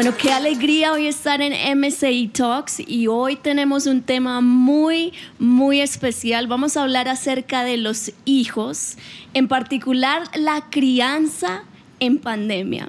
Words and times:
Bueno, 0.00 0.16
qué 0.16 0.32
alegría 0.32 0.94
hoy 0.94 1.08
estar 1.08 1.42
en 1.42 1.78
MCI 1.78 2.28
Talks 2.28 2.80
y 2.80 3.06
hoy 3.06 3.36
tenemos 3.36 3.84
un 3.84 4.00
tema 4.00 4.40
muy, 4.40 5.12
muy 5.38 5.82
especial. 5.82 6.46
Vamos 6.46 6.78
a 6.78 6.84
hablar 6.84 7.06
acerca 7.06 7.64
de 7.64 7.76
los 7.76 8.10
hijos, 8.24 8.96
en 9.34 9.46
particular 9.46 10.22
la 10.34 10.70
crianza 10.70 11.64
en 11.98 12.16
pandemia. 12.16 12.88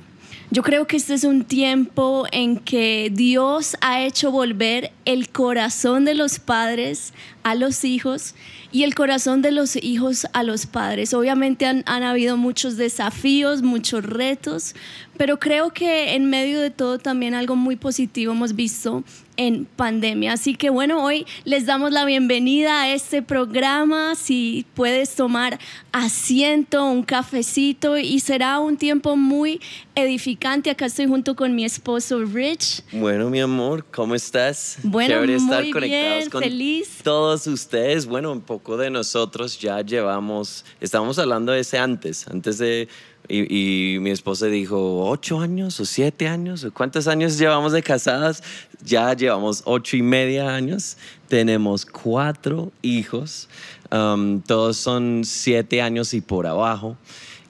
Yo 0.52 0.64
creo 0.64 0.88
que 0.88 0.96
este 0.96 1.14
es 1.14 1.26
un 1.26 1.44
tiempo 1.44 2.28
en 2.32 2.56
que 2.56 3.12
Dios 3.12 3.76
ha 3.82 4.02
hecho 4.02 4.32
volver 4.32 4.94
el 5.04 5.30
corazón 5.30 6.06
de 6.06 6.16
los 6.16 6.40
padres 6.40 7.14
a 7.44 7.56
los 7.56 7.84
hijos 7.84 8.36
y 8.72 8.84
el 8.84 8.96
corazón 8.96 9.42
de 9.42 9.52
los 9.52 9.76
hijos 9.76 10.28
a 10.34 10.44
los 10.44 10.66
padres. 10.66 11.14
Obviamente 11.14 11.66
han, 11.66 11.84
han, 11.86 12.04
habido 12.04 12.38
muchos 12.38 12.78
desafíos, 12.78 13.62
muchos 13.62 14.04
retos, 14.04 14.76
pero 15.18 15.40
creo 15.40 15.72
que 15.72 16.16
en 16.16 16.30
medio 16.30 16.62
de 16.62 16.72
todo 16.72 16.98
también 16.98 17.34
algo 17.34 17.56
muy 17.56 17.76
positivo 17.76 18.34
hemos 18.34 18.56
visto 18.56 19.04
en 19.38 19.66
pandemia. 19.66 20.34
Así 20.34 20.56
que 20.56 20.70
bueno, 20.70 21.04
hoy 21.04 21.26
les 21.46 21.66
damos 21.66 21.92
la 21.92 22.06
bienvenida 22.06 22.84
a 22.84 22.94
este 22.94 23.22
programa. 23.22 24.16
Si 24.16 24.66
puedes 24.76 25.16
tomar 25.16 25.60
asiento, 25.92 26.86
un 26.86 27.04
cafecito 27.04 27.98
y 27.98 28.20
será 28.20 28.60
un 28.60 28.78
tiempo 28.78 29.16
muy 29.16 29.60
edificante. 29.96 30.70
Acá 30.70 30.86
estoy 30.86 31.08
junto 31.08 31.36
con 31.36 31.56
mi 31.56 31.66
esposo 31.66 32.24
Rich. 32.24 32.84
Bueno, 32.92 33.30
mi 33.30 33.40
amor, 33.40 33.86
¿cómo 33.92 34.16
estás? 34.16 34.78
Bueno, 34.84 35.16
Chévere 35.16 35.40
muy 35.40 35.44
estar 35.44 35.70
conectados 35.72 36.18
bien, 36.20 36.30
con 36.30 36.44
feliz. 36.44 37.00
todos 37.04 37.31
ustedes. 37.34 38.06
Bueno, 38.06 38.32
un 38.32 38.42
poco 38.42 38.78
de 38.78 38.90
nosotros 38.90 39.60
ya 39.60 39.82
llevamos, 39.82 40.66
estábamos 40.80 41.18
hablando 41.20 41.52
de 41.52 41.62
ese 41.62 41.78
antes, 41.78 42.28
antes 42.28 42.58
de 42.58 42.88
y, 43.28 43.94
y, 43.96 44.00
mi 44.00 44.10
esposa 44.10 44.48
dijo, 44.48 45.08
¿ocho 45.08 45.40
años 45.40 45.80
o 45.80 45.86
siete 45.86 46.28
años? 46.28 46.68
¿Cuántos 46.74 47.08
años 47.08 47.38
llevamos 47.38 47.72
de 47.72 47.82
casadas? 47.82 48.44
Ya 48.84 49.14
llevamos 49.14 49.62
ocho 49.66 49.96
y 49.96 50.02
media 50.02 50.54
años. 50.54 50.98
Tenemos 51.28 51.86
cuatro 51.86 52.72
hijos. 52.82 53.48
Um, 53.92 54.42
todos 54.42 54.78
son 54.78 55.22
siete 55.24 55.82
años 55.82 56.14
y 56.14 56.22
por 56.22 56.46
abajo. 56.46 56.98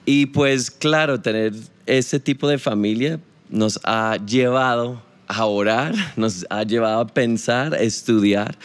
Y 0.04 0.26
pues 0.26 0.70
claro, 0.70 1.20
tener 1.20 1.54
ese 1.86 2.20
tipo 2.20 2.48
de 2.48 2.58
familia 2.58 3.18
nos 3.48 3.80
ha 3.82 4.18
llevado 4.24 5.02
a 5.26 5.46
orar, 5.46 5.94
nos 6.16 6.46
ha 6.50 6.62
llevado 6.64 7.00
a 7.00 7.06
pensar, 7.06 7.74
a 7.74 7.80
estudiar 7.80 8.56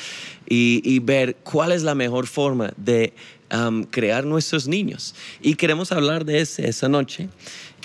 y, 0.50 1.00
ver 1.00 1.36
cuál 1.44 1.72
es 1.72 1.84
la 1.84 1.96
mejor 1.96 2.28
forma 2.28 2.74
de 2.78 3.14
um, 3.54 3.84
crear 3.84 4.26
nuestros 4.26 4.68
niños. 4.68 5.16
Y 5.42 5.56
queremos 5.56 5.92
hablar 5.92 6.26
de 6.26 6.42
ese 6.42 6.68
esa 6.68 6.90
noche. 6.90 7.30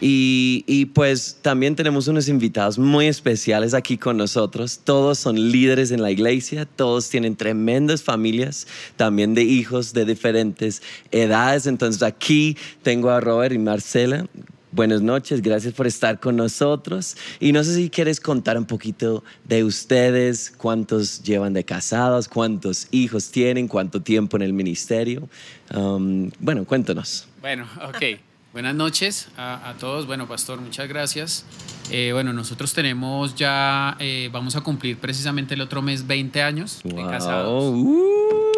Y, 0.00 0.64
y, 0.66 0.86
pues 0.86 1.38
también 1.42 1.76
tenemos 1.76 2.08
unos 2.08 2.28
invitados 2.28 2.76
muy 2.78 3.06
especiales 3.06 3.72
aquí 3.72 3.96
con 3.96 4.16
nosotros. 4.16 4.80
Todos 4.82 5.18
son 5.18 5.52
líderes 5.52 5.92
en 5.92 6.02
la 6.02 6.10
iglesia, 6.10 6.66
todos 6.66 7.08
tienen 7.08 7.36
tremendas 7.36 8.02
familias, 8.02 8.66
también 8.96 9.34
de 9.34 9.42
hijos 9.42 9.92
de 9.92 10.04
diferentes 10.04 10.82
edades. 11.12 11.66
Entonces 11.66 12.02
aquí 12.02 12.56
tengo 12.82 13.10
a 13.10 13.20
Robert 13.20 13.54
y 13.54 13.58
Marcela. 13.58 14.26
Buenas 14.72 15.02
noches, 15.02 15.42
gracias 15.42 15.74
por 15.74 15.86
estar 15.86 16.18
con 16.18 16.36
nosotros. 16.36 17.14
Y 17.40 17.52
no 17.52 17.62
sé 17.62 17.74
si 17.74 17.90
quieres 17.90 18.20
contar 18.20 18.56
un 18.56 18.64
poquito 18.64 19.22
de 19.44 19.64
ustedes, 19.64 20.50
cuántos 20.56 21.22
llevan 21.22 21.52
de 21.52 21.62
casados, 21.62 22.26
cuántos 22.26 22.88
hijos 22.90 23.30
tienen, 23.30 23.68
cuánto 23.68 24.00
tiempo 24.00 24.38
en 24.38 24.42
el 24.42 24.54
ministerio. 24.54 25.28
Um, 25.74 26.30
bueno, 26.40 26.64
cuéntanos. 26.64 27.28
Bueno, 27.42 27.68
ok. 27.86 28.18
Buenas 28.54 28.74
noches 28.74 29.28
a, 29.36 29.68
a, 29.68 29.74
todos. 29.74 30.06
Bueno, 30.06 30.26
pastor, 30.26 30.58
muchas 30.58 30.88
gracias. 30.88 31.44
Eh, 31.90 32.10
bueno, 32.14 32.32
nosotros 32.32 32.72
tenemos 32.72 33.34
ya, 33.34 33.98
eh, 34.00 34.30
vamos 34.32 34.56
a 34.56 34.62
cumplir 34.62 34.96
precisamente 34.96 35.52
el 35.52 35.60
otro 35.60 35.82
mes 35.82 36.06
20 36.06 36.42
años 36.42 36.80
wow. 36.84 36.96
de 36.96 37.10
casados. 37.10 37.64
Uh. 37.76 38.52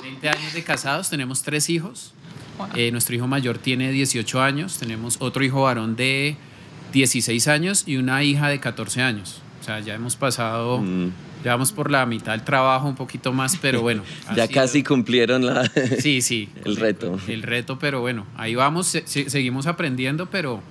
20 0.00 0.28
años 0.28 0.52
de 0.52 0.62
casados, 0.62 1.10
tenemos 1.10 1.42
tres 1.42 1.68
hijos. 1.68 2.14
Eh, 2.74 2.90
nuestro 2.92 3.14
hijo 3.14 3.26
mayor 3.26 3.58
tiene 3.58 3.90
18 3.92 4.42
años, 4.42 4.78
tenemos 4.78 5.16
otro 5.20 5.44
hijo 5.44 5.62
varón 5.62 5.96
de 5.96 6.36
16 6.92 7.48
años 7.48 7.84
y 7.86 7.96
una 7.96 8.22
hija 8.22 8.48
de 8.48 8.60
14 8.60 9.02
años. 9.02 9.42
O 9.60 9.64
sea, 9.64 9.80
ya 9.80 9.94
hemos 9.94 10.16
pasado, 10.16 10.78
mm. 10.78 11.12
ya 11.44 11.52
vamos 11.52 11.72
por 11.72 11.90
la 11.90 12.06
mitad 12.06 12.32
del 12.32 12.42
trabajo, 12.42 12.88
un 12.88 12.94
poquito 12.94 13.32
más, 13.32 13.56
pero 13.56 13.82
bueno. 13.82 14.02
ya 14.34 14.46
sido, 14.46 14.60
casi 14.60 14.82
cumplieron 14.82 15.44
la, 15.44 15.70
sí, 15.98 16.22
sí, 16.22 16.48
el 16.64 16.76
reto. 16.76 17.18
El, 17.26 17.34
el, 17.34 17.42
reto, 17.42 17.78
pero 17.78 18.00
bueno, 18.00 18.26
ahí 18.36 18.54
vamos, 18.54 18.86
se, 18.86 19.06
se, 19.06 19.28
seguimos 19.28 19.66
aprendiendo, 19.66 20.26
pero, 20.26 20.62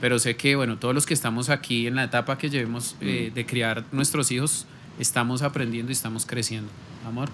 pero 0.00 0.18
sé 0.18 0.36
que, 0.36 0.56
bueno, 0.56 0.78
todos 0.78 0.94
los 0.94 1.06
que 1.06 1.14
estamos 1.14 1.50
aquí 1.50 1.86
en 1.86 1.96
la 1.96 2.04
etapa 2.04 2.38
que 2.38 2.48
llevemos 2.48 2.96
mm. 3.00 3.08
eh, 3.08 3.32
de 3.34 3.46
criar 3.46 3.84
nuestros 3.92 4.30
hijos, 4.30 4.66
estamos 4.98 5.42
aprendiendo 5.42 5.90
y 5.90 5.94
estamos 5.94 6.26
creciendo. 6.26 6.70
Amor. 7.06 7.30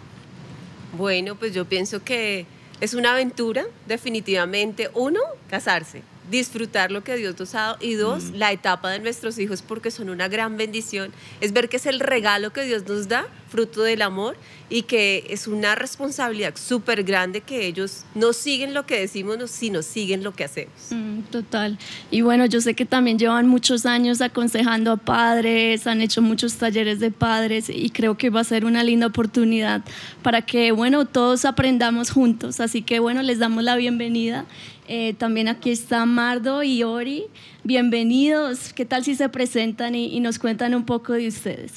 Bueno, 0.97 1.35
pues 1.35 1.53
yo 1.53 1.65
pienso 1.65 2.05
que 2.05 2.47
es 2.85 2.93
una 2.93 3.13
aventura, 3.13 3.65
definitivamente. 3.87 4.91
Uno, 4.93 5.21
casarse, 5.49 6.03
disfrutar 6.31 6.91
lo 6.91 7.03
que 7.03 7.17
Dios 7.17 7.39
nos 7.39 7.55
ha 7.55 7.61
dado. 7.61 7.79
Y 7.81 7.95
dos, 7.95 8.25
mm. 8.25 8.35
la 8.35 8.53
etapa 8.53 8.91
de 8.91 8.99
nuestros 8.99 9.39
hijos, 9.39 9.63
porque 9.63 9.91
son 9.91 10.11
una 10.11 10.29
gran 10.29 10.59
bendición. 10.59 11.11
Es 11.41 11.55
ver 11.55 11.71
que 11.71 11.79
es 11.79 11.87
el 11.87 11.99
regalo 11.99 12.53
que 12.53 12.65
Dios 12.65 12.87
nos 12.87 13.09
da, 13.09 13.27
fruto 13.55 13.85
del 13.85 14.03
amor, 14.03 14.37
y 14.69 14.83
que 14.83 15.27
es 15.31 15.47
una 15.47 15.77
responsabilidad 15.77 16.57
súper 16.57 17.05
grande 17.05 17.41
que 17.41 17.67
ellos 17.69 18.05
no 18.17 18.33
siguen 18.33 18.75
lo 18.75 18.85
que 18.85 18.99
decimos, 18.99 19.39
sino 19.49 19.81
siguen 19.83 20.25
lo 20.25 20.35
que 20.35 20.43
hacemos. 20.43 20.75
Mm, 20.91 21.21
total. 21.31 21.79
Y 22.11 22.23
bueno, 22.23 22.47
yo 22.47 22.61
sé 22.61 22.75
que 22.75 22.85
también 22.85 23.17
llevan 23.17 23.47
muchos 23.47 23.87
años 23.87 24.21
aconsejando 24.21 24.91
a 24.91 24.97
padres, 24.97 25.87
han 25.87 26.01
hecho 26.01 26.21
muchos 26.21 26.55
talleres 26.55 26.99
de 26.99 27.13
padres, 27.13 27.71
y 27.71 27.91
creo 27.91 28.19
que 28.19 28.29
va 28.29 28.41
a 28.41 28.45
ser 28.45 28.65
una 28.65 28.83
linda 28.83 29.07
oportunidad 29.07 29.85
para 30.25 30.43
que, 30.43 30.73
bueno, 30.73 31.05
todos 31.05 31.45
aprendamos 31.45 32.11
juntos. 32.11 32.59
Así 32.59 32.83
que, 32.83 32.99
bueno, 32.99 33.23
les 33.23 33.39
damos 33.39 33.63
la 33.63 33.77
bienvenida. 33.77 34.47
Eh, 34.89 35.15
también 35.17 35.47
aquí 35.47 35.71
está 35.71 36.05
Mardo 36.07 36.65
y 36.65 36.83
Ori. 36.83 37.27
Bienvenidos. 37.63 38.73
¿Qué 38.73 38.85
tal 38.85 39.05
si 39.05 39.15
se 39.15 39.29
presentan 39.29 39.95
y, 39.95 40.07
y 40.07 40.19
nos 40.19 40.41
cuentan 40.41 40.75
un 40.75 40.85
poco 40.85 41.13
de 41.13 41.29
ustedes? 41.29 41.75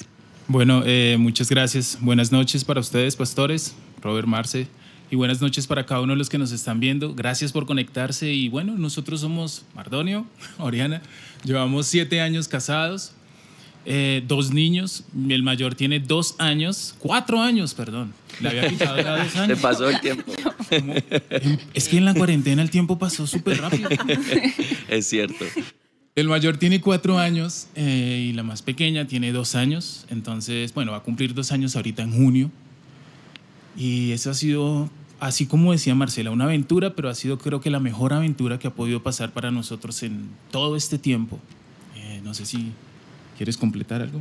Bueno, 0.48 0.82
eh, 0.86 1.16
muchas 1.18 1.50
gracias. 1.50 1.98
Buenas 2.00 2.32
noches 2.32 2.64
para 2.64 2.80
ustedes, 2.80 3.16
pastores, 3.16 3.74
Robert 4.00 4.26
Marce, 4.26 4.66
y 5.10 5.16
buenas 5.16 5.42
noches 5.42 5.66
para 5.66 5.84
cada 5.84 6.00
uno 6.00 6.14
de 6.14 6.16
los 6.16 6.30
que 6.30 6.38
nos 6.38 6.52
están 6.52 6.80
viendo. 6.80 7.14
Gracias 7.14 7.52
por 7.52 7.66
conectarse. 7.66 8.32
Y 8.32 8.48
bueno, 8.48 8.74
nosotros 8.78 9.20
somos 9.20 9.66
Mardonio, 9.74 10.24
Oriana. 10.58 11.02
Llevamos 11.44 11.86
siete 11.86 12.22
años 12.22 12.48
casados, 12.48 13.12
eh, 13.84 14.24
dos 14.26 14.50
niños. 14.50 15.04
El 15.28 15.42
mayor 15.42 15.74
tiene 15.74 16.00
dos 16.00 16.34
años, 16.38 16.94
cuatro 16.98 17.42
años, 17.42 17.74
perdón. 17.74 18.14
Le 18.40 18.48
había 18.48 18.68
quitado 18.70 18.96
dos 18.96 19.36
años. 19.36 19.58
Se 19.58 19.62
pasó 19.62 19.90
el 19.90 20.00
tiempo. 20.00 20.32
Como, 20.70 20.94
es 21.74 21.88
que 21.88 21.98
en 21.98 22.06
la 22.06 22.14
cuarentena 22.14 22.62
el 22.62 22.70
tiempo 22.70 22.98
pasó 22.98 23.26
súper 23.26 23.60
rápido. 23.60 23.90
es 24.88 25.06
cierto. 25.06 25.44
El 26.18 26.26
mayor 26.26 26.56
tiene 26.56 26.80
cuatro 26.80 27.16
años 27.16 27.68
eh, 27.76 28.26
y 28.30 28.32
la 28.32 28.42
más 28.42 28.62
pequeña 28.62 29.06
tiene 29.06 29.30
dos 29.30 29.54
años. 29.54 30.04
Entonces, 30.10 30.74
bueno, 30.74 30.90
va 30.90 30.98
a 30.98 31.02
cumplir 31.04 31.32
dos 31.32 31.52
años 31.52 31.76
ahorita 31.76 32.02
en 32.02 32.10
junio. 32.10 32.50
Y 33.76 34.10
eso 34.10 34.28
ha 34.32 34.34
sido, 34.34 34.90
así 35.20 35.46
como 35.46 35.70
decía 35.70 35.94
Marcela, 35.94 36.32
una 36.32 36.46
aventura, 36.46 36.96
pero 36.96 37.08
ha 37.08 37.14
sido 37.14 37.38
creo 37.38 37.60
que 37.60 37.70
la 37.70 37.78
mejor 37.78 38.12
aventura 38.12 38.58
que 38.58 38.66
ha 38.66 38.74
podido 38.74 39.00
pasar 39.00 39.30
para 39.30 39.52
nosotros 39.52 40.02
en 40.02 40.28
todo 40.50 40.74
este 40.74 40.98
tiempo. 40.98 41.38
Eh, 41.94 42.20
no 42.24 42.34
sé 42.34 42.46
si 42.46 42.72
quieres 43.36 43.56
completar 43.56 44.02
algo. 44.02 44.20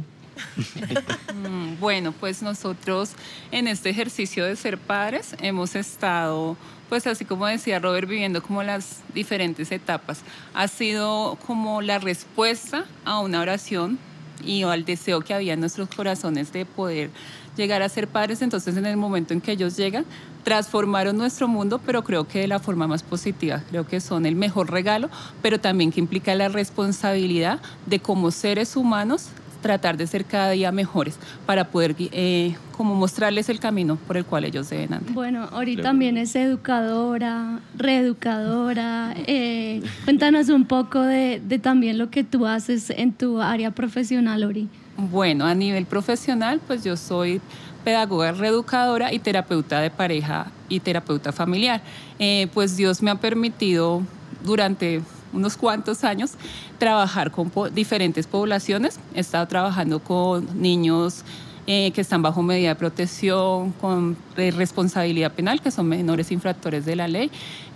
bueno, 1.79 2.11
pues 2.11 2.43
nosotros 2.43 3.13
en 3.51 3.67
este 3.67 3.89
ejercicio 3.89 4.45
de 4.45 4.55
ser 4.55 4.77
padres 4.77 5.35
hemos 5.41 5.75
estado, 5.75 6.57
pues 6.89 7.07
así 7.07 7.25
como 7.25 7.45
decía 7.47 7.79
Robert, 7.79 8.07
viviendo 8.07 8.41
como 8.41 8.63
las 8.63 9.01
diferentes 9.13 9.71
etapas. 9.71 10.21
Ha 10.53 10.67
sido 10.67 11.37
como 11.45 11.81
la 11.81 11.99
respuesta 11.99 12.85
a 13.05 13.19
una 13.19 13.41
oración 13.41 13.99
y 14.43 14.63
al 14.63 14.85
deseo 14.85 15.21
que 15.21 15.33
había 15.33 15.53
en 15.53 15.59
nuestros 15.59 15.89
corazones 15.89 16.53
de 16.53 16.65
poder 16.65 17.09
llegar 17.55 17.81
a 17.81 17.89
ser 17.89 18.07
padres. 18.07 18.41
Entonces, 18.41 18.77
en 18.77 18.85
el 18.85 18.97
momento 18.97 19.33
en 19.33 19.41
que 19.41 19.51
ellos 19.51 19.75
llegan, 19.75 20.05
transformaron 20.43 21.17
nuestro 21.17 21.47
mundo, 21.47 21.81
pero 21.85 22.03
creo 22.03 22.27
que 22.27 22.39
de 22.39 22.47
la 22.47 22.59
forma 22.59 22.87
más 22.87 23.03
positiva. 23.03 23.63
Creo 23.69 23.85
que 23.85 23.99
son 23.99 24.25
el 24.25 24.35
mejor 24.35 24.71
regalo, 24.71 25.09
pero 25.41 25.59
también 25.59 25.91
que 25.91 25.99
implica 25.99 26.35
la 26.35 26.47
responsabilidad 26.49 27.59
de 27.85 27.99
como 27.99 28.31
seres 28.31 28.75
humanos 28.75 29.29
tratar 29.67 29.97
de 29.97 30.07
ser 30.07 30.23
cada 30.23 30.51
día 30.51 30.71
mejores 30.71 31.19
para 31.45 31.65
poder 31.65 31.93
eh, 31.99 32.55
como 32.71 32.95
mostrarles 32.95 33.49
el 33.49 33.59
camino 33.59 33.97
por 33.97 34.15
el 34.15 34.23
cual 34.23 34.45
ellos 34.45 34.69
deben 34.69 34.93
andar. 34.93 35.13
Bueno, 35.13 35.49
ahorita 35.51 35.81
también 35.81 36.15
es 36.15 36.37
educadora, 36.37 37.59
reeducadora. 37.75 39.13
Eh, 39.27 39.81
cuéntanos 40.05 40.47
un 40.47 40.63
poco 40.63 41.01
de, 41.01 41.41
de, 41.45 41.59
también 41.59 41.97
lo 41.97 42.09
que 42.09 42.23
tú 42.23 42.47
haces 42.47 42.89
en 42.91 43.11
tu 43.11 43.41
área 43.41 43.71
profesional, 43.71 44.45
Ori. 44.45 44.69
Bueno, 44.95 45.45
a 45.45 45.53
nivel 45.53 45.85
profesional, 45.85 46.61
pues 46.65 46.85
yo 46.85 46.95
soy 46.95 47.41
pedagoga 47.83 48.31
reeducadora 48.31 49.11
y 49.11 49.19
terapeuta 49.19 49.81
de 49.81 49.89
pareja 49.89 50.47
y 50.69 50.79
terapeuta 50.79 51.33
familiar. 51.33 51.81
Eh, 52.19 52.47
pues 52.53 52.77
Dios 52.77 53.01
me 53.01 53.11
ha 53.11 53.15
permitido 53.15 54.01
durante 54.45 55.01
unos 55.37 55.55
cuantos 55.55 56.03
años 56.03 56.31
trabajar 56.77 57.31
con 57.31 57.51
diferentes 57.73 58.27
poblaciones. 58.27 58.99
He 59.15 59.21
estado 59.21 59.47
trabajando 59.47 59.99
con 59.99 60.61
niños 60.61 61.23
eh, 61.69 61.91
que 61.91 62.01
están 62.01 62.21
bajo 62.21 62.41
medida 62.41 62.69
de 62.69 62.75
protección, 62.75 63.73
con 63.73 64.15
responsabilidad 64.35 65.33
penal, 65.33 65.61
que 65.61 65.69
son 65.69 65.87
menores 65.87 66.31
infractores 66.31 66.85
de 66.85 66.95
la 66.95 67.07
ley. 67.07 67.29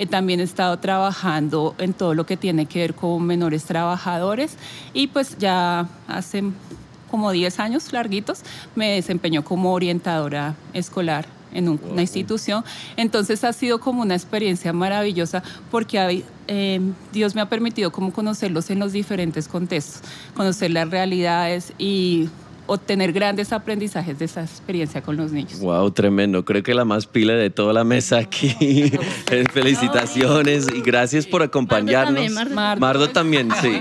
también 0.10 0.40
he 0.40 0.44
estado 0.44 0.80
trabajando 0.80 1.76
en 1.78 1.94
todo 1.94 2.14
lo 2.14 2.26
que 2.26 2.38
tiene 2.38 2.66
que 2.66 2.80
ver 2.80 2.94
con 2.94 3.24
menores 3.24 3.66
trabajadores 3.66 4.58
y 4.94 5.08
pues 5.08 5.38
ya 5.38 5.90
hace 6.08 6.44
como 7.10 7.32
10 7.32 7.60
años 7.60 7.92
larguitos 7.92 8.44
me 8.76 8.92
desempeño 8.92 9.44
como 9.44 9.74
orientadora 9.74 10.56
escolar 10.74 11.41
en 11.54 11.70
una 11.70 12.02
institución. 12.02 12.64
Entonces 12.98 13.44
ha 13.44 13.54
sido 13.54 13.80
como 13.80 14.02
una 14.02 14.16
experiencia 14.16 14.74
maravillosa 14.74 15.44
porque 15.70 16.24
eh, 16.48 16.82
Dios 17.12 17.36
me 17.36 17.42
ha 17.42 17.50
permitido 17.50 17.92
como 17.92 18.12
conocerlos 18.12 18.70
en 18.70 18.80
los 18.80 18.92
diferentes 18.92 19.48
contextos, 19.48 20.02
conocer 20.36 20.72
las 20.72 20.90
realidades 20.90 21.74
y 21.78 22.30
obtener 22.74 23.12
grandes 23.12 23.52
aprendizajes 23.52 24.18
de 24.18 24.26
esa 24.26 24.42
experiencia 24.42 25.02
con 25.02 25.18
los 25.18 25.32
niños. 25.32 25.60
Wow, 25.60 25.92
tremendo. 25.92 26.46
Creo 26.46 26.64
que 26.64 26.74
la 26.74 26.86
más 26.86 27.06
pila 27.06 27.34
de 27.34 27.50
toda 27.50 27.74
la 27.74 27.84
mesa 27.84 28.18
aquí. 28.20 28.56
Felicitaciones 29.54 30.68
y 30.74 30.82
gracias 30.82 31.26
por 31.26 31.44
acompañarnos. 31.44 32.32
Mardo 32.80 33.10
también, 33.10 33.50
sí. 33.62 33.80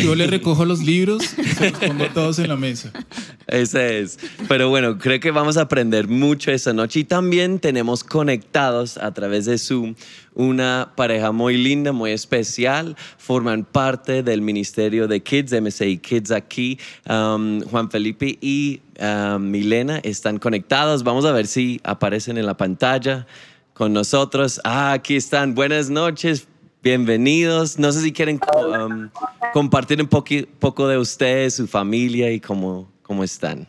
Yo 0.00 0.14
le 0.14 0.26
recojo 0.26 0.64
los 0.64 0.80
libros 0.80 1.36
y 1.38 1.44
se 1.44 1.70
los 1.70 1.78
pongo 1.80 2.06
todos 2.14 2.38
en 2.38 2.48
la 2.48 2.56
mesa. 2.56 2.92
Ese 3.46 4.00
es. 4.00 4.18
Pero 4.48 4.68
bueno, 4.68 4.98
creo 4.98 5.20
que 5.20 5.30
vamos 5.30 5.56
a 5.56 5.62
aprender 5.62 6.08
mucho 6.08 6.50
esa 6.50 6.72
noche 6.72 7.00
y 7.00 7.04
también 7.04 7.58
tenemos 7.58 8.04
conectados 8.04 8.96
a 8.96 9.12
través 9.12 9.44
de 9.44 9.58
Zoom 9.58 9.94
una 10.34 10.92
pareja 10.96 11.32
muy 11.32 11.56
linda, 11.56 11.92
muy 11.92 12.10
especial. 12.10 12.96
Forman 13.18 13.64
parte 13.64 14.22
del 14.22 14.40
Ministerio 14.40 15.06
de 15.08 15.22
Kids, 15.22 15.52
MSI 15.52 15.98
Kids 15.98 16.30
aquí. 16.30 16.78
Um, 17.08 17.60
Juan 17.62 17.90
Felipe 17.90 18.38
y 18.40 18.80
um, 19.00 19.50
Milena 19.50 19.98
están 19.98 20.38
conectados. 20.38 21.02
Vamos 21.02 21.24
a 21.24 21.32
ver 21.32 21.46
si 21.46 21.80
aparecen 21.84 22.38
en 22.38 22.46
la 22.46 22.56
pantalla 22.56 23.26
con 23.72 23.92
nosotros. 23.92 24.60
Ah, 24.64 24.92
aquí 24.92 25.16
están. 25.16 25.54
Buenas 25.54 25.90
noches. 25.90 26.46
Bienvenidos. 26.82 27.78
No 27.78 27.92
sé 27.92 28.02
si 28.02 28.12
quieren 28.12 28.40
um, 28.56 29.08
compartir 29.52 30.00
un 30.02 30.08
poco 30.08 30.88
de 30.88 30.98
ustedes, 30.98 31.54
su 31.54 31.66
familia 31.66 32.30
y 32.30 32.40
cómo, 32.40 32.90
cómo 33.02 33.24
están. 33.24 33.66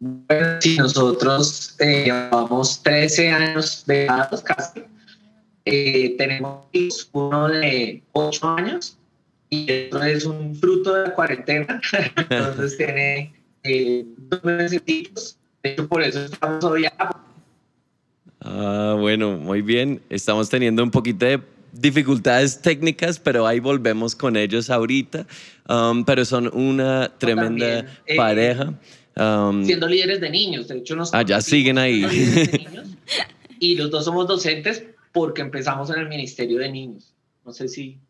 Bueno, 0.00 0.60
sí, 0.60 0.76
nosotros 0.76 1.76
eh, 1.78 2.04
llevamos 2.04 2.82
13 2.82 3.30
años 3.30 3.84
de 3.86 4.06
edad 4.06 4.42
casi. 4.44 4.84
Eh, 5.66 6.14
tenemos 6.18 6.66
uno 7.12 7.48
de 7.48 8.02
8 8.12 8.48
años 8.48 8.98
y 9.48 9.86
otro 9.86 10.02
es 10.02 10.24
un 10.26 10.54
fruto 10.54 10.94
de 10.94 11.04
la 11.04 11.14
cuarentena. 11.14 11.80
Entonces 12.16 12.76
tiene 12.76 13.34
eh, 13.62 14.04
dos 14.18 14.44
meses. 14.44 14.82
De 14.84 15.70
hecho, 15.70 15.88
por 15.88 16.02
eso 16.02 16.24
estamos 16.24 16.62
hoy 16.64 16.86
acá. 16.86 17.16
Ah, 18.40 18.96
bueno, 18.98 19.38
muy 19.38 19.62
bien. 19.62 20.02
Estamos 20.10 20.50
teniendo 20.50 20.82
un 20.82 20.90
poquito 20.90 21.24
de 21.24 21.40
dificultades 21.72 22.60
técnicas, 22.60 23.18
pero 23.18 23.46
ahí 23.46 23.58
volvemos 23.58 24.14
con 24.14 24.36
ellos 24.36 24.68
ahorita. 24.68 25.26
Um, 25.68 26.04
pero 26.04 26.24
son 26.26 26.50
una 26.54 27.10
tremenda 27.16 27.86
eh, 28.06 28.16
pareja. 28.16 28.74
Um, 29.16 29.64
siendo 29.64 29.86
líderes 29.86 30.20
de 30.20 30.28
niños, 30.28 30.68
de 30.68 30.78
hecho 30.78 30.94
nos... 30.96 31.14
Ah, 31.14 31.22
ya 31.22 31.40
siguen 31.40 31.78
ahí. 31.78 32.04
y 33.60 33.76
los 33.76 33.90
dos 33.90 34.04
somos 34.04 34.26
docentes 34.26 34.84
porque 35.14 35.42
empezamos 35.42 35.88
en 35.90 36.00
el 36.00 36.08
Ministerio 36.08 36.58
de 36.58 36.70
Niños. 36.70 37.14
No 37.44 37.52
sé 37.52 37.68
si... 37.68 38.00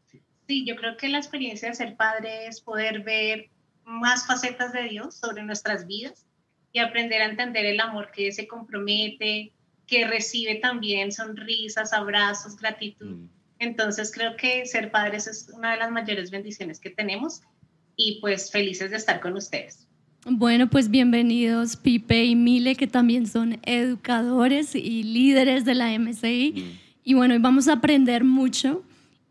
Sí, 0.48 0.64
yo 0.66 0.74
creo 0.74 0.96
que 0.96 1.08
la 1.08 1.18
experiencia 1.18 1.68
de 1.68 1.74
ser 1.74 1.96
padre 1.96 2.46
es 2.46 2.62
poder 2.62 3.02
ver 3.04 3.50
más 3.84 4.26
facetas 4.26 4.72
de 4.72 4.84
Dios 4.84 5.14
sobre 5.14 5.42
nuestras 5.42 5.86
vidas 5.86 6.26
y 6.72 6.78
aprender 6.78 7.20
a 7.20 7.26
entender 7.26 7.66
el 7.66 7.78
amor 7.80 8.10
que 8.10 8.32
se 8.32 8.46
compromete, 8.46 9.52
que 9.86 10.06
recibe 10.06 10.56
también 10.56 11.12
sonrisas, 11.12 11.92
abrazos, 11.92 12.56
gratitud. 12.56 13.16
Mm. 13.16 13.28
Entonces 13.58 14.10
creo 14.10 14.36
que 14.36 14.64
ser 14.64 14.90
padres 14.90 15.26
es 15.26 15.50
una 15.54 15.72
de 15.72 15.76
las 15.76 15.90
mayores 15.90 16.30
bendiciones 16.30 16.80
que 16.80 16.88
tenemos 16.88 17.42
y 17.96 18.18
pues 18.22 18.50
felices 18.50 18.90
de 18.90 18.96
estar 18.96 19.20
con 19.20 19.34
ustedes. 19.34 19.86
Bueno, 20.24 20.70
pues 20.70 20.90
bienvenidos 20.90 21.76
Pipe 21.76 22.24
y 22.24 22.34
Mile, 22.34 22.76
que 22.76 22.86
también 22.86 23.26
son 23.26 23.60
educadores 23.64 24.74
y 24.74 25.02
líderes 25.02 25.66
de 25.66 25.74
la 25.74 25.98
MCI. 25.98 26.54
Mm. 26.56 26.83
Y 27.04 27.14
bueno, 27.14 27.34
hoy 27.34 27.40
vamos 27.40 27.68
a 27.68 27.74
aprender 27.74 28.24
mucho. 28.24 28.82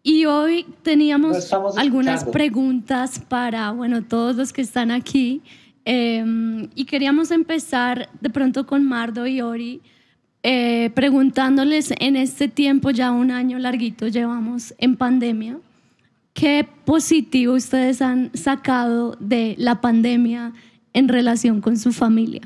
Y 0.04 0.26
hoy 0.26 0.66
teníamos 0.84 1.52
algunas 1.76 2.24
preguntas 2.26 3.20
para, 3.20 3.72
bueno, 3.72 4.04
todos 4.04 4.36
los 4.36 4.54
que 4.54 4.62
están 4.62 4.92
aquí. 4.92 5.42
Em, 5.86 6.70
y 6.76 6.86
queríamos 6.86 7.32
empezar 7.32 8.10
de 8.22 8.30
pronto 8.30 8.66
con 8.66 8.86
Mardo 8.86 9.28
y 9.28 9.42
Ori 9.42 9.82
eh, 10.46 10.92
preguntándoles 10.94 11.94
en 12.00 12.18
este 12.18 12.50
tiempo, 12.50 12.92
ya 12.92 13.12
un 13.12 13.32
año 13.32 13.58
larguito 13.60 14.10
llevamos 14.10 14.74
en 14.78 14.98
pandemia, 14.98 15.58
¿qué 16.34 16.68
positivo 16.84 17.54
ustedes 17.54 18.02
han 18.02 18.30
sacado 18.34 19.16
de 19.22 19.56
la 19.58 19.80
pandemia 19.80 20.52
en 20.92 21.08
relación 21.08 21.62
con 21.62 21.78
su 21.78 21.94
familia? 21.94 22.42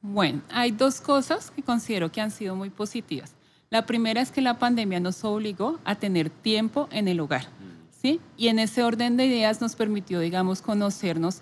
Bueno, 0.00 0.42
hay 0.50 0.70
dos 0.70 1.00
cosas 1.00 1.50
que 1.50 1.62
considero 1.62 2.12
que 2.12 2.20
han 2.20 2.30
sido 2.30 2.54
muy 2.54 2.70
positivas. 2.70 3.34
La 3.72 3.86
primera 3.86 4.20
es 4.20 4.30
que 4.30 4.42
la 4.42 4.58
pandemia 4.58 5.00
nos 5.00 5.24
obligó 5.24 5.78
a 5.86 5.94
tener 5.94 6.28
tiempo 6.28 6.90
en 6.92 7.08
el 7.08 7.18
hogar, 7.20 7.46
¿sí? 8.02 8.20
Y 8.36 8.48
en 8.48 8.58
ese 8.58 8.82
orden 8.82 9.16
de 9.16 9.24
ideas 9.24 9.62
nos 9.62 9.76
permitió, 9.76 10.20
digamos, 10.20 10.60
conocernos 10.60 11.40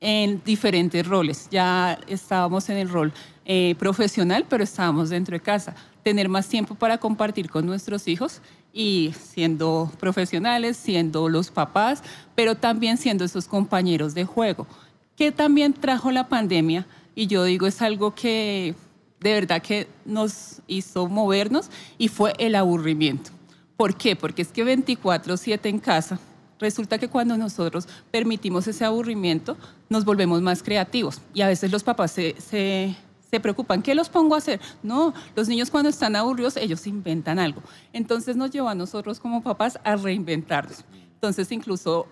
en 0.00 0.40
diferentes 0.42 1.06
roles. 1.06 1.48
Ya 1.50 1.98
estábamos 2.06 2.70
en 2.70 2.78
el 2.78 2.88
rol 2.88 3.12
eh, 3.44 3.74
profesional, 3.78 4.46
pero 4.48 4.64
estábamos 4.64 5.10
dentro 5.10 5.34
de 5.34 5.40
casa. 5.40 5.74
Tener 6.02 6.30
más 6.30 6.48
tiempo 6.48 6.76
para 6.76 6.96
compartir 6.96 7.50
con 7.50 7.66
nuestros 7.66 8.08
hijos 8.08 8.40
y 8.72 9.12
siendo 9.20 9.92
profesionales, 10.00 10.78
siendo 10.78 11.28
los 11.28 11.50
papás, 11.50 12.02
pero 12.34 12.54
también 12.54 12.96
siendo 12.96 13.22
esos 13.22 13.46
compañeros 13.48 14.14
de 14.14 14.24
juego. 14.24 14.66
Que 15.14 15.30
también 15.30 15.74
trajo 15.74 16.10
la 16.10 16.26
pandemia 16.26 16.86
y 17.14 17.26
yo 17.26 17.44
digo 17.44 17.66
es 17.66 17.82
algo 17.82 18.14
que 18.14 18.74
de 19.20 19.32
verdad 19.32 19.62
que 19.62 19.88
nos 20.04 20.60
hizo 20.66 21.08
movernos 21.08 21.70
y 21.98 22.08
fue 22.08 22.32
el 22.38 22.54
aburrimiento. 22.54 23.30
¿Por 23.76 23.96
qué? 23.96 24.16
Porque 24.16 24.42
es 24.42 24.48
que 24.48 24.64
24/7 24.64 25.68
en 25.68 25.78
casa 25.78 26.18
resulta 26.58 26.98
que 26.98 27.08
cuando 27.08 27.36
nosotros 27.36 27.86
permitimos 28.10 28.66
ese 28.66 28.84
aburrimiento, 28.84 29.56
nos 29.88 30.04
volvemos 30.04 30.40
más 30.42 30.62
creativos. 30.62 31.20
Y 31.34 31.42
a 31.42 31.48
veces 31.48 31.70
los 31.70 31.82
papás 31.82 32.12
se, 32.12 32.34
se, 32.40 32.96
preocupan, 33.40 33.82
¿qué 33.82 33.94
los 33.94 34.08
pongo 34.08 34.34
a 34.34 34.38
hacer? 34.38 34.60
No, 34.82 35.12
los 35.34 35.46
niños 35.46 35.70
cuando 35.70 35.90
están 35.90 36.16
aburridos, 36.16 36.56
ellos 36.56 36.86
inventan 36.86 37.38
algo. 37.38 37.62
Entonces 37.92 38.34
nos 38.34 38.50
lleva 38.50 38.70
a 38.70 38.74
nosotros 38.74 39.20
como 39.20 39.42
papás 39.42 39.78
a 39.84 39.96
reinventarnos. 39.96 40.84
Entonces 41.14 41.52
incluso 41.52 42.06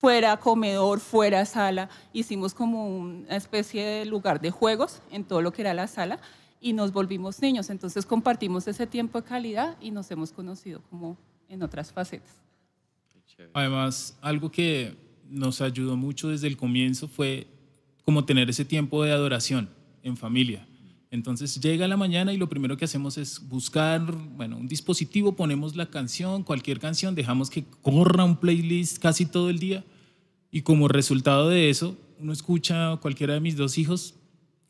fuera 0.00 0.38
comedor, 0.38 0.98
fuera 0.98 1.44
sala, 1.44 1.90
hicimos 2.12 2.54
como 2.54 2.88
una 2.88 3.36
especie 3.36 3.84
de 3.84 4.06
lugar 4.06 4.40
de 4.40 4.50
juegos 4.50 5.02
en 5.10 5.24
todo 5.24 5.42
lo 5.42 5.52
que 5.52 5.60
era 5.60 5.74
la 5.74 5.86
sala 5.86 6.18
y 6.60 6.72
nos 6.72 6.92
volvimos 6.92 7.40
niños. 7.42 7.68
Entonces 7.68 8.06
compartimos 8.06 8.66
ese 8.66 8.86
tiempo 8.86 9.20
de 9.20 9.28
calidad 9.28 9.76
y 9.80 9.90
nos 9.90 10.10
hemos 10.10 10.32
conocido 10.32 10.80
como 10.88 11.18
en 11.48 11.62
otras 11.62 11.92
facetas. 11.92 12.40
Además, 13.52 14.18
algo 14.20 14.50
que 14.50 14.96
nos 15.28 15.60
ayudó 15.60 15.96
mucho 15.96 16.28
desde 16.28 16.46
el 16.46 16.56
comienzo 16.56 17.06
fue 17.06 17.46
como 18.04 18.24
tener 18.24 18.50
ese 18.50 18.64
tiempo 18.64 19.04
de 19.04 19.12
adoración 19.12 19.70
en 20.02 20.16
familia. 20.16 20.66
Entonces 21.10 21.60
llega 21.60 21.88
la 21.88 21.96
mañana 21.96 22.32
y 22.32 22.36
lo 22.36 22.48
primero 22.48 22.76
que 22.76 22.84
hacemos 22.84 23.18
es 23.18 23.48
buscar, 23.48 24.00
bueno, 24.36 24.56
un 24.56 24.68
dispositivo, 24.68 25.34
ponemos 25.34 25.74
la 25.74 25.86
canción, 25.86 26.44
cualquier 26.44 26.78
canción, 26.78 27.16
dejamos 27.16 27.50
que 27.50 27.64
corra 27.82 28.24
un 28.24 28.36
playlist 28.36 28.98
casi 28.98 29.26
todo 29.26 29.50
el 29.50 29.58
día 29.58 29.84
y 30.52 30.62
como 30.62 30.86
resultado 30.86 31.48
de 31.48 31.68
eso, 31.68 31.98
uno 32.20 32.32
escucha 32.32 32.92
a 32.92 32.96
cualquiera 32.98 33.34
de 33.34 33.40
mis 33.40 33.56
dos 33.56 33.76
hijos, 33.76 34.14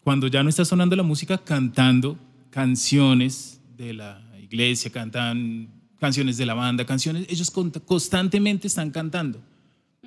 cuando 0.02 0.28
ya 0.28 0.42
no 0.42 0.49
está 0.49 0.64
sonando 0.64 0.97
la 0.97 1.02
música, 1.02 1.37
cantando 1.37 2.18
canciones 2.50 3.61
de 3.76 3.92
la 3.92 4.23
iglesia, 4.40 4.90
cantan 4.90 5.68
canciones 5.99 6.38
de 6.38 6.47
la 6.47 6.54
banda, 6.54 6.87
canciones, 6.87 7.26
ellos 7.28 7.50
constantemente 7.50 8.66
están 8.66 8.90
cantando. 8.90 9.42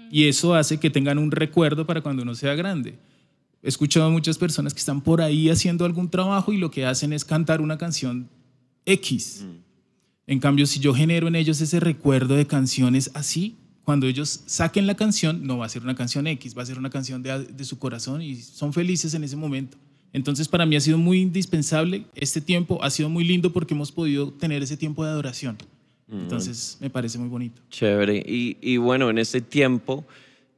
Y 0.09 0.27
eso 0.27 0.53
hace 0.53 0.79
que 0.79 0.89
tengan 0.89 1.17
un 1.17 1.31
recuerdo 1.31 1.85
para 1.85 2.01
cuando 2.01 2.23
uno 2.23 2.35
sea 2.35 2.55
grande. 2.55 2.97
He 3.63 3.69
escuchado 3.69 4.07
a 4.07 4.09
muchas 4.09 4.37
personas 4.37 4.73
que 4.73 4.79
están 4.79 4.99
por 4.99 5.21
ahí 5.21 5.49
haciendo 5.49 5.85
algún 5.85 6.09
trabajo 6.09 6.51
y 6.51 6.57
lo 6.57 6.69
que 6.69 6.85
hacen 6.85 7.13
es 7.13 7.23
cantar 7.23 7.61
una 7.61 7.77
canción 7.77 8.29
X. 8.85 9.45
En 10.27 10.39
cambio, 10.39 10.67
si 10.67 10.81
yo 10.81 10.93
genero 10.93 11.29
en 11.29 11.35
ellos 11.35 11.61
ese 11.61 11.79
recuerdo 11.79 12.35
de 12.35 12.45
canciones 12.45 13.09
así, 13.13 13.55
cuando 13.85 14.05
ellos 14.05 14.41
saquen 14.45 14.85
la 14.85 14.95
canción, 14.95 15.47
no 15.47 15.59
va 15.59 15.65
a 15.65 15.69
ser 15.69 15.81
una 15.81 15.95
canción 15.95 16.27
X, 16.27 16.57
va 16.57 16.63
a 16.63 16.65
ser 16.65 16.77
una 16.77 16.89
canción 16.89 17.23
de, 17.23 17.45
de 17.45 17.63
su 17.63 17.79
corazón 17.79 18.21
y 18.21 18.35
son 18.35 18.73
felices 18.73 19.13
en 19.13 19.23
ese 19.23 19.37
momento. 19.37 19.77
Entonces, 20.11 20.49
para 20.49 20.65
mí 20.65 20.75
ha 20.75 20.81
sido 20.81 20.97
muy 20.97 21.21
indispensable 21.21 22.05
este 22.15 22.41
tiempo, 22.41 22.83
ha 22.83 22.89
sido 22.89 23.09
muy 23.09 23.23
lindo 23.23 23.53
porque 23.53 23.73
hemos 23.73 23.93
podido 23.93 24.31
tener 24.31 24.61
ese 24.61 24.75
tiempo 24.77 25.03
de 25.05 25.09
adoración 25.09 25.57
Entonces 26.11 26.77
me 26.81 26.89
parece 26.89 27.17
muy 27.17 27.29
bonito. 27.29 27.61
Chévere. 27.69 28.17
Y, 28.17 28.57
y 28.61 28.75
bueno, 28.75 29.09
en 29.09 29.17
ese 29.17 29.39
tiempo 29.39 30.05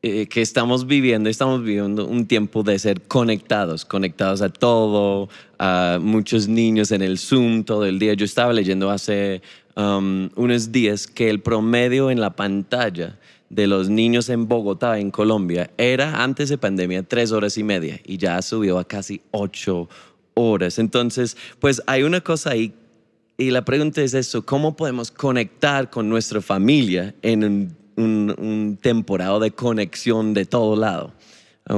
eh, 0.08 0.28
que 0.28 0.44
estamos 0.44 0.86
viviendo, 0.86 1.32
estamos 1.32 1.64
viviendo 1.64 2.06
un 2.06 2.28
tiempo 2.28 2.62
de 2.62 2.78
ser 2.78 3.02
conectados, 3.02 3.86
conectados 3.86 4.44
a 4.44 4.50
todo, 4.50 5.30
a 5.58 5.98
muchos 6.00 6.48
niños 6.48 6.92
en 6.92 7.02
el 7.02 7.18
Zoom 7.18 7.64
todo 7.64 7.86
el 7.88 7.98
día. 7.98 8.14
Yo 8.14 8.24
estaba 8.24 8.54
leyendo 8.54 8.92
hace 8.92 9.42
um, 9.76 10.30
unos 10.36 10.72
días 10.72 11.08
que 11.08 11.28
el 11.28 11.40
promedio 11.40 12.12
en 12.12 12.22
la 12.22 12.36
pantalla 12.36 13.18
de 13.50 13.66
los 13.66 13.90
niños 13.90 14.30
en 14.30 14.48
Bogotá, 14.48 15.00
en 15.00 15.10
Colombia, 15.10 15.72
era 15.76 16.24
antes 16.24 16.50
de 16.50 16.60
pandemia 16.60 17.02
tres 17.02 17.32
horas 17.32 17.58
y 17.58 17.64
media 17.64 18.00
y 18.06 18.18
ya 18.18 18.40
subió 18.44 18.78
a 18.78 18.88
casi 18.88 19.22
ocho 19.32 19.90
horas. 20.36 20.78
Entonces, 20.78 21.36
pues 21.60 21.82
hay 21.88 22.04
una 22.04 22.22
cosa 22.22 22.52
ahí 22.52 22.76
y 23.40 23.50
la 23.50 23.66
pregunta 23.66 24.04
es 24.04 24.14
eso, 24.14 24.46
¿cómo 24.46 24.76
podemos 24.76 25.10
conectar 25.10 25.90
con 25.90 26.08
nuestra 26.10 26.42
familia 26.42 27.16
en 27.24 27.44
un, 27.44 27.85
un, 27.98 28.34
un 28.38 28.78
temporada 28.82 29.40
de 29.40 29.52
conexión 29.52 30.34
de 30.34 30.46
todo 30.46 30.76
lado? 30.76 31.14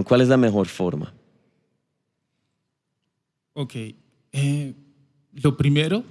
¿Cuál 0.06 0.22
es 0.22 0.28
la 0.28 0.38
mejor 0.38 0.68
forma? 0.68 1.14
Ok. 3.54 3.76
eh, 4.34 4.74
lo 5.34 5.56
primero 5.58 6.04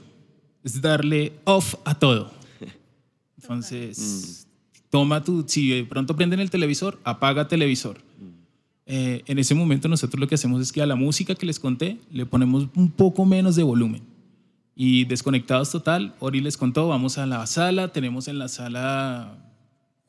es 0.64 0.80
darle 0.80 1.32
off 1.44 1.74
a 1.84 1.96
todo. 1.98 2.32
Entonces, 3.40 4.46
toma 4.90 5.22
tu, 5.22 5.44
si 5.46 5.68
de 5.68 5.84
pronto 5.84 6.16
prenden 6.16 6.40
el 6.40 6.50
televisor, 6.50 6.98
apaga 7.04 7.48
televisor. 7.48 7.98
Eh, 8.88 9.22
en 9.26 9.38
ese 9.38 9.54
momento 9.54 9.88
nosotros 9.88 10.20
lo 10.20 10.28
que 10.28 10.36
hacemos 10.36 10.62
es 10.62 10.72
que 10.72 10.80
a 10.80 10.86
la 10.86 10.94
música 10.94 11.34
que 11.34 11.44
les 11.44 11.58
conté 11.58 11.98
le 12.10 12.24
ponemos 12.24 12.68
un 12.76 12.90
poco 12.90 13.24
menos 13.24 13.56
de 13.56 13.62
volumen. 13.62 14.02
Y 14.74 15.04
desconectados 15.04 15.70
total, 15.70 16.14
Ori 16.18 16.40
les 16.40 16.56
contó, 16.56 16.88
vamos 16.88 17.18
a 17.18 17.26
la 17.26 17.46
sala, 17.46 17.92
tenemos 17.92 18.28
en 18.28 18.38
la 18.38 18.48
sala 18.48 19.45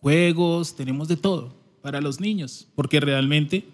juegos, 0.02 0.76
tenemos 0.76 1.08
de 1.08 1.18
todo 1.18 1.56
para 1.82 2.02
los 2.02 2.20
niños, 2.20 2.68
porque 2.76 3.00
realmente 3.00 3.66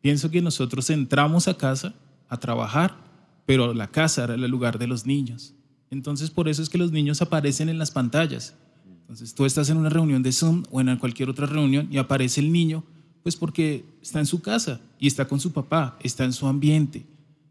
pienso 0.00 0.30
que 0.30 0.40
nosotros 0.40 0.88
entramos 0.90 1.48
a 1.48 1.56
casa 1.56 1.94
a 2.28 2.38
trabajar, 2.38 2.96
pero 3.44 3.74
la 3.74 3.88
casa 3.88 4.24
era 4.24 4.34
el 4.34 4.50
lugar 4.50 4.78
de 4.78 4.86
los 4.86 5.06
niños. 5.06 5.54
Entonces 5.90 6.30
por 6.30 6.48
eso 6.48 6.62
es 6.62 6.68
que 6.68 6.78
los 6.78 6.92
niños 6.92 7.22
aparecen 7.22 7.68
en 7.68 7.78
las 7.78 7.90
pantallas. 7.90 8.54
Entonces 9.00 9.34
tú 9.34 9.44
estás 9.44 9.70
en 9.70 9.76
una 9.76 9.88
reunión 9.88 10.22
de 10.22 10.32
Zoom 10.32 10.64
o 10.70 10.80
en 10.80 10.96
cualquier 10.96 11.28
otra 11.28 11.46
reunión 11.46 11.88
y 11.90 11.98
aparece 11.98 12.40
el 12.40 12.50
niño, 12.50 12.84
pues 13.22 13.36
porque 13.36 13.84
está 14.02 14.18
en 14.18 14.26
su 14.26 14.40
casa 14.40 14.80
y 14.98 15.06
está 15.06 15.28
con 15.28 15.40
su 15.40 15.52
papá, 15.52 15.96
está 16.02 16.24
en 16.24 16.32
su 16.32 16.46
ambiente, 16.46 17.06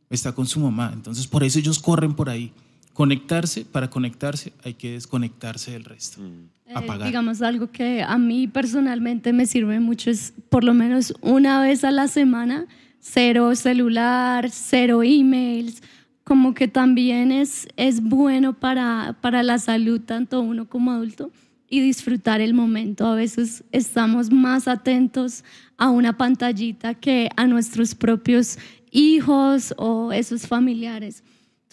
está 0.09 0.33
con 0.33 0.47
su 0.47 0.59
mamá. 0.59 0.91
Entonces 0.93 1.27
por 1.27 1.43
eso 1.43 1.59
ellos 1.59 1.79
corren 1.79 2.13
por 2.13 2.29
ahí. 2.29 2.51
Conectarse, 2.93 3.65
para 3.65 3.89
conectarse 3.89 4.53
hay 4.63 4.73
que 4.73 4.91
desconectarse 4.93 5.71
del 5.71 5.83
resto. 5.83 6.21
Eh, 6.21 6.47
Apagar. 6.73 7.07
digamos 7.07 7.41
algo 7.41 7.71
que 7.71 8.01
a 8.01 8.17
mí 8.17 8.47
personalmente 8.47 9.33
me 9.33 9.45
sirve 9.45 9.79
mucho 9.79 10.09
es 10.09 10.33
por 10.49 10.63
lo 10.63 10.73
menos 10.73 11.13
una 11.21 11.61
vez 11.61 11.83
a 11.83 11.91
la 11.91 12.07
semana, 12.07 12.65
cero 12.99 13.55
celular, 13.55 14.49
cero 14.49 15.03
emails, 15.03 15.83
como 16.23 16.55
que 16.55 16.67
también 16.67 17.31
es, 17.31 17.67
es 17.77 18.01
bueno 18.01 18.53
para, 18.53 19.15
para 19.21 19.43
la 19.43 19.59
salud, 19.59 20.01
tanto 20.01 20.41
uno 20.41 20.67
como 20.67 20.91
adulto, 20.91 21.31
y 21.69 21.81
disfrutar 21.81 22.41
el 22.41 22.55
momento. 22.55 23.05
A 23.05 23.15
veces 23.15 23.63
estamos 23.71 24.31
más 24.31 24.67
atentos 24.67 25.43
a 25.77 25.89
una 25.91 26.17
pantallita 26.17 26.95
que 26.95 27.29
a 27.35 27.45
nuestros 27.45 27.93
propios 27.93 28.57
hijos 28.91 29.73
o 29.77 30.11
esos 30.11 30.47
familiares. 30.47 31.23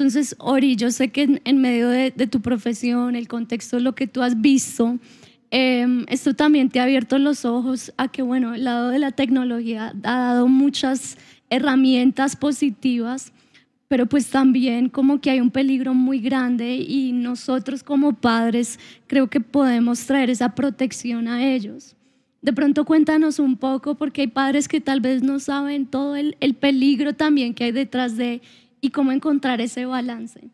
Entonces, 0.03 0.35
Ori, 0.41 0.75
yo 0.75 0.91
sé 0.91 1.11
que 1.11 1.23
en, 1.23 1.41
en 1.45 1.61
medio 1.61 1.89
de, 1.89 2.11
de, 2.11 2.27
tu 2.27 2.41
profesión, 2.41 3.15
el 3.15 3.29
contexto, 3.29 3.79
lo 3.79 3.95
que 3.95 4.09
tú 4.09 4.21
has 4.21 4.41
visto, 4.41 4.99
eh, 5.53 5.87
esto 6.09 6.35
también 6.35 6.71
te 6.71 6.81
ha 6.81 6.83
abierto 6.83 7.21
los 7.21 7.45
ojos 7.45 7.93
a 7.97 8.09
que, 8.09 8.21
bueno, 8.21 8.53
el 8.53 8.65
lado 8.65 8.89
de 8.89 8.99
la 8.99 9.13
tecnología 9.13 9.93
ha 10.03 10.17
dado 10.17 10.49
muchas 10.49 11.17
herramientas 11.51 12.35
positivas, 12.35 13.33
pero 13.87 14.07
pues 14.07 14.27
también 14.27 14.89
como 14.89 15.21
que 15.21 15.31
hay 15.31 15.41
un 15.41 15.53
peligro 15.53 15.95
muy 15.95 16.19
grande 16.19 16.75
y 16.75 17.13
nosotros 17.13 17.85
como 17.85 18.13
padres 18.13 18.81
creo 19.07 19.31
que 19.31 19.39
podemos 19.39 20.05
traer 20.05 20.31
esa 20.31 20.53
protección 20.57 21.29
a 21.29 21.47
ellos. 21.47 21.95
De 22.41 22.53
pronto 22.53 22.85
cuéntanos 22.85 23.39
un 23.39 23.57
poco, 23.57 23.95
porque 23.95 24.23
hay 24.23 24.27
padres 24.27 24.67
que 24.67 24.81
tal 24.81 25.01
vez 25.01 25.23
no 25.23 25.39
saben 25.39 25.87
todo 25.87 26.17
el, 26.17 26.37
el 26.41 26.55
peligro 26.55 27.13
también 27.13 27.55
que 27.55 27.63
hay 27.63 27.71
detrás 27.71 28.17
de 28.17 28.43
y 28.83 28.91
cómo 28.91 29.13
encontrar 29.13 29.63
ese 29.63 29.87
balance. 29.87 30.51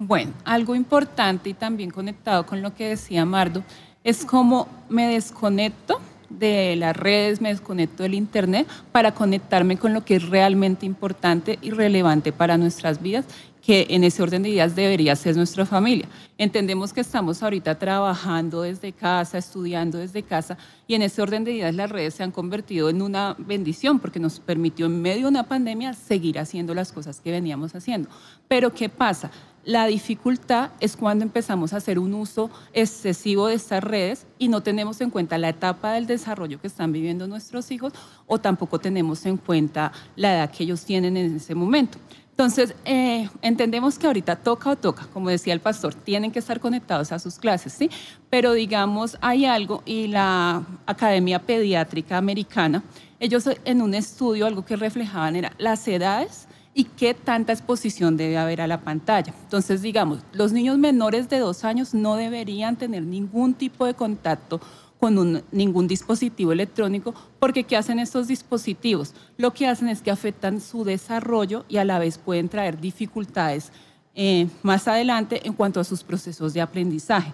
Bueno, 0.00 0.32
algo 0.44 0.74
importante 0.74 1.50
y 1.50 1.54
también 1.54 1.90
conectado 1.90 2.46
con 2.46 2.62
lo 2.62 2.74
que 2.74 2.88
decía 2.88 3.24
Mardo, 3.24 3.62
es 4.02 4.24
cómo 4.24 4.66
me 4.88 5.06
desconecto 5.06 6.00
de 6.30 6.76
las 6.76 6.96
redes, 6.96 7.40
me 7.40 7.50
desconecto 7.50 8.02
del 8.02 8.14
Internet 8.14 8.66
para 8.90 9.12
conectarme 9.12 9.76
con 9.76 9.92
lo 9.92 10.04
que 10.04 10.16
es 10.16 10.28
realmente 10.28 10.86
importante 10.86 11.58
y 11.60 11.70
relevante 11.70 12.32
para 12.32 12.56
nuestras 12.56 13.02
vidas, 13.02 13.26
que 13.68 13.86
en 13.90 14.02
ese 14.02 14.22
orden 14.22 14.44
de 14.44 14.48
ideas 14.48 14.74
debería 14.74 15.14
ser 15.14 15.36
nuestra 15.36 15.66
familia. 15.66 16.08
Entendemos 16.38 16.94
que 16.94 17.02
estamos 17.02 17.42
ahorita 17.42 17.78
trabajando 17.78 18.62
desde 18.62 18.94
casa, 18.94 19.36
estudiando 19.36 19.98
desde 19.98 20.22
casa, 20.22 20.56
y 20.86 20.94
en 20.94 21.02
ese 21.02 21.20
orden 21.20 21.44
de 21.44 21.52
ideas 21.52 21.74
las 21.74 21.90
redes 21.90 22.14
se 22.14 22.22
han 22.22 22.30
convertido 22.30 22.88
en 22.88 23.02
una 23.02 23.36
bendición 23.38 23.98
porque 23.98 24.20
nos 24.20 24.40
permitió 24.40 24.86
en 24.86 25.02
medio 25.02 25.24
de 25.24 25.28
una 25.28 25.42
pandemia 25.42 25.92
seguir 25.92 26.38
haciendo 26.38 26.72
las 26.72 26.92
cosas 26.92 27.20
que 27.20 27.30
veníamos 27.30 27.74
haciendo. 27.74 28.08
Pero 28.48 28.72
¿qué 28.72 28.88
pasa? 28.88 29.30
La 29.66 29.84
dificultad 29.84 30.70
es 30.80 30.96
cuando 30.96 31.26
empezamos 31.26 31.74
a 31.74 31.76
hacer 31.76 31.98
un 31.98 32.14
uso 32.14 32.50
excesivo 32.72 33.48
de 33.48 33.56
estas 33.56 33.84
redes 33.84 34.26
y 34.38 34.48
no 34.48 34.62
tenemos 34.62 34.98
en 35.02 35.10
cuenta 35.10 35.36
la 35.36 35.50
etapa 35.50 35.92
del 35.92 36.06
desarrollo 36.06 36.58
que 36.58 36.68
están 36.68 36.90
viviendo 36.90 37.28
nuestros 37.28 37.70
hijos 37.70 37.92
o 38.26 38.38
tampoco 38.38 38.78
tenemos 38.78 39.26
en 39.26 39.36
cuenta 39.36 39.92
la 40.16 40.32
edad 40.32 40.50
que 40.50 40.64
ellos 40.64 40.86
tienen 40.86 41.18
en 41.18 41.36
ese 41.36 41.54
momento. 41.54 41.98
Entonces, 42.40 42.72
eh, 42.84 43.28
entendemos 43.42 43.98
que 43.98 44.06
ahorita 44.06 44.36
toca 44.36 44.70
o 44.70 44.76
toca, 44.76 45.08
como 45.12 45.28
decía 45.28 45.52
el 45.52 45.58
pastor, 45.58 45.92
tienen 45.92 46.30
que 46.30 46.38
estar 46.38 46.60
conectados 46.60 47.10
a 47.10 47.18
sus 47.18 47.34
clases, 47.34 47.72
¿sí? 47.72 47.90
Pero 48.30 48.52
digamos, 48.52 49.18
hay 49.20 49.44
algo 49.44 49.82
y 49.84 50.06
la 50.06 50.62
Academia 50.86 51.40
Pediátrica 51.40 52.16
Americana, 52.16 52.84
ellos 53.18 53.42
en 53.64 53.82
un 53.82 53.92
estudio 53.92 54.46
algo 54.46 54.64
que 54.64 54.76
reflejaban 54.76 55.34
era 55.34 55.52
las 55.58 55.88
edades 55.88 56.46
y 56.74 56.84
qué 56.84 57.12
tanta 57.12 57.52
exposición 57.52 58.16
debe 58.16 58.38
haber 58.38 58.60
a 58.60 58.68
la 58.68 58.82
pantalla. 58.82 59.34
Entonces, 59.42 59.82
digamos, 59.82 60.20
los 60.32 60.52
niños 60.52 60.78
menores 60.78 61.28
de 61.28 61.40
dos 61.40 61.64
años 61.64 61.92
no 61.92 62.14
deberían 62.14 62.76
tener 62.76 63.02
ningún 63.02 63.54
tipo 63.54 63.84
de 63.84 63.94
contacto 63.94 64.60
con 64.98 65.18
un, 65.18 65.42
ningún 65.52 65.86
dispositivo 65.86 66.52
electrónico, 66.52 67.14
porque 67.38 67.64
¿qué 67.64 67.76
hacen 67.76 67.98
estos 67.98 68.28
dispositivos? 68.28 69.14
Lo 69.36 69.52
que 69.52 69.66
hacen 69.66 69.88
es 69.88 70.02
que 70.02 70.10
afectan 70.10 70.60
su 70.60 70.84
desarrollo 70.84 71.64
y 71.68 71.76
a 71.76 71.84
la 71.84 71.98
vez 71.98 72.18
pueden 72.18 72.48
traer 72.48 72.80
dificultades 72.80 73.70
eh, 74.14 74.48
más 74.62 74.88
adelante 74.88 75.46
en 75.46 75.52
cuanto 75.52 75.78
a 75.78 75.84
sus 75.84 76.02
procesos 76.02 76.52
de 76.52 76.60
aprendizaje. 76.60 77.32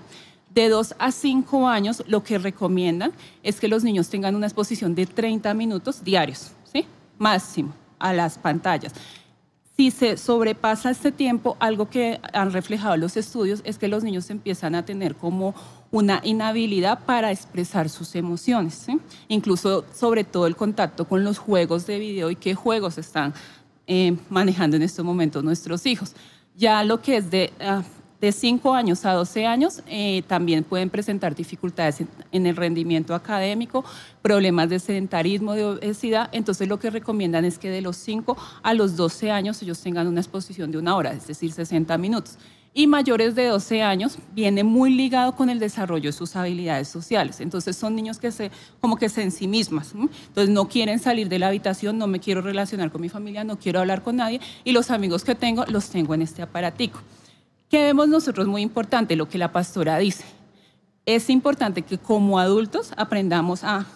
De 0.55 0.69
2 0.69 0.95
a 0.99 1.11
5 1.11 1.67
años, 1.67 2.05
lo 2.07 2.23
que 2.23 2.39
recomiendan 2.39 3.13
es 3.43 3.59
que 3.59 3.69
los 3.69 3.83
niños 3.83 4.09
tengan 4.09 4.37
una 4.37 4.47
exposición 4.47 4.95
de 4.95 5.07
30 5.07 5.53
minutos 5.55 6.05
diarios, 6.05 6.53
¿sí? 6.71 6.87
máximo, 7.19 7.75
a 7.99 8.13
las 8.13 8.39
pantallas. 8.39 8.93
Si 9.77 9.91
se 9.91 10.17
sobrepasa 10.17 10.91
este 10.91 11.11
tiempo, 11.11 11.57
algo 11.59 11.91
que 11.91 12.21
han 12.33 12.53
reflejado 12.53 12.97
los 12.97 13.17
estudios 13.17 13.61
es 13.65 13.79
que 13.79 13.89
los 13.89 14.05
niños 14.05 14.31
empiezan 14.31 14.77
a 14.77 14.85
tener 14.85 15.17
como 15.17 15.55
una 15.95 16.21
inhabilidad 16.25 17.05
para 17.07 17.31
expresar 17.31 17.89
sus 17.89 18.17
emociones, 18.17 18.85
incluso 19.29 19.85
sobre 19.95 20.25
todo 20.25 20.49
el 20.49 20.57
contacto 20.57 21.05
con 21.05 21.23
los 21.23 21.39
juegos 21.39 21.87
de 21.87 22.01
video 22.01 22.33
y 22.33 22.37
qué 22.37 22.57
juegos 22.57 22.99
están 22.99 23.33
eh, 23.87 24.17
manejando 24.29 24.77
en 24.77 24.83
estos 24.83 25.05
momentos 25.05 25.45
nuestros 25.45 25.87
hijos. 25.87 26.17
Ya 26.57 26.83
lo 26.83 27.01
que 27.01 27.19
es 27.19 27.31
de, 27.31 27.53
uh, 27.61 27.83
de 28.21 28.33
5 28.33 28.75
años 28.75 29.05
a 29.05 29.13
12 29.13 29.47
años 29.47 29.85
eh, 29.87 30.25
también 30.27 30.65
pueden 30.65 30.91
presentar 30.91 31.33
dificultades 31.33 32.01
en, 32.01 32.09
en, 32.33 32.47
el 32.47 32.57
rendimiento 32.57 33.15
académico, 33.15 33.85
problemas 34.21 34.69
de 34.71 34.81
sedentarismo, 34.81 35.53
de 35.53 35.65
obesidad. 35.65 36.29
Entonces 36.33 36.67
lo 36.67 36.81
que 36.81 36.91
recomiendan 36.91 37.45
es 37.45 37.57
que 37.57 37.71
de 37.71 37.83
los 37.83 37.97
5 37.99 38.37
a 38.65 38.75
los 38.75 38.97
12 38.97 39.31
años 39.31 39.63
ellos 39.63 39.81
tengan 39.81 40.09
una 40.09 40.21
exposición 40.21 40.73
de 40.73 40.79
una 40.79 40.97
hora, 40.97 41.13
es 41.13 41.29
decir, 41.29 41.53
60 41.53 41.97
minutos 41.99 42.37
y 42.77 42.89
mayores 42.89 43.37
de 43.37 43.47
12 43.47 43.83
años 43.83 44.19
viene 44.35 44.65
muy 44.65 44.93
ligado 44.93 45.37
con 45.37 45.49
el 45.49 45.61
desarrollo 45.61 46.09
de 46.09 46.13
sus 46.13 46.35
habilidades 46.35 46.89
sociales. 46.89 47.41
Entonces 47.41 47.77
son 47.77 47.95
niños 47.95 48.19
que 48.19 48.33
se, 48.33 48.51
como 48.81 48.97
que 48.97 49.09
se 49.09 49.23
ensimismas. 49.23 49.89
¿sí? 49.89 49.99
Entonces 50.27 50.53
no 50.53 50.67
quieren 50.67 50.99
salir 50.99 51.29
de 51.29 51.39
la 51.39 51.47
habitación, 51.47 51.97
no 51.97 52.09
me 52.09 52.19
quiero 52.19 52.43
relacionar 52.43 52.91
con 52.91 53.01
mi 53.01 53.09
familia, 53.09 53.45
no 53.45 53.61
quiero 53.61 53.79
hablar 53.79 54.03
con 54.03 54.17
nadie 54.17 54.41
y 54.65 54.73
los 54.73 54.91
amigos 54.91 55.23
que 55.23 55.37
tengo 55.37 55.65
los 55.69 55.89
tengo 55.89 56.15
en 56.15 56.23
este 56.23 56.43
aparatico. 56.43 56.99
¿Qué 57.71 57.85
vemos 57.85 58.09
nosotros 58.09 58.49
muy 58.49 58.63
importante? 58.63 59.15
Lo 59.15 59.29
que 59.29 59.39
la 59.39 59.53
pastora 59.53 59.97
dice. 59.99 60.25
Es 61.07 61.31
importante 61.31 61.83
que 61.83 61.99
como 61.99 62.41
adultos 62.41 62.93
aprendamos 62.97 63.63
a, 63.63 63.87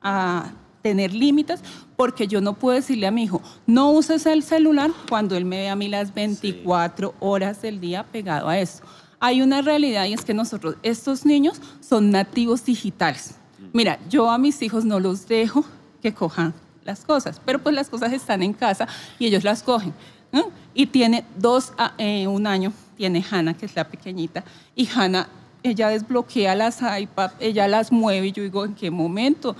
a 0.00 0.52
tener 0.82 1.14
límites, 1.14 1.60
porque 1.96 2.26
yo 2.26 2.40
no 2.40 2.54
puedo 2.54 2.74
decirle 2.74 3.06
a 3.06 3.10
mi 3.10 3.24
hijo, 3.24 3.42
no 3.66 3.90
uses 3.92 4.26
el 4.26 4.42
celular 4.42 4.90
cuando 5.08 5.36
él 5.36 5.44
me 5.44 5.58
ve 5.58 5.68
a 5.68 5.76
mí 5.76 5.88
las 5.88 6.14
24 6.14 7.08
sí. 7.08 7.14
horas 7.20 7.62
del 7.62 7.80
día 7.80 8.04
pegado 8.04 8.48
a 8.48 8.58
eso. 8.58 8.82
Hay 9.18 9.42
una 9.42 9.60
realidad 9.60 10.06
y 10.06 10.14
es 10.14 10.24
que 10.24 10.32
nosotros, 10.32 10.76
estos 10.82 11.26
niños 11.26 11.60
son 11.80 12.10
nativos 12.10 12.64
digitales. 12.64 13.34
Mira, 13.72 13.98
yo 14.08 14.30
a 14.30 14.38
mis 14.38 14.62
hijos 14.62 14.84
no 14.84 14.98
los 14.98 15.28
dejo 15.28 15.64
que 16.02 16.14
cojan 16.14 16.54
las 16.84 17.04
cosas, 17.04 17.40
pero 17.44 17.58
pues 17.58 17.74
las 17.74 17.88
cosas 17.88 18.12
están 18.12 18.42
en 18.42 18.54
casa 18.54 18.88
y 19.18 19.26
ellos 19.26 19.44
las 19.44 19.62
cogen. 19.62 19.92
Y 20.72 20.86
tiene 20.86 21.24
dos, 21.36 21.72
eh, 21.98 22.26
un 22.26 22.46
año, 22.46 22.72
tiene 22.96 23.24
Hannah, 23.28 23.54
que 23.54 23.66
es 23.66 23.74
la 23.74 23.84
pequeñita, 23.84 24.44
y 24.74 24.88
Hannah 24.88 25.28
ella 25.62 25.88
desbloquea 25.88 26.54
las 26.54 26.80
iPad, 26.80 27.32
ella 27.38 27.68
las 27.68 27.92
mueve 27.92 28.28
y 28.28 28.32
yo 28.32 28.42
digo, 28.42 28.64
¿en 28.64 28.74
qué 28.74 28.90
momento? 28.90 29.54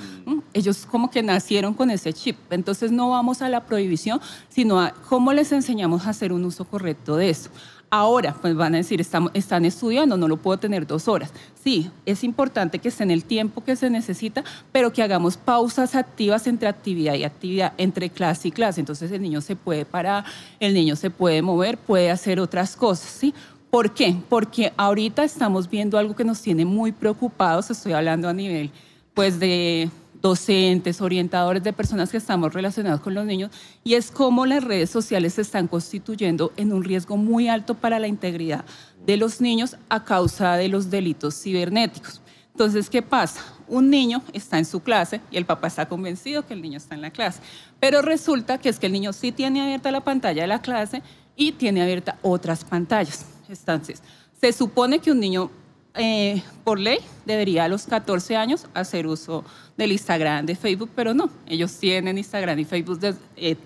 Ellos 0.53 0.87
como 0.87 1.11
que 1.11 1.23
nacieron 1.23 1.75
con 1.75 1.91
ese 1.91 2.13
chip. 2.13 2.37
Entonces 2.51 2.93
no 2.93 3.11
vamos 3.11 3.43
a 3.43 3.49
la 3.49 3.65
prohibición, 3.65 4.21
sino 4.49 4.81
a 4.81 4.91
cómo 5.09 5.33
les 5.33 5.53
enseñamos 5.53 6.07
a 6.07 6.11
hacer 6.11 6.33
un 6.33 6.45
uso 6.45 6.65
correcto 6.65 7.17
de 7.17 7.31
eso. 7.31 7.51
Ahora, 7.93 8.37
pues 8.41 8.55
van 8.55 8.75
a 8.75 8.79
decir, 8.79 9.01
están, 9.01 9.31
están 9.35 9.65
estudiando, 9.65 10.17
no 10.17 10.29
lo 10.29 10.37
puedo 10.37 10.57
tener 10.59 10.87
dos 10.87 11.09
horas. 11.09 11.33
Sí, 11.61 11.91
es 12.07 12.23
importante 12.23 12.79
que 12.79 12.89
esté 12.89 13.03
en 13.03 13.11
el 13.11 13.25
tiempo 13.25 13.65
que 13.65 13.75
se 13.75 13.91
necesita, 13.91 14.45
pero 14.71 14.93
que 14.93 15.03
hagamos 15.03 15.37
pausas 15.37 15.97
activas 15.97 16.47
entre 16.47 16.69
actividad 16.69 17.15
y 17.15 17.25
actividad, 17.25 17.73
entre 17.79 18.09
clase 18.09 18.47
y 18.49 18.53
clase. 18.53 18.79
Entonces 18.79 19.11
el 19.11 19.21
niño 19.21 19.41
se 19.41 19.57
puede 19.57 19.85
parar, 19.85 20.25
el 20.61 20.73
niño 20.73 20.95
se 20.95 21.11
puede 21.11 21.43
mover, 21.43 21.79
puede 21.79 22.13
hacer 22.13 22.39
otras 22.39 22.77
cosas, 22.77 23.11
¿sí? 23.11 23.35
¿Por 23.71 23.93
qué? 23.93 24.17
Porque 24.29 24.73
ahorita 24.77 25.25
estamos 25.25 25.69
viendo 25.69 25.99
algo 25.99 26.15
que 26.15 26.25
nos 26.25 26.41
tiene 26.41 26.65
muy 26.65 26.93
preocupados, 26.93 27.71
estoy 27.71 27.93
hablando 27.93 28.29
a 28.29 28.33
nivel 28.33 28.71
pues 29.15 29.39
de 29.41 29.91
docentes, 30.21 31.01
orientadores, 31.01 31.63
de 31.63 31.73
personas 31.73 32.11
que 32.11 32.17
estamos 32.17 32.53
relacionados 32.53 33.01
con 33.01 33.15
los 33.15 33.25
niños, 33.25 33.51
y 33.85 33.95
es 33.95 34.11
cómo 34.11 34.47
las 34.47 34.63
redes 34.63 34.91
sociales 34.91 35.35
se 35.35 35.43
están 35.43 35.69
constituyendo 35.69 36.53
en 36.57 36.73
un 36.73 36.85
riesgo 36.85 37.17
muy 37.17 37.49
alto 37.49 37.75
para 37.75 37.99
la 37.99 38.09
integridad 38.09 38.65
de 39.05 39.17
los 39.17 39.41
niños 39.41 39.77
a 39.89 40.05
causa 40.05 40.57
de 40.57 40.69
los 40.69 40.91
delitos 40.91 41.41
cibernéticos. 41.41 42.21
Entonces, 42.53 42.91
¿qué 42.91 43.01
pasa? 43.01 43.41
Un 43.69 43.89
niño 43.89 44.23
está 44.33 44.59
en 44.59 44.65
su 44.65 44.81
clase 44.81 45.21
y 45.31 45.37
el 45.37 45.47
papá 45.47 45.69
está 45.69 45.89
convencido 45.89 46.47
que 46.47 46.55
el 46.55 46.61
niño 46.61 46.77
está 46.77 46.95
en 46.95 47.01
la 47.01 47.11
clase, 47.11 47.41
pero 47.79 48.03
resulta 48.03 48.59
que 48.59 48.69
es 48.69 48.79
que 48.79 48.87
el 48.87 48.93
niño 48.93 49.13
sí 49.13 49.33
tiene 49.33 49.63
abierta 49.63 49.91
la 49.91 50.03
pantalla 50.03 50.43
de 50.43 50.49
la 50.49 50.61
clase 50.61 51.03
y 51.37 51.53
tiene 51.53 51.83
abierta 51.83 52.19
otras 52.23 52.65
pantallas. 52.65 53.25
Entonces, 53.49 54.03
se 54.41 54.53
supone 54.53 54.99
que 54.99 55.13
un 55.13 55.21
niño 55.21 55.51
eh, 55.95 56.43
por 56.65 56.79
ley 56.79 56.99
debería 57.25 57.65
a 57.65 57.69
los 57.69 57.85
14 57.87 58.37
años 58.37 58.67
hacer 58.75 59.07
uso 59.07 59.45
del 59.77 59.93
Instagram, 59.93 60.47
de 60.47 60.55
Facebook, 60.55 60.91
pero 60.95 61.15
no, 61.15 61.31
ellos 61.47 61.77
tienen 61.79 62.19
Instagram 62.19 62.59
y 62.59 62.65
Facebook, 62.65 63.01
de, 63.01 63.15
eh, 63.37 63.57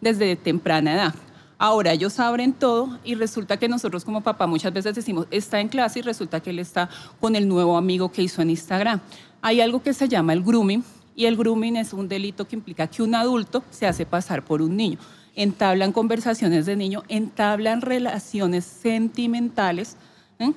desde 0.00 0.36
temprana 0.36 0.94
edad. 0.94 1.14
Ahora 1.58 1.92
ellos 1.92 2.18
abren 2.20 2.52
todo 2.52 2.98
y 3.02 3.14
resulta 3.14 3.56
que 3.56 3.68
nosotros 3.68 4.04
como 4.04 4.20
papá 4.20 4.46
muchas 4.46 4.72
veces 4.72 4.94
decimos, 4.94 5.26
está 5.30 5.60
en 5.60 5.68
clase 5.68 6.00
y 6.00 6.02
resulta 6.02 6.40
que 6.40 6.50
él 6.50 6.58
está 6.58 6.90
con 7.20 7.34
el 7.34 7.48
nuevo 7.48 7.76
amigo 7.76 8.12
que 8.12 8.22
hizo 8.22 8.42
en 8.42 8.50
Instagram. 8.50 9.00
Hay 9.40 9.60
algo 9.60 9.82
que 9.82 9.94
se 9.94 10.08
llama 10.08 10.32
el 10.34 10.42
grooming 10.42 10.84
y 11.14 11.24
el 11.24 11.36
grooming 11.36 11.76
es 11.76 11.92
un 11.92 12.08
delito 12.08 12.46
que 12.46 12.56
implica 12.56 12.86
que 12.86 13.02
un 13.02 13.14
adulto 13.14 13.64
se 13.70 13.86
hace 13.86 14.04
pasar 14.04 14.44
por 14.44 14.60
un 14.60 14.76
niño 14.76 14.98
entablan 15.36 15.92
conversaciones 15.92 16.66
de 16.66 16.76
niño, 16.76 17.02
entablan 17.08 17.82
relaciones 17.82 18.64
sentimentales, 18.64 19.96
¿eh? 20.38 20.52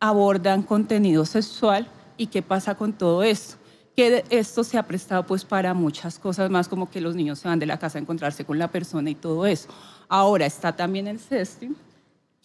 Abordan 0.00 0.62
contenido 0.62 1.24
sexual 1.24 1.88
y 2.16 2.26
qué 2.26 2.42
pasa 2.42 2.74
con 2.74 2.92
todo 2.92 3.22
esto. 3.22 3.56
Que 3.94 4.24
esto 4.28 4.62
se 4.62 4.76
ha 4.76 4.82
prestado 4.82 5.24
pues 5.24 5.44
para 5.44 5.72
muchas 5.72 6.18
cosas 6.18 6.50
más, 6.50 6.68
como 6.68 6.90
que 6.90 7.00
los 7.00 7.14
niños 7.14 7.38
se 7.38 7.48
van 7.48 7.58
de 7.58 7.66
la 7.66 7.78
casa 7.78 7.98
a 7.98 8.02
encontrarse 8.02 8.44
con 8.44 8.58
la 8.58 8.68
persona 8.68 9.08
y 9.08 9.14
todo 9.14 9.46
eso. 9.46 9.68
Ahora 10.08 10.44
está 10.44 10.76
también 10.76 11.06
el 11.08 11.18
sexting, 11.18 11.74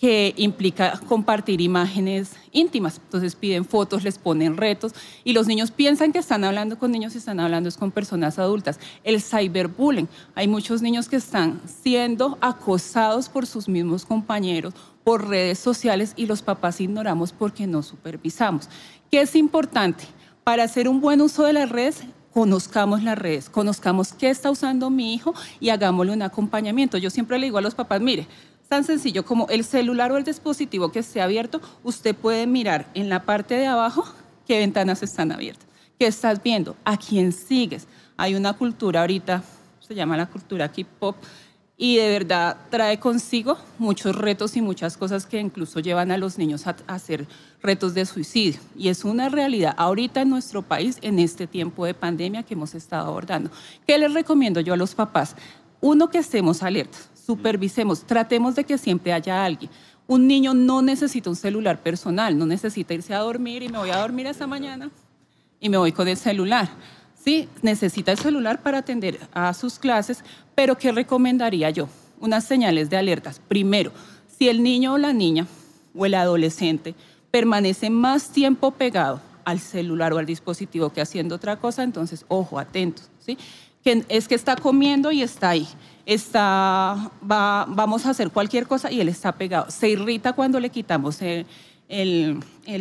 que 0.01 0.33
implica 0.37 0.99
compartir 1.07 1.61
imágenes 1.61 2.35
íntimas. 2.51 2.99
Entonces 3.03 3.35
piden 3.35 3.65
fotos, 3.65 4.03
les 4.03 4.17
ponen 4.17 4.57
retos 4.57 4.93
y 5.23 5.33
los 5.33 5.45
niños 5.45 5.69
piensan 5.69 6.11
que 6.11 6.17
están 6.17 6.43
hablando 6.43 6.79
con 6.79 6.91
niños 6.91 7.13
y 7.13 7.19
están 7.19 7.39
hablando 7.39 7.69
con 7.77 7.91
personas 7.91 8.39
adultas. 8.39 8.79
El 9.03 9.21
cyberbullying. 9.21 10.09
Hay 10.33 10.47
muchos 10.47 10.81
niños 10.81 11.07
que 11.07 11.17
están 11.17 11.61
siendo 11.65 12.39
acosados 12.41 13.29
por 13.29 13.45
sus 13.45 13.69
mismos 13.69 14.03
compañeros 14.03 14.73
por 15.03 15.27
redes 15.27 15.59
sociales 15.59 16.13
y 16.15 16.25
los 16.25 16.41
papás 16.41 16.81
ignoramos 16.81 17.31
porque 17.31 17.67
no 17.67 17.83
supervisamos. 17.83 18.69
¿Qué 19.09 19.21
es 19.21 19.35
importante? 19.35 20.05
Para 20.43 20.63
hacer 20.63 20.87
un 20.87 21.01
buen 21.01 21.21
uso 21.21 21.43
de 21.43 21.53
las 21.53 21.69
redes, 21.69 22.03
conozcamos 22.33 23.03
las 23.03 23.17
redes, 23.17 23.49
conozcamos 23.49 24.13
qué 24.13 24.29
está 24.29 24.49
usando 24.49 24.89
mi 24.89 25.13
hijo 25.13 25.33
y 25.59 25.69
hagámosle 25.69 26.13
un 26.13 26.21
acompañamiento. 26.21 26.97
Yo 26.97 27.09
siempre 27.09 27.37
le 27.39 27.47
digo 27.47 27.57
a 27.57 27.61
los 27.61 27.75
papás, 27.75 28.01
mire, 28.01 28.27
tan 28.67 28.83
sencillo 28.83 29.25
como 29.25 29.47
el 29.49 29.65
celular 29.65 30.11
o 30.11 30.17
el 30.17 30.23
dispositivo 30.23 30.91
que 30.91 30.99
esté 30.99 31.21
abierto, 31.21 31.61
usted 31.83 32.15
puede 32.15 32.47
mirar 32.47 32.87
en 32.93 33.09
la 33.09 33.23
parte 33.23 33.55
de 33.55 33.67
abajo 33.67 34.05
qué 34.47 34.59
ventanas 34.59 35.03
están 35.03 35.31
abiertas, 35.31 35.67
qué 35.99 36.07
estás 36.07 36.41
viendo, 36.41 36.75
a 36.85 36.97
quién 36.97 37.33
sigues. 37.33 37.87
Hay 38.15 38.33
una 38.33 38.53
cultura 38.53 39.01
ahorita, 39.01 39.43
se 39.79 39.93
llama 39.93 40.15
la 40.15 40.27
cultura 40.27 40.71
K-pop, 40.71 41.17
y 41.81 41.97
de 41.97 42.09
verdad 42.09 42.57
trae 42.69 42.99
consigo 42.99 43.57
muchos 43.79 44.15
retos 44.15 44.55
y 44.55 44.61
muchas 44.61 44.97
cosas 44.97 45.25
que 45.25 45.39
incluso 45.39 45.79
llevan 45.79 46.11
a 46.11 46.17
los 46.17 46.37
niños 46.37 46.67
a, 46.67 46.75
hacer 46.85 47.25
retos 47.63 47.95
de 47.95 48.05
suicidio. 48.05 48.59
Y 48.77 48.89
es 48.89 49.03
una 49.03 49.29
realidad 49.29 49.73
ahorita 49.75 50.21
en 50.21 50.29
nuestro 50.29 50.61
país, 50.61 50.99
en 51.01 51.17
este 51.17 51.47
tiempo 51.47 51.83
de 51.87 51.95
pandemia 51.95 52.43
que 52.43 52.53
hemos 52.53 52.75
estado 52.75 53.07
abordando. 53.07 53.49
¿Qué 53.87 53.97
les 53.97 54.13
recomiendo 54.13 54.59
yo 54.59 54.75
a 54.75 54.77
los 54.77 54.93
papás? 54.93 55.35
Uno, 55.81 56.11
que 56.11 56.19
estemos 56.19 56.61
alertas 56.61 57.09
supervisemos, 57.25 58.03
tratemos 58.03 58.55
de 58.55 58.63
que 58.63 58.77
siempre 58.77 59.11
haya 59.11 59.43
alguien. 59.43 59.71
Un 60.05 60.27
niño 60.27 60.53
no 60.53 60.83
necesita 60.83 61.31
un 61.31 61.35
celular 61.35 61.81
personal, 61.81 62.37
no 62.37 62.45
necesita 62.45 62.93
irse 62.93 63.15
a 63.15 63.19
dormir 63.19 63.63
y 63.63 63.69
me 63.69 63.79
voy 63.79 63.89
a 63.89 63.97
dormir 63.97 64.27
esta 64.27 64.45
mañana 64.45 64.91
y 65.59 65.69
me 65.69 65.77
voy 65.77 65.93
con 65.93 66.07
el 66.07 66.17
celular. 66.17 66.69
Sí, 67.23 67.47
necesita 67.61 68.11
el 68.11 68.17
celular 68.17 68.61
para 68.61 68.79
atender 68.79 69.19
a 69.33 69.53
sus 69.53 69.77
clases, 69.77 70.23
pero 70.55 70.77
¿qué 70.77 70.91
recomendaría 70.91 71.69
yo? 71.69 71.87
Unas 72.19 72.43
señales 72.45 72.89
de 72.89 72.97
alertas. 72.97 73.39
Primero, 73.47 73.91
si 74.27 74.49
el 74.49 74.63
niño 74.63 74.93
o 74.93 74.97
la 74.97 75.13
niña 75.13 75.47
o 75.95 76.05
el 76.05 76.15
adolescente 76.15 76.95
permanece 77.29 77.89
más 77.89 78.29
tiempo 78.29 78.71
pegado 78.71 79.21
al 79.45 79.59
celular 79.59 80.13
o 80.13 80.17
al 80.17 80.25
dispositivo 80.25 80.91
que 80.91 81.01
haciendo 81.01 81.35
otra 81.35 81.57
cosa, 81.57 81.83
entonces, 81.83 82.25
ojo, 82.27 82.59
atentos, 82.59 83.09
¿sí? 83.19 83.37
Es 83.83 84.27
que 84.27 84.35
está 84.35 84.55
comiendo 84.55 85.11
y 85.11 85.21
está 85.23 85.49
ahí 85.49 85.67
está, 86.05 87.11
va, 87.29 87.65
vamos 87.67 88.05
a 88.05 88.11
hacer 88.11 88.31
cualquier 88.31 88.67
cosa 88.67 88.91
y 88.91 89.01
él 89.01 89.09
está 89.09 89.31
pegado. 89.33 89.69
Se 89.69 89.89
irrita 89.89 90.33
cuando 90.33 90.59
le 90.59 90.69
quitamos 90.69 91.19
el, 91.21 92.37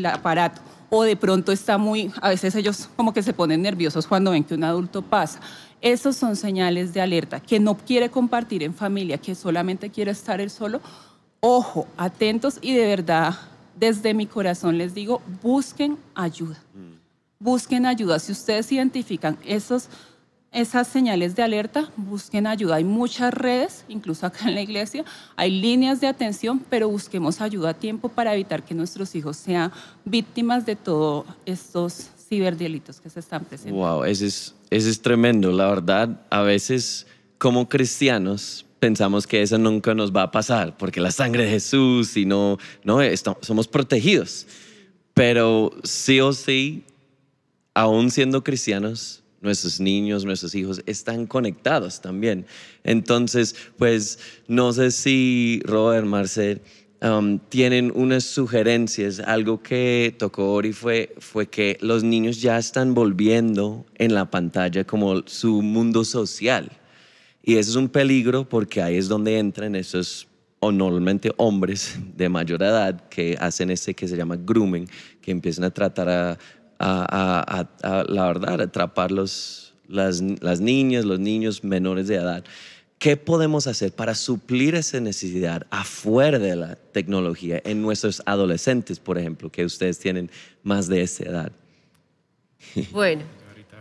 aparato 0.07 0.61
o 0.91 1.05
de 1.05 1.17
pronto 1.17 1.53
está 1.53 1.79
muy, 1.79 2.13
a 2.21 2.29
veces 2.29 2.55
ellos 2.57 2.91
como 2.97 3.15
que 3.15 3.23
se 3.23 3.33
ponen 3.33 3.63
nerviosos 3.63 4.07
cuando 4.07 4.33
ven 4.33 4.45
que 4.45 4.55
un 4.55 4.65
adulto 4.65 5.03
pasa. 5.03 5.41
Esos 5.81 6.17
son 6.17 6.37
señales 6.37 6.93
de 6.93 7.01
alerta, 7.01 7.41
que 7.41 7.59
no 7.59 7.77
quiere 7.77 8.11
compartir 8.11 8.63
en 8.63 8.75
familia, 8.75 9.17
que 9.17 9.35
solamente 9.35 9.89
quiere 9.89 10.11
estar 10.11 10.41
él 10.41 10.51
solo. 10.51 10.81
Ojo, 11.39 11.87
atentos 11.97 12.59
y 12.61 12.75
de 12.75 12.87
verdad, 12.87 13.35
desde 13.79 14.13
mi 14.13 14.27
corazón 14.27 14.77
les 14.77 14.93
digo, 14.93 15.23
busquen 15.43 15.97
ayuda. 16.15 16.59
Mm. 16.75 16.99
Busquen 17.39 17.87
ayuda. 17.87 18.19
Si 18.19 18.33
ustedes 18.33 18.71
identifican 18.71 19.39
esos 19.47 19.89
esas 20.53 20.89
señales 20.89 21.37
de 21.37 21.43
alerta, 21.43 21.91
busquen 21.97 22.47
ayuda. 22.47 22.77
Hay 22.77 22.85
muchas 22.85 23.33
redes, 23.33 23.85
incluso 23.89 24.27
acá 24.27 24.49
en 24.49 24.55
la 24.55 24.63
iglesia, 24.63 25.05
hay 25.37 25.51
líneas 25.51 26.01
de 26.01 26.09
atención, 26.09 26.61
pero 26.69 26.89
busquemos 26.89 27.41
ayuda 27.41 27.71
a 27.71 27.75
tiempo 27.75 28.09
para 28.09 28.35
evitar 28.35 28.65
que 28.65 28.75
nuestros 28.75 29.15
hijos 29.15 29.37
sean 29.37 29.73
víctimas 30.05 30.67
de 30.67 30.77
todos 30.77 31.27
estos 31.47 32.11
ciberdelitos 32.29 33.01
que 33.01 33.11
se 33.11 33.21
están 33.21 33.45
presentando. 33.45 33.81
Wow, 33.81 34.05
ese 34.05 34.27
es, 34.27 34.55
ese 34.71 34.91
es 34.91 35.01
tremendo. 35.01 35.53
La 35.53 35.69
verdad, 35.69 36.21
a 36.31 36.43
veces 36.43 37.07
como 37.39 37.69
cristianos 37.69 38.67
pensamos 38.81 39.27
que 39.27 39.43
eso 39.43 39.59
nunca 39.59 39.95
nos 39.95 40.15
va 40.15 40.23
a 40.25 40.31
pasar, 40.33 40.77
porque 40.77 41.01
la 41.01 41.13
sangre 41.13 41.45
de 41.45 41.51
Jesús 41.51 42.17
y 42.17 42.25
no, 42.25 42.59
no 42.83 43.01
estamos, 43.01 43.39
somos 43.43 43.69
protegidos. 43.69 44.47
Pero 45.15 45.71
sí 45.85 46.21
o 46.21 46.33
sí, 46.33 46.85
aún 47.75 48.11
siendo 48.11 48.43
cristianos, 48.43 49.20
nuestros 49.41 49.81
niños, 49.81 50.25
nuestros 50.25 50.55
hijos 50.55 50.83
están 50.87 51.27
conectados 51.27 52.01
también. 52.01 52.47
Entonces, 52.85 53.57
pues 53.79 54.19
no 54.49 54.73
sé 54.73 54.91
si 54.91 55.63
Robert, 55.65 56.07
Marcel, 56.07 56.61
um, 57.03 57.39
tienen 57.39 57.93
unas 57.95 58.25
sugerencias. 58.25 59.21
Algo 59.21 59.63
que 59.63 60.15
tocó 60.19 60.53
Ori 60.53 60.73
fue, 60.73 61.15
fue 61.19 61.49
que 61.49 61.79
los 61.81 62.05
niños 62.05 62.41
ya 62.41 62.59
están 62.59 62.95
volviendo 62.95 63.87
en 63.97 64.15
la 64.15 64.31
pantalla 64.31 64.85
como 64.85 65.23
su 65.27 65.63
mundo 65.63 66.05
social. 66.05 66.71
Y 67.43 67.57
eso 67.57 67.71
es 67.71 67.77
un 67.77 67.89
peligro 67.89 68.49
porque 68.49 68.83
ahí 68.83 68.97
es 68.97 69.09
donde 69.09 69.39
entran 69.39 69.75
esos 69.75 70.29
o 70.63 70.71
normalmente 70.71 71.33
hombres 71.39 71.99
de 72.17 72.29
mayor 72.29 72.63
edad 72.63 73.09
que 73.09 73.35
hacen 73.41 73.71
este 73.71 73.95
que 73.95 74.07
se 74.07 74.17
llama 74.17 74.37
grooming, 74.37 74.87
que 75.23 75.31
empiezan 75.31 75.65
a 75.65 75.71
tratar 75.71 76.09
a 76.11 76.39
a, 76.81 78.05
la 78.09 78.27
verdad, 78.27 78.61
atrapar 78.61 79.11
los, 79.11 79.75
las, 79.89 80.21
las, 80.21 80.61
niñas, 80.61 81.05
los 81.05 81.21
niños 81.21 81.63
menores 81.63 82.09
de 82.09 82.17
edad. 82.17 82.45
¿Qué 82.99 83.17
podemos 83.17 83.67
hacer 83.67 83.93
para 83.93 84.15
suplir 84.15 84.75
esa 84.75 85.01
necesidad 85.01 85.67
afuera 85.71 86.39
de 86.39 86.57
la 86.57 86.77
tecnología 86.77 87.61
en 87.65 87.81
nuestros 87.81 88.23
adolescentes, 88.27 88.99
por 88.99 89.17
ejemplo, 89.17 89.51
que 89.51 89.65
ustedes 89.65 89.99
tienen 89.99 90.31
más 90.63 90.89
de 90.89 91.03
esa 91.03 91.25
edad? 91.25 91.53
Bueno, 92.93 93.23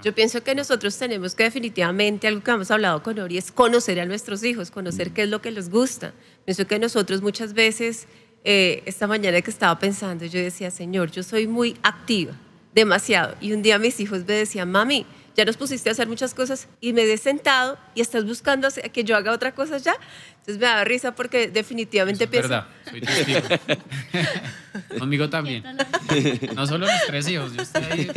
yo 0.01 0.15
pienso 0.15 0.41
que 0.41 0.55
nosotros 0.55 0.97
tenemos 0.97 1.35
que 1.35 1.43
definitivamente, 1.43 2.27
algo 2.27 2.41
que 2.41 2.51
hemos 2.51 2.71
hablado 2.71 3.03
con 3.03 3.19
Ori, 3.19 3.37
es 3.37 3.51
conocer 3.51 3.99
a 3.99 4.05
nuestros 4.05 4.43
hijos, 4.43 4.71
conocer 4.71 5.11
qué 5.11 5.23
es 5.23 5.29
lo 5.29 5.41
que 5.41 5.51
les 5.51 5.69
gusta. 5.69 6.13
Pienso 6.45 6.65
que 6.65 6.79
nosotros 6.79 7.21
muchas 7.21 7.53
veces, 7.53 8.07
eh, 8.45 8.81
esta 8.85 9.07
mañana 9.07 9.41
que 9.41 9.51
estaba 9.51 9.77
pensando, 9.77 10.25
yo 10.25 10.39
decía, 10.39 10.71
Señor, 10.71 11.11
yo 11.11 11.23
soy 11.23 11.47
muy 11.47 11.75
activa, 11.83 12.31
demasiado. 12.73 13.35
Y 13.41 13.53
un 13.53 13.61
día 13.61 13.79
mis 13.79 13.99
hijos 13.99 14.25
me 14.25 14.33
decían, 14.33 14.71
mami, 14.71 15.05
ya 15.39 15.45
nos 15.45 15.55
pusiste 15.55 15.87
a 15.87 15.93
hacer 15.93 16.07
muchas 16.07 16.33
cosas 16.33 16.67
y 16.81 16.91
me 16.91 17.03
he 17.03 17.17
sentado 17.17 17.77
y 17.95 18.01
estás 18.01 18.25
buscando 18.25 18.67
que 18.91 19.03
yo 19.05 19.15
haga 19.15 19.31
otra 19.31 19.53
cosa 19.53 19.77
ya. 19.77 19.95
Entonces 20.39 20.57
me 20.57 20.65
da 20.65 20.83
risa 20.83 21.15
porque 21.15 21.47
definitivamente 21.47 22.25
es 22.25 22.29
verdad, 22.29 22.67
soy 22.89 22.99
testigo. 22.99 23.39
Conmigo 24.99 25.29
también. 25.29 25.63
No 26.55 26.67
solo 26.67 26.87
los 26.87 27.05
tres 27.07 27.29
hijos, 27.29 27.53
yo 27.53 27.61
estoy 27.61 27.83
ahí. 27.83 28.11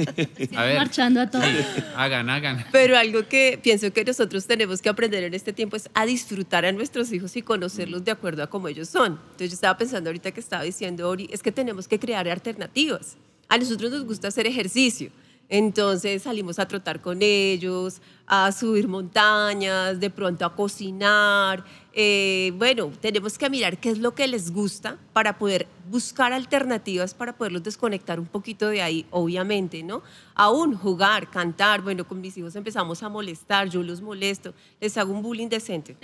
A 0.57 0.65
ver. 0.65 0.79
Marchando 0.79 1.21
a 1.21 1.31
todos. 1.31 1.47
hagan, 1.95 2.29
hagan. 2.29 2.65
Pero 2.73 2.99
algo 2.99 3.29
que 3.29 3.61
pienso 3.63 3.93
que 3.93 4.05
nosotros 4.05 4.47
tenemos 4.47 4.83
que 4.83 4.89
aprender 4.89 5.23
en 5.23 5.35
este 5.35 5.53
tiempo 5.53 5.77
es 5.77 5.91
a 5.95 6.07
disfrutar 6.07 6.65
a 6.65 6.73
nuestros 6.73 7.13
hijos 7.13 7.37
y 7.37 7.43
conocerlos 7.43 8.05
de 8.05 8.11
acuerdo 8.11 8.43
a 8.43 8.49
cómo 8.49 8.67
ellos 8.67 8.89
son. 8.89 9.21
Entonces 9.31 9.51
yo 9.51 9.55
estaba 9.55 9.79
pensando 9.79 10.11
ahorita 10.11 10.33
que 10.33 10.41
estaba 10.41 10.65
diciendo, 10.65 11.09
Ori, 11.09 11.29
es 11.31 11.41
que 11.43 11.53
tenemos 11.53 11.87
que 11.87 12.01
crear 12.01 12.29
alternativas. 12.29 13.17
A 13.53 13.59
nosotros 13.59 13.91
nos 13.91 14.07
gusta 14.07 14.29
hacer 14.29 14.47
ejercicio 14.47 15.11
entonces 15.53 16.23
salimos 16.23 16.59
a 16.59 16.67
trotar 16.67 17.03
con 17.03 17.19
ellos, 17.21 18.01
a 18.27 18.51
subir 18.53 18.89
montañas, 18.89 20.01
de 20.01 20.09
pronto 20.09 20.47
a 20.47 20.57
cocinar. 20.57 21.63
Eh, 21.93 22.55
bueno, 22.57 22.91
tenemos 23.03 23.37
que 23.37 23.51
mirar 23.51 23.77
qué 23.77 23.91
es 23.91 23.99
lo 23.99 24.15
que 24.15 24.27
les 24.27 24.51
gusta 24.51 24.97
para 25.13 25.37
poder 25.37 25.67
buscar 25.91 26.33
alternativas 26.33 27.13
para 27.13 27.37
poderlos 27.37 27.63
desconectar 27.63 28.19
un 28.19 28.25
poquito 28.25 28.69
de 28.69 28.81
ahí, 28.81 29.05
obviamente, 29.11 29.83
¿no? 29.83 30.03
Aún 30.35 30.75
jugar, 30.75 31.29
cantar, 31.29 31.83
bueno, 31.83 32.09
con 32.09 32.23
mis 32.23 32.35
hijos 32.39 32.57
empezamos 32.57 33.03
a 33.03 33.11
molestar, 33.11 33.69
yo 33.69 33.83
los 33.83 34.01
molesto, 34.01 34.55
les 34.81 34.97
hago 34.97 35.13
un 35.13 35.21
bullying 35.21 35.51
decente, 35.51 35.99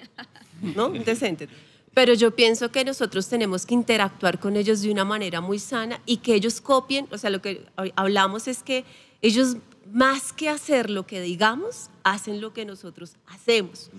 ¿no? 0.61 0.91
Decente. 1.07 1.49
Pero 1.99 2.15
yo 2.15 2.31
pienso 2.31 2.71
que 2.71 2.85
nosotros 2.85 3.27
tenemos 3.27 3.67
que 3.67 3.75
interactuar 3.75 4.39
con 4.39 4.55
ellos 4.55 4.83
de 4.83 4.93
una 4.93 5.05
manera 5.05 5.41
muy 5.41 5.59
sana 5.59 6.01
y 6.07 6.19
que 6.19 6.37
ellos 6.37 6.61
copien, 6.61 7.09
o 7.11 7.19
sea, 7.19 7.29
lo 7.29 7.43
que 7.43 7.67
hablamos 7.97 8.47
es 8.47 8.63
que 8.63 8.85
ellos, 9.21 9.57
más 9.91 10.33
que 10.33 10.49
hacer 10.49 10.91
lo 10.91 11.09
que 11.09 11.21
digamos, 11.21 11.91
hacen 12.05 12.41
lo 12.41 12.53
que 12.53 12.65
nosotros 12.65 13.17
hacemos. 13.27 13.91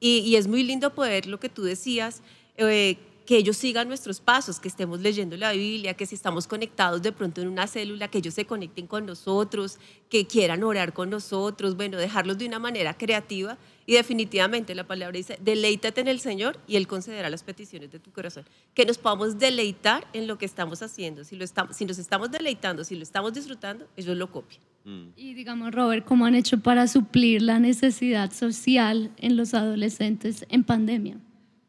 Y, 0.00 0.34
es 0.34 0.48
muy 0.48 0.64
lindo 0.64 0.96
poder, 0.96 1.26
lo 1.26 1.38
que 1.38 1.48
tú 1.48 1.62
decías, 1.62 2.22
eh, 2.56 2.98
que 3.24 3.36
ellos 3.36 3.56
sigan 3.56 3.86
nuestros 3.86 4.18
pasos, 4.18 4.58
que 4.58 4.66
estemos 4.66 5.00
leyendo 5.00 5.36
la 5.36 5.52
Biblia, 5.52 5.94
que 5.94 6.06
si 6.06 6.16
estamos 6.16 6.48
conectados 6.48 7.02
de 7.02 7.12
pronto 7.12 7.40
en 7.40 7.46
una 7.46 7.68
célula, 7.68 8.08
que 8.08 8.18
ellos 8.18 8.34
se 8.34 8.46
conecten 8.46 8.88
con 8.88 9.06
nosotros, 9.06 9.78
que 10.08 10.26
quieran 10.26 10.64
orar 10.64 10.92
con 10.92 11.08
nosotros, 11.08 11.76
bueno, 11.76 11.98
dejarlos 11.98 12.36
de 12.36 12.46
una 12.46 12.58
manera 12.58 12.98
creativa 12.98 13.58
y 13.86 13.94
definitivamente 13.94 14.74
la 14.74 14.86
palabra 14.86 15.16
dice, 15.16 15.38
deleítate 15.42 16.00
en 16.00 16.08
el 16.08 16.20
Señor 16.20 16.58
y 16.66 16.76
Él 16.76 16.86
concederá 16.86 17.28
las 17.30 17.42
peticiones 17.42 17.90
de 17.90 17.98
tu 17.98 18.10
corazón. 18.12 18.44
Que 18.74 18.86
nos 18.86 18.98
podamos 18.98 19.38
deleitar 19.38 20.06
en 20.12 20.26
lo 20.26 20.38
que 20.38 20.46
estamos 20.46 20.82
haciendo. 20.82 21.24
Si, 21.24 21.36
lo 21.36 21.44
estamos, 21.44 21.76
si 21.76 21.84
nos 21.84 21.98
estamos 21.98 22.30
deleitando, 22.30 22.84
si 22.84 22.94
lo 22.94 23.02
estamos 23.02 23.34
disfrutando, 23.34 23.86
ellos 23.96 24.16
lo 24.16 24.30
copian. 24.30 24.62
Mm. 24.84 25.08
Y 25.16 25.34
digamos, 25.34 25.74
Robert, 25.74 26.04
¿cómo 26.04 26.26
han 26.26 26.34
hecho 26.34 26.58
para 26.58 26.86
suplir 26.86 27.42
la 27.42 27.58
necesidad 27.58 28.32
social 28.32 29.10
en 29.18 29.36
los 29.36 29.54
adolescentes 29.54 30.46
en 30.48 30.64
pandemia? 30.64 31.18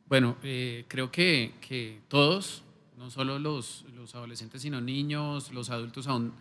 Bueno, 0.08 0.38
eh, 0.44 0.86
creo 0.88 1.12
que, 1.12 1.54
que, 1.68 2.00
todos, 2.08 2.64
no 2.98 3.10
solo 3.10 3.40
los, 3.40 3.86
los, 3.96 4.14
adolescentes, 4.16 4.62
sino 4.62 4.80
niños, 4.80 5.52
los 5.52 5.70
adultos 5.70 6.08
aún 6.08 6.34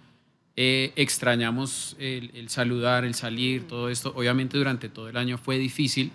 eh, 0.56 0.92
extrañamos 0.94 1.96
el, 1.98 2.48
saludar, 2.48 3.04
el 3.04 3.14
salir, 3.14 3.66
todo 3.66 3.88
esto. 3.88 4.12
Obviamente 4.14 4.56
durante 4.56 4.88
todo 4.88 5.08
el 5.08 5.16
año 5.16 5.36
fue 5.36 5.58
difícil, 5.58 6.12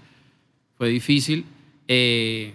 fue 0.78 0.88
difícil. 0.90 1.46
Eh, 1.90 2.54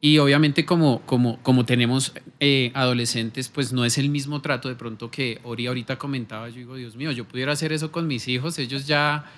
y 0.00 0.18
obviamente 0.18 0.64
como, 0.64 1.00
como, 1.02 1.42
como 1.42 1.66
tenemos 1.66 2.14
eh, 2.40 2.70
adolescentes, 2.74 3.48
pues 3.48 3.72
no 3.72 3.84
es 3.84 3.98
el 3.98 4.08
mismo 4.08 4.40
trato 4.40 4.68
de 4.68 4.76
pronto 4.76 5.10
que 5.10 5.40
Ori 5.42 5.66
ahorita 5.66 5.98
comentaba. 5.98 6.48
Yo 6.48 6.56
digo, 6.56 6.76
Dios 6.76 6.96
mío, 6.96 7.12
yo 7.12 7.26
pudiera 7.26 7.52
hacer 7.52 7.72
eso 7.72 7.92
con 7.92 8.06
mis 8.06 8.26
hijos. 8.26 8.58
Ellos 8.58 8.86
ya, 8.86 9.30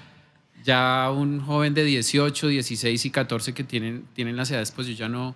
ya 0.62 1.11
un 1.11 1.40
joven 1.40 1.74
de 1.74 1.85
18, 1.85 2.48
16 2.48 3.05
y 3.05 3.11
14 3.11 3.53
que 3.53 3.64
tienen, 3.64 4.05
tienen 4.14 4.37
las 4.37 4.50
edades, 4.53 4.70
pues 4.70 4.87
yo 4.87 4.92
ya 4.92 5.09
no, 5.09 5.35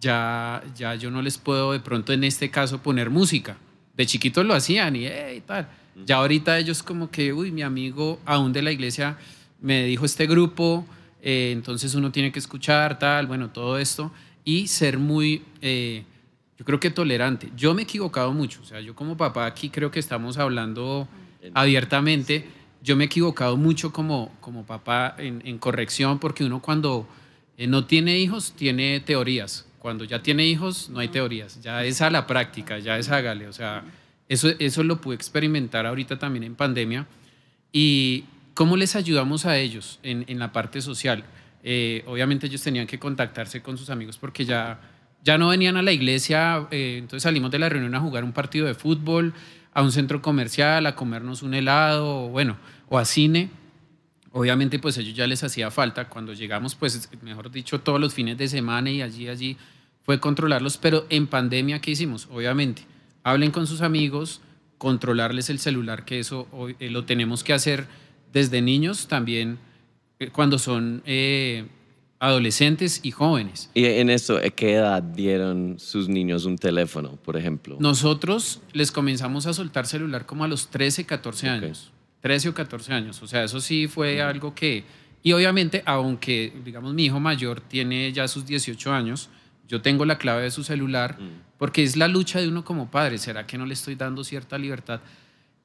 ya, 0.00 0.64
ya 0.74 0.96
yo 0.96 1.12
no 1.12 1.22
les 1.22 1.38
puedo 1.38 1.70
de 1.72 1.78
pronto 1.78 2.12
en 2.12 2.24
este 2.24 2.50
caso 2.50 2.82
poner 2.82 3.10
música. 3.10 3.58
De 3.96 4.06
chiquitos 4.06 4.44
lo 4.44 4.54
hacían 4.54 4.96
y 4.96 5.06
tal 5.46 5.68
ya 6.04 6.16
ahorita 6.16 6.58
ellos 6.58 6.82
como 6.82 7.10
que, 7.10 7.32
uy, 7.32 7.52
mi 7.52 7.62
amigo 7.62 8.20
aún 8.24 8.52
de 8.52 8.62
la 8.62 8.72
iglesia 8.72 9.16
me 9.60 9.84
dijo 9.84 10.04
este 10.04 10.26
grupo, 10.26 10.86
eh, 11.22 11.50
entonces 11.52 11.94
uno 11.94 12.10
tiene 12.10 12.32
que 12.32 12.38
escuchar, 12.38 12.98
tal, 12.98 13.26
bueno, 13.26 13.50
todo 13.50 13.78
esto, 13.78 14.12
y 14.44 14.66
ser 14.66 14.98
muy, 14.98 15.42
eh, 15.62 16.04
yo 16.58 16.64
creo 16.64 16.80
que 16.80 16.90
tolerante. 16.90 17.50
Yo 17.56 17.74
me 17.74 17.82
he 17.82 17.84
equivocado 17.84 18.32
mucho, 18.32 18.60
o 18.62 18.64
sea, 18.64 18.80
yo 18.80 18.94
como 18.94 19.16
papá 19.16 19.46
aquí 19.46 19.70
creo 19.70 19.90
que 19.90 20.00
estamos 20.00 20.36
hablando 20.36 21.08
abiertamente, 21.54 22.46
yo 22.82 22.96
me 22.96 23.04
he 23.04 23.06
equivocado 23.06 23.56
mucho 23.56 23.92
como, 23.92 24.32
como 24.40 24.66
papá 24.66 25.14
en, 25.18 25.58
corrección, 25.58 26.18
porque 26.18 26.44
uno 26.44 26.60
cuando 26.60 27.08
eh, 27.56 27.66
no 27.66 27.86
tiene 27.86 28.18
hijos 28.18 28.52
tiene 28.52 29.00
teorías, 29.00 29.66
cuando 29.78 30.04
ya 30.04 30.22
tiene 30.22 30.44
hijos 30.46 30.90
no 30.90 30.98
hay 30.98 31.08
teorías, 31.08 31.62
ya 31.62 31.84
es 31.84 32.02
a 32.02 32.10
la 32.10 32.26
práctica, 32.26 32.78
ya 32.78 32.98
es 32.98 33.08
hágale, 33.08 33.48
o 33.48 33.52
sea 33.52 33.84
eso, 34.28 34.48
eso 34.58 34.82
lo 34.82 35.00
pude 35.00 35.16
experimentar 35.16 35.86
ahorita 35.86 36.18
también 36.18 36.44
en 36.44 36.54
pandemia. 36.54 37.06
¿Y 37.72 38.24
cómo 38.54 38.76
les 38.76 38.96
ayudamos 38.96 39.46
a 39.46 39.58
ellos 39.58 39.98
en, 40.02 40.24
en 40.28 40.38
la 40.38 40.52
parte 40.52 40.80
social? 40.80 41.24
Eh, 41.66 42.04
obviamente 42.06 42.46
ellos 42.46 42.62
tenían 42.62 42.86
que 42.86 42.98
contactarse 42.98 43.62
con 43.62 43.78
sus 43.78 43.88
amigos 43.88 44.18
porque 44.18 44.44
ya, 44.44 44.80
ya 45.22 45.38
no 45.38 45.48
venían 45.48 45.78
a 45.78 45.82
la 45.82 45.92
iglesia, 45.92 46.68
eh, 46.70 46.96
entonces 46.98 47.22
salimos 47.22 47.50
de 47.50 47.58
la 47.58 47.70
reunión 47.70 47.94
a 47.94 48.00
jugar 48.00 48.22
un 48.22 48.32
partido 48.32 48.66
de 48.66 48.74
fútbol, 48.74 49.32
a 49.72 49.82
un 49.82 49.90
centro 49.90 50.20
comercial, 50.20 50.84
a 50.86 50.94
comernos 50.94 51.42
un 51.42 51.54
helado, 51.54 52.26
o 52.26 52.28
bueno, 52.28 52.58
o 52.90 52.98
a 52.98 53.06
cine. 53.06 53.50
Obviamente 54.30 54.78
pues 54.78 54.98
ellos 54.98 55.16
ya 55.16 55.26
les 55.26 55.42
hacía 55.42 55.70
falta, 55.70 56.08
cuando 56.08 56.34
llegamos 56.34 56.74
pues 56.74 57.08
mejor 57.22 57.50
dicho 57.50 57.80
todos 57.80 57.98
los 57.98 58.12
fines 58.12 58.36
de 58.36 58.46
semana 58.48 58.90
y 58.90 59.00
allí, 59.00 59.28
allí 59.28 59.56
fue 60.02 60.20
controlarlos, 60.20 60.76
pero 60.76 61.06
en 61.08 61.26
pandemia 61.26 61.80
¿qué 61.80 61.92
hicimos? 61.92 62.28
Obviamente 62.30 62.93
hablen 63.24 63.50
con 63.50 63.66
sus 63.66 63.80
amigos, 63.80 64.40
controlarles 64.78 65.50
el 65.50 65.58
celular, 65.58 66.04
que 66.04 66.20
eso 66.20 66.46
eh, 66.78 66.90
lo 66.90 67.04
tenemos 67.04 67.42
que 67.42 67.52
hacer 67.52 67.86
desde 68.32 68.62
niños 68.62 69.08
también 69.08 69.58
eh, 70.20 70.28
cuando 70.30 70.58
son 70.58 71.02
eh, 71.06 71.66
adolescentes 72.20 73.00
y 73.02 73.10
jóvenes. 73.10 73.70
¿Y 73.74 73.86
en 73.86 74.10
eso, 74.10 74.38
qué 74.54 74.74
edad 74.74 75.02
dieron 75.02 75.78
sus 75.78 76.08
niños 76.08 76.44
un 76.44 76.58
teléfono, 76.58 77.16
por 77.16 77.36
ejemplo? 77.36 77.76
Nosotros 77.80 78.60
les 78.72 78.92
comenzamos 78.92 79.46
a 79.46 79.54
soltar 79.54 79.86
celular 79.86 80.26
como 80.26 80.44
a 80.44 80.48
los 80.48 80.68
13, 80.68 81.04
14 81.06 81.48
años. 81.48 81.90
13 82.20 82.50
o 82.50 82.54
14 82.54 82.92
años. 82.92 83.22
O 83.22 83.26
sea, 83.26 83.44
eso 83.44 83.60
sí 83.60 83.88
fue 83.88 84.22
algo 84.22 84.54
que... 84.54 84.84
Y 85.22 85.32
obviamente, 85.32 85.82
aunque, 85.86 86.52
digamos, 86.64 86.92
mi 86.92 87.06
hijo 87.06 87.18
mayor 87.18 87.62
tiene 87.62 88.12
ya 88.12 88.28
sus 88.28 88.44
18 88.44 88.92
años, 88.92 89.30
yo 89.68 89.80
tengo 89.80 90.04
la 90.04 90.18
clave 90.18 90.42
de 90.42 90.50
su 90.50 90.64
celular, 90.64 91.16
mm. 91.18 91.58
porque 91.58 91.82
es 91.82 91.96
la 91.96 92.08
lucha 92.08 92.40
de 92.40 92.48
uno 92.48 92.64
como 92.64 92.90
padre, 92.90 93.18
¿será 93.18 93.46
que 93.46 93.58
no 93.58 93.66
le 93.66 93.74
estoy 93.74 93.94
dando 93.94 94.24
cierta 94.24 94.58
libertad? 94.58 95.00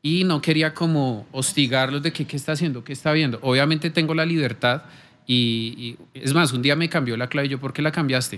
Y 0.01 0.23
no 0.23 0.41
quería 0.41 0.73
como 0.73 1.27
hostigarlos 1.31 2.01
de 2.01 2.13
que 2.13 2.25
qué 2.25 2.37
está 2.37 2.53
haciendo, 2.53 2.83
qué 2.83 2.93
está 2.93 3.11
viendo. 3.11 3.39
Obviamente 3.41 3.89
tengo 3.89 4.13
la 4.13 4.25
libertad 4.25 4.83
y, 5.27 5.97
es 6.13 6.33
más, 6.33 6.53
un 6.53 6.61
día 6.61 6.75
me 6.75 6.89
cambió 6.89 7.15
la 7.17 7.27
clave 7.27 7.47
y 7.47 7.51
yo, 7.51 7.59
¿por 7.59 7.73
qué 7.73 7.81
la 7.81 7.91
cambiaste? 7.91 8.37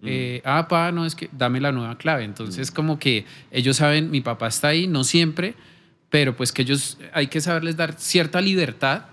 Mm. 0.00 0.06
Eh, 0.06 0.42
ah, 0.44 0.66
pa, 0.68 0.90
no, 0.92 1.06
es 1.06 1.14
que 1.14 1.30
dame 1.32 1.60
la 1.60 1.72
nueva 1.72 1.96
clave. 1.96 2.24
Entonces, 2.24 2.72
mm. 2.72 2.74
como 2.74 2.98
que 2.98 3.24
ellos 3.50 3.76
saben, 3.76 4.10
mi 4.10 4.20
papá 4.20 4.48
está 4.48 4.68
ahí, 4.68 4.88
no 4.88 5.04
siempre, 5.04 5.54
pero 6.10 6.36
pues 6.36 6.52
que 6.52 6.62
ellos 6.62 6.98
hay 7.12 7.28
que 7.28 7.40
saberles 7.40 7.76
dar 7.76 7.94
cierta 7.98 8.40
libertad, 8.40 9.04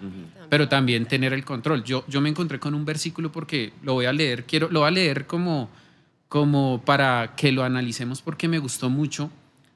pero 0.50 0.68
también 0.68 1.06
tener 1.06 1.32
el 1.34 1.46
control. 1.46 1.84
Yo, 1.84 2.04
yo 2.08 2.22
me 2.22 2.30
encontré 2.30 2.60
con 2.60 2.74
un 2.74 2.86
versículo 2.86 3.32
porque 3.32 3.74
lo 3.84 3.94
voy 3.94 4.06
a 4.06 4.14
leer, 4.14 4.46
quiero, 4.46 4.70
lo 4.70 4.82
voy 4.82 4.88
a 4.88 4.92
leer 4.92 5.26
como 5.26 5.70
como 6.34 6.82
para 6.84 7.36
que 7.36 7.52
lo 7.52 7.64
analicemos 7.64 8.24
porque 8.24 8.48
me 8.48 8.58
gustó 8.58 8.90
mucho, 8.90 9.30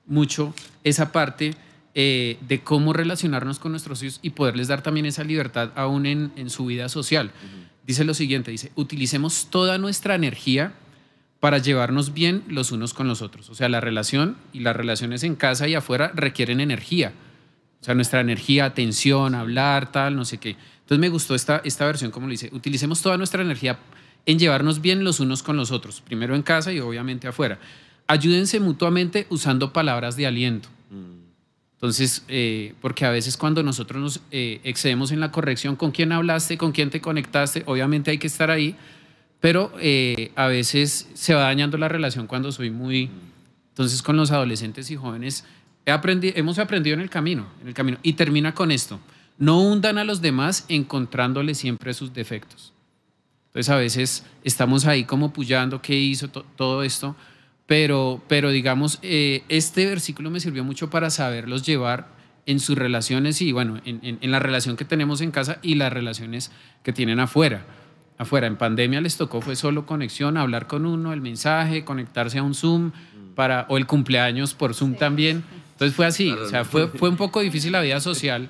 mucho 0.07 0.55
esa 0.83 1.11
parte 1.11 1.53
eh, 1.93 2.39
de 2.47 2.61
cómo 2.61 2.93
relacionarnos 2.93 3.59
con 3.59 3.73
nuestros 3.73 4.01
hijos 4.01 4.17
y 4.23 4.31
poderles 4.31 4.67
dar 4.67 4.81
también 4.81 5.05
esa 5.05 5.23
libertad 5.23 5.69
aún 5.75 6.07
en, 6.07 6.31
en 6.35 6.49
su 6.49 6.65
vida 6.65 6.89
social. 6.89 7.29
Dice 7.85 8.03
lo 8.05 8.15
siguiente, 8.15 8.49
dice, 8.49 8.71
utilicemos 8.73 9.51
toda 9.51 9.77
nuestra 9.77 10.15
energía 10.15 10.73
para 11.39 11.59
llevarnos 11.59 12.15
bien 12.15 12.43
los 12.47 12.71
unos 12.71 12.95
con 12.95 13.07
los 13.07 13.21
otros. 13.21 13.51
O 13.51 13.53
sea, 13.53 13.69
la 13.69 13.79
relación 13.79 14.35
y 14.51 14.61
las 14.61 14.75
relaciones 14.75 15.21
en 15.21 15.35
casa 15.35 15.67
y 15.67 15.75
afuera 15.75 16.11
requieren 16.15 16.59
energía. 16.59 17.13
O 17.79 17.83
sea, 17.83 17.93
nuestra 17.93 18.19
energía, 18.19 18.65
atención, 18.65 19.35
hablar, 19.35 19.91
tal, 19.91 20.15
no 20.15 20.25
sé 20.25 20.39
qué. 20.39 20.55
Entonces 20.79 20.97
me 20.97 21.09
gustó 21.09 21.35
esta, 21.35 21.61
esta 21.63 21.85
versión, 21.85 22.09
como 22.09 22.25
lo 22.25 22.31
dice, 22.31 22.49
utilicemos 22.51 22.99
toda 23.03 23.15
nuestra 23.15 23.43
energía 23.43 23.77
en 24.27 24.37
llevarnos 24.37 24.81
bien 24.81 25.03
los 25.03 25.19
unos 25.19 25.41
con 25.41 25.57
los 25.57 25.71
otros, 25.71 26.01
primero 26.01 26.35
en 26.35 26.43
casa 26.43 26.71
y 26.71 26.79
obviamente 26.79 27.27
afuera. 27.27 27.57
Ayúdense 28.05 28.59
mutuamente 28.59 29.25
usando 29.29 29.73
palabras 29.73 30.15
de 30.15 30.27
aliento. 30.27 30.69
Entonces, 31.73 32.23
eh, 32.27 32.73
porque 32.81 33.05
a 33.05 33.11
veces 33.11 33.37
cuando 33.37 33.61
nosotros 33.63 34.01
nos 34.01 34.21
eh, 34.31 34.59
excedemos 34.63 35.11
en 35.11 35.19
la 35.19 35.31
corrección, 35.31 35.75
¿con 35.75 35.91
quién 35.91 36.11
hablaste? 36.11 36.57
¿Con 36.57 36.71
quién 36.71 36.89
te 36.89 36.99
conectaste? 36.99 37.63
Obviamente 37.67 38.11
hay 38.11 38.17
que 38.17 38.27
estar 38.27 38.49
ahí, 38.49 38.75
pero 39.39 39.71
eh, 39.79 40.31
a 40.35 40.47
veces 40.47 41.07
se 41.13 41.33
va 41.33 41.41
dañando 41.41 41.77
la 41.77 41.87
relación 41.87 42.27
cuando 42.27 42.51
soy 42.51 42.69
muy... 42.69 43.09
Entonces, 43.69 44.01
con 44.01 44.17
los 44.17 44.31
adolescentes 44.31 44.89
y 44.91 44.95
jóvenes 44.95 45.45
hemos 45.85 46.59
aprendido 46.59 46.95
en 46.95 47.01
el 47.01 47.09
camino, 47.09 47.47
en 47.61 47.69
el 47.69 47.73
camino. 47.73 47.97
Y 48.03 48.13
termina 48.13 48.53
con 48.53 48.71
esto. 48.71 48.99
No 49.37 49.61
hundan 49.61 49.97
a 49.99 50.03
los 50.03 50.21
demás 50.21 50.65
encontrándole 50.67 51.55
siempre 51.55 51.93
sus 51.93 52.13
defectos. 52.13 52.73
Entonces, 53.57 53.69
a 53.69 53.77
veces 53.77 54.25
estamos 54.43 54.85
ahí 54.85 55.03
como 55.03 55.33
puyando 55.33 55.81
qué 55.81 55.95
hizo 55.95 56.29
todo 56.29 56.83
esto 56.83 57.15
pero, 57.67 58.23
pero 58.27 58.49
digamos, 58.49 58.97
eh, 59.03 59.43
este 59.49 59.85
versículo 59.85 60.31
me 60.31 60.39
sirvió 60.39 60.63
mucho 60.63 60.89
para 60.89 61.09
saberlos 61.09 61.63
llevar 61.63 62.07
en 62.45 62.61
sus 62.61 62.77
relaciones 62.77 63.41
y 63.41 63.51
bueno, 63.51 63.79
en, 63.83 63.99
en, 64.21 64.31
la 64.31 64.39
relación 64.39 64.77
que 64.77 64.85
tenemos 64.85 65.19
en 65.19 65.31
casa 65.31 65.59
y 65.61 65.75
las 65.75 65.91
relaciones 65.91 66.49
que 66.81 66.93
tienen 66.93 67.19
afuera. 67.19 67.65
Afuera, 68.17 68.47
en 68.47 68.55
pandemia 68.55 69.01
les 69.01 69.17
tocó, 69.17 69.41
fue 69.41 69.57
solo 69.57 69.85
conexión, 69.85 70.37
hablar 70.37 70.67
con 70.67 70.85
uno, 70.85 71.11
el 71.11 71.19
mensaje, 71.19 71.83
conectarse 71.83 72.39
a 72.39 72.43
un 72.43 72.55
Zoom, 72.55 72.93
para, 73.35 73.65
o 73.67 73.77
el 73.77 73.85
cumpleaños 73.85 74.53
por 74.53 74.73
Zoom 74.73 74.95
también. 74.95 75.43
Entonces 75.73 75.93
fue 75.93 76.05
así, 76.05 76.31
o 76.31 76.47
sea, 76.47 76.63
fue, 76.63 76.87
fue 76.87 77.09
un 77.09 77.17
poco 77.17 77.41
difícil 77.41 77.73
la 77.73 77.81
vida 77.81 77.99
social 77.99 78.49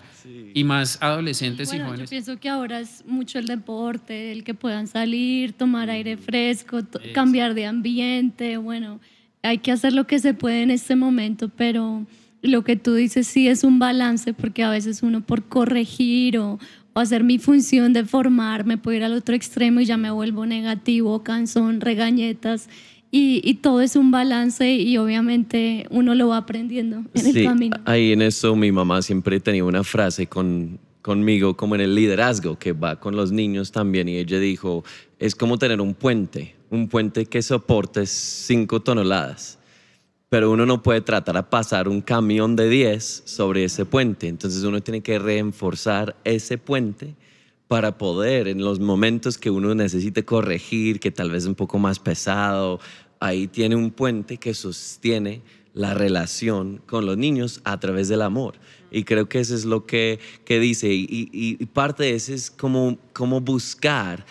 y 0.54 0.64
más 0.64 0.98
adolescentes 1.02 1.74
y 1.74 1.80
jóvenes. 1.80 2.02
Yo 2.02 2.06
pienso 2.08 2.40
que 2.40 2.50
ahora 2.50 2.80
es 2.80 3.04
mucho 3.06 3.40
el 3.40 3.48
deporte, 3.48 4.32
el 4.32 4.44
que 4.44 4.54
puedan 4.54 4.88
salir, 4.88 5.54
tomar 5.54 5.90
aire 5.90 6.16
mm. 6.16 6.20
fresco, 6.20 6.80
cambiar 7.14 7.54
de 7.54 7.66
ambiente, 7.66 8.58
bueno, 8.58 9.00
hay 9.44 9.60
que 9.60 9.72
hacer 9.72 9.94
lo 9.94 10.08
que 10.08 10.20
se 10.20 10.34
puede 10.34 10.64
en 10.64 10.72
este 10.72 10.96
momento, 10.96 11.50
pero 11.50 12.06
lo 12.42 12.64
que 12.64 12.76
tú 12.76 12.94
dices 12.94 13.28
sí 13.28 13.48
es 13.48 13.64
un 13.64 13.80
balance 13.80 14.34
porque 14.34 14.64
a 14.64 14.70
veces 14.70 15.04
uno 15.04 15.22
por 15.22 15.44
corregir 15.44 16.38
o, 16.38 16.60
o 16.94 17.00
hacer 17.00 17.24
mi 17.24 17.40
función 17.40 17.94
de 17.94 18.06
formar 18.06 18.66
me 18.66 18.78
puede 18.78 18.98
ir 18.98 19.04
al 19.04 19.14
otro 19.14 19.36
extremo 19.36 19.80
y 19.80 19.86
ya 19.86 19.98
me 19.98 20.12
vuelvo 20.12 20.46
negativo, 20.46 21.24
cansón, 21.24 21.82
regañetas 21.82 22.70
y, 23.12 23.54
todo 23.56 23.82
es 23.82 23.96
un 23.96 24.12
balance 24.12 24.70
y 24.76 24.98
obviamente 24.98 25.86
uno 25.90 26.14
lo 26.16 26.30
va 26.30 26.38
aprendiendo 26.38 27.04
en 27.14 27.26
el 27.26 27.44
camino. 27.44 27.78
Ahí 27.86 28.12
en 28.12 28.22
eso 28.22 28.56
mi 28.56 28.72
mamá 28.72 29.02
siempre 29.02 29.40
tenía 29.40 29.64
una 29.64 29.84
frase 29.84 30.28
con, 30.28 30.80
conmigo 31.02 31.56
como 31.56 31.76
en 31.76 31.82
el 31.82 31.96
liderazgo 31.96 32.60
que 32.60 32.74
va 32.74 33.00
con 33.00 33.16
los 33.16 33.32
niños 33.32 33.72
también 33.72 34.10
y 34.10 34.18
ella 34.18 34.40
dijo, 34.40 34.84
es 35.20 35.36
como 35.36 35.58
tener 35.58 35.80
un 35.80 35.94
puente, 35.94 36.56
un 36.70 36.90
puente 36.90 37.26
que 37.26 37.42
soporte 37.42 38.06
cinco 38.06 38.82
toneladas, 38.82 39.58
pero 40.28 40.52
uno 40.52 40.66
no 40.66 40.84
puede 40.84 41.00
tratar 41.00 41.38
a 41.38 41.50
pasar 41.50 41.88
un 41.88 42.02
camión 42.02 42.58
de 42.58 42.68
10 42.68 43.24
sobre 43.26 43.64
ese 43.64 43.86
puente, 43.86 44.28
entonces 44.28 44.64
uno 44.64 44.82
tiene 44.82 45.00
que 45.02 45.18
reforzar 45.18 46.18
ese 46.26 46.58
puente 46.58 47.16
para 47.68 47.98
poder 47.98 48.48
en 48.48 48.64
los 48.64 48.80
momentos 48.80 49.38
que 49.38 49.50
uno 49.50 49.76
necesite 49.76 50.24
corregir, 50.24 51.00
que 51.00 51.12
tal 51.12 51.32
vez 51.32 51.44
es 51.44 51.50
un 51.50 51.56
poco 51.56 51.80
más 51.80 52.00
pesado, 52.00 52.80
ahí 53.20 53.48
tiene 53.48 53.76
un 53.76 53.92
puente 53.92 54.38
que 54.38 54.54
sostiene 54.54 55.42
la 55.74 55.94
relación 55.94 56.82
con 56.86 57.06
los 57.06 57.18
niños 57.18 57.62
a 57.64 57.80
través 57.80 58.08
del 58.08 58.22
amor. 58.22 58.56
Y 58.90 59.04
creo 59.04 59.28
que 59.30 59.40
eso 59.40 59.54
es 59.54 59.66
lo 59.66 59.86
que, 59.86 60.20
que 60.46 60.60
dice. 60.60 60.90
Y, 60.92 61.58
parte 61.74 62.04
de 62.04 62.16
eso 62.16 62.34
es 62.34 62.50
como, 62.50 62.98
como 63.14 63.42
buscar, 63.42 64.26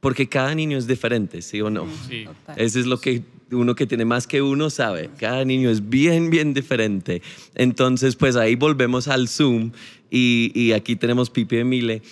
porque 0.00 0.28
cada 0.28 0.54
niño 0.54 0.78
es 0.78 0.86
diferente, 0.86 1.42
¿sí 1.42 1.60
o 1.60 1.70
no? 1.70 1.86
Sí. 2.08 2.26
Eso 2.56 2.78
es 2.78 2.86
lo 2.86 3.00
que 3.00 3.22
uno 3.50 3.74
que 3.74 3.86
tiene 3.86 4.04
más 4.04 4.26
que 4.26 4.42
uno 4.42 4.70
sabe. 4.70 5.10
Cada 5.18 5.44
niño 5.44 5.70
es 5.70 5.88
bien, 5.88 6.30
bien 6.30 6.54
diferente. 6.54 7.22
Entonces, 7.54 8.14
pues 8.14 8.36
ahí 8.36 8.54
volvemos 8.54 9.08
al 9.08 9.26
Zoom 9.26 9.72
y, 10.10 10.52
y 10.54 10.72
aquí 10.72 10.96
tenemos 10.96 11.30
Pipi 11.30 11.56
Emile 11.56 12.02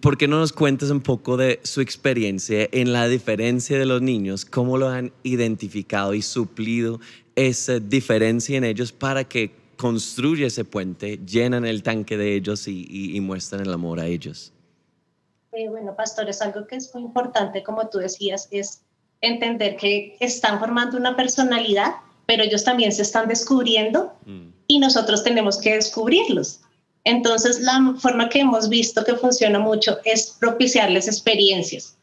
¿Por 0.00 0.18
qué 0.18 0.28
no 0.28 0.38
nos 0.38 0.52
cuentas 0.52 0.90
un 0.90 1.00
poco 1.00 1.36
de 1.36 1.60
su 1.62 1.80
experiencia 1.80 2.68
en 2.72 2.92
la 2.92 3.08
diferencia 3.08 3.78
de 3.78 3.86
los 3.86 4.02
niños? 4.02 4.44
¿Cómo 4.44 4.76
lo 4.76 4.88
han 4.88 5.12
identificado 5.22 6.14
y 6.14 6.22
suplido 6.22 7.00
esa 7.34 7.78
diferencia 7.80 8.58
en 8.58 8.64
ellos 8.64 8.92
para 8.92 9.24
que 9.24 9.52
construya 9.76 10.48
ese 10.48 10.66
puente, 10.66 11.18
llenan 11.24 11.64
el 11.64 11.82
tanque 11.82 12.18
de 12.18 12.34
ellos 12.34 12.68
y, 12.68 13.18
muestran 13.22 13.62
el 13.62 13.72
amor 13.72 13.98
a 13.98 14.06
ellos? 14.06 14.52
Eh, 15.52 15.68
bueno, 15.70 15.96
pastor, 15.96 16.28
es 16.28 16.42
algo 16.42 16.66
que 16.66 16.76
es 16.76 16.94
muy 16.94 17.02
importante, 17.02 17.62
como 17.62 17.88
tú 17.88 17.98
decías, 17.98 18.46
es 18.50 18.82
entender 19.22 19.76
que 19.76 20.16
están 20.20 20.58
formando 20.58 20.98
una 20.98 21.16
personalidad, 21.16 21.94
pero 22.26 22.42
ellos 22.42 22.62
también 22.62 22.92
se 22.92 23.02
están 23.02 23.26
descubriendo 23.26 24.12
mm. 24.26 24.48
y 24.66 24.78
nosotros 24.78 25.24
tenemos 25.24 25.58
que 25.58 25.74
descubrirlos. 25.74 26.60
Entonces, 27.04 27.60
la 27.60 27.94
forma 27.98 28.28
que 28.28 28.40
hemos 28.40 28.68
visto 28.68 29.04
que 29.04 29.14
funciona 29.14 29.58
mucho 29.58 29.98
es 30.04 30.36
propiciarles 30.38 31.06
experiencias. 31.08 31.96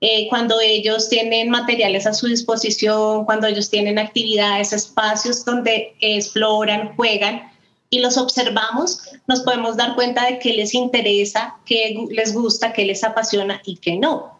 Eh, 0.00 0.26
cuando 0.28 0.60
ellos 0.60 1.08
tienen 1.08 1.48
materiales 1.48 2.06
a 2.06 2.12
su 2.12 2.26
disposición, 2.26 3.24
cuando 3.24 3.46
ellos 3.46 3.70
tienen 3.70 3.98
actividades, 3.98 4.72
espacios 4.72 5.44
donde 5.44 5.94
exploran, 6.00 6.94
juegan 6.96 7.42
y 7.88 8.00
los 8.00 8.16
observamos, 8.18 9.02
nos 9.28 9.40
podemos 9.40 9.76
dar 9.76 9.94
cuenta 9.94 10.26
de 10.26 10.38
qué 10.40 10.54
les 10.54 10.74
interesa, 10.74 11.56
qué 11.64 12.04
les 12.10 12.34
gusta, 12.34 12.72
qué 12.72 12.84
les 12.84 13.04
apasiona 13.04 13.62
y 13.64 13.76
qué 13.76 13.96
no. 13.96 14.38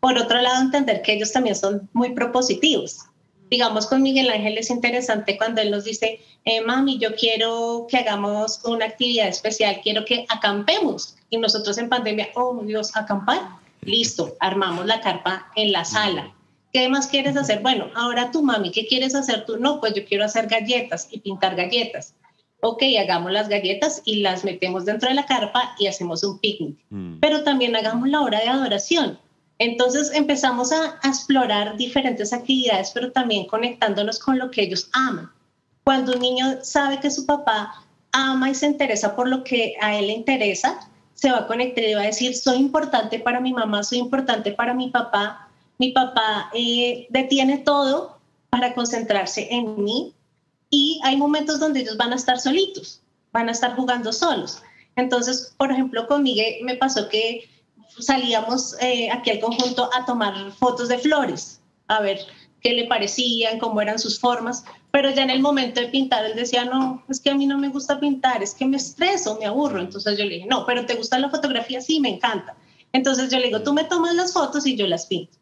Por 0.00 0.18
otro 0.18 0.40
lado, 0.40 0.60
entender 0.60 1.00
que 1.02 1.12
ellos 1.12 1.32
también 1.32 1.54
son 1.54 1.88
muy 1.92 2.12
propositivos 2.12 3.04
digamos, 3.54 3.86
con 3.86 4.02
Miguel 4.02 4.30
Ángel 4.30 4.58
es 4.58 4.68
interesante 4.68 5.38
cuando 5.38 5.60
él 5.60 5.70
nos 5.70 5.84
dice, 5.84 6.18
eh, 6.44 6.60
mami, 6.60 6.98
yo 6.98 7.14
quiero 7.14 7.86
que 7.88 7.98
hagamos 7.98 8.60
una 8.64 8.86
actividad 8.86 9.28
especial, 9.28 9.80
quiero 9.80 10.04
que 10.04 10.26
acampemos. 10.28 11.14
Y 11.30 11.38
nosotros 11.38 11.78
en 11.78 11.88
pandemia, 11.88 12.30
oh 12.34 12.60
Dios, 12.64 12.96
acampar. 12.96 13.42
Listo, 13.82 14.34
armamos 14.40 14.86
la 14.86 15.00
carpa 15.00 15.52
en 15.54 15.70
la 15.70 15.84
sala. 15.84 16.34
¿Qué 16.72 16.88
más 16.88 17.06
quieres 17.06 17.36
hacer? 17.36 17.60
Bueno, 17.60 17.90
ahora 17.94 18.32
tú, 18.32 18.42
mami, 18.42 18.72
¿qué 18.72 18.88
quieres 18.88 19.14
hacer 19.14 19.46
tú? 19.46 19.56
No, 19.56 19.78
pues 19.78 19.94
yo 19.94 20.04
quiero 20.04 20.24
hacer 20.24 20.48
galletas 20.48 21.06
y 21.12 21.20
pintar 21.20 21.54
galletas. 21.54 22.14
Ok, 22.60 22.82
hagamos 23.00 23.30
las 23.30 23.48
galletas 23.48 24.02
y 24.04 24.16
las 24.16 24.42
metemos 24.42 24.84
dentro 24.84 25.08
de 25.08 25.14
la 25.14 25.26
carpa 25.26 25.76
y 25.78 25.86
hacemos 25.86 26.24
un 26.24 26.40
picnic. 26.40 26.76
Mm. 26.90 27.20
Pero 27.20 27.44
también 27.44 27.76
hagamos 27.76 28.08
la 28.08 28.20
hora 28.20 28.40
de 28.40 28.48
adoración 28.48 29.20
entonces 29.58 30.10
empezamos 30.12 30.72
a, 30.72 30.98
explorar 31.04 31.76
diferentes 31.76 32.32
actividades, 32.32 32.90
pero 32.92 33.12
también 33.12 33.46
conectándonos 33.46 34.18
con 34.18 34.38
lo 34.38 34.50
que 34.50 34.62
ellos 34.62 34.88
aman. 34.92 35.30
Cuando 35.84 36.12
un 36.12 36.20
niño 36.20 36.58
sabe 36.62 36.98
que 36.98 37.10
su 37.10 37.26
papá 37.26 37.84
ama 38.12 38.50
y 38.50 38.54
se 38.54 38.66
interesa 38.66 39.14
por 39.14 39.28
lo 39.28 39.44
que 39.44 39.74
a 39.80 39.96
él 39.96 40.06
le 40.08 40.12
interesa, 40.14 40.88
se 41.14 41.30
va 41.30 41.38
a 41.38 41.46
conectar 41.46 41.84
y 41.84 41.94
va 41.94 42.02
a 42.02 42.06
decir, 42.06 42.34
soy 42.34 42.56
importante 42.56 43.18
para 43.18 43.40
mi 43.40 43.52
mamá, 43.52 43.82
soy 43.82 43.98
importante 43.98 44.52
para 44.52 44.74
mi 44.74 44.90
papá. 44.90 45.48
Mi 45.78 45.92
papá 45.92 46.50
eh, 46.54 47.06
detiene 47.10 47.58
todo 47.58 48.18
para 48.50 48.74
concentrarse 48.74 49.48
en 49.50 49.82
mí 49.82 50.14
y 50.70 51.00
hay 51.04 51.16
momentos 51.16 51.60
donde 51.60 51.80
ellos 51.80 51.96
van 51.96 52.12
a 52.12 52.16
estar 52.16 52.38
solitos, 52.40 53.00
van 53.32 53.48
a 53.48 53.52
estar 53.52 53.76
jugando 53.76 54.12
solos. 54.12 54.62
Entonces, 54.96 55.54
por 55.56 55.70
ejemplo, 55.70 56.06
con 56.06 56.22
Miguel 56.22 56.64
me 56.64 56.76
pasó 56.76 57.08
que 57.08 57.48
salíamos 57.98 58.76
eh, 58.80 59.10
aquí 59.10 59.30
al 59.30 59.40
conjunto 59.40 59.90
a 59.92 60.04
tomar 60.04 60.52
fotos 60.52 60.88
de 60.88 60.98
flores, 60.98 61.60
a 61.88 62.00
ver 62.00 62.20
qué 62.60 62.72
le 62.72 62.86
parecían, 62.86 63.58
cómo 63.58 63.80
eran 63.80 63.98
sus 63.98 64.18
formas, 64.18 64.64
pero 64.90 65.10
ya 65.10 65.22
en 65.22 65.30
el 65.30 65.40
momento 65.40 65.80
de 65.80 65.88
pintar 65.88 66.24
él 66.24 66.34
decía, 66.34 66.64
no, 66.64 67.04
es 67.10 67.20
que 67.20 67.30
a 67.30 67.34
mí 67.34 67.46
no 67.46 67.58
me 67.58 67.68
gusta 67.68 68.00
pintar, 68.00 68.42
es 68.42 68.54
que 68.54 68.64
me 68.64 68.78
estreso, 68.78 69.36
me 69.38 69.46
aburro. 69.46 69.80
Entonces 69.80 70.16
yo 70.16 70.24
le 70.24 70.36
dije, 70.36 70.46
no, 70.46 70.64
pero 70.64 70.86
¿te 70.86 70.94
gusta 70.94 71.18
la 71.18 71.28
fotografía? 71.28 71.80
Sí, 71.80 72.00
me 72.00 72.08
encanta. 72.08 72.56
Entonces 72.92 73.30
yo 73.30 73.38
le 73.38 73.46
digo, 73.46 73.62
tú 73.62 73.74
me 73.74 73.84
tomas 73.84 74.14
las 74.14 74.32
fotos 74.32 74.66
y 74.66 74.76
yo 74.76 74.86
las 74.86 75.06
pinto. 75.06 75.36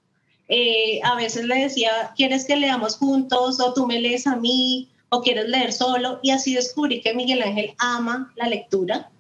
Eh, 0.49 1.01
a 1.05 1.15
veces 1.15 1.45
le 1.45 1.57
decía, 1.57 2.13
¿quieres 2.17 2.45
que 2.45 2.57
leamos 2.57 2.97
juntos 2.97 3.61
o 3.61 3.73
tú 3.73 3.87
me 3.87 4.01
lees 4.01 4.27
a 4.27 4.37
mí 4.37 4.89
o 5.11 5.23
quieres 5.23 5.49
leer 5.49 5.73
solo? 5.73 6.19
Y 6.23 6.31
así 6.31 6.55
descubrí 6.55 7.01
que 7.01 7.15
Miguel 7.15 7.43
Ángel 7.43 7.75
ama 7.79 8.33
la 8.37 8.49
lectura 8.49 9.12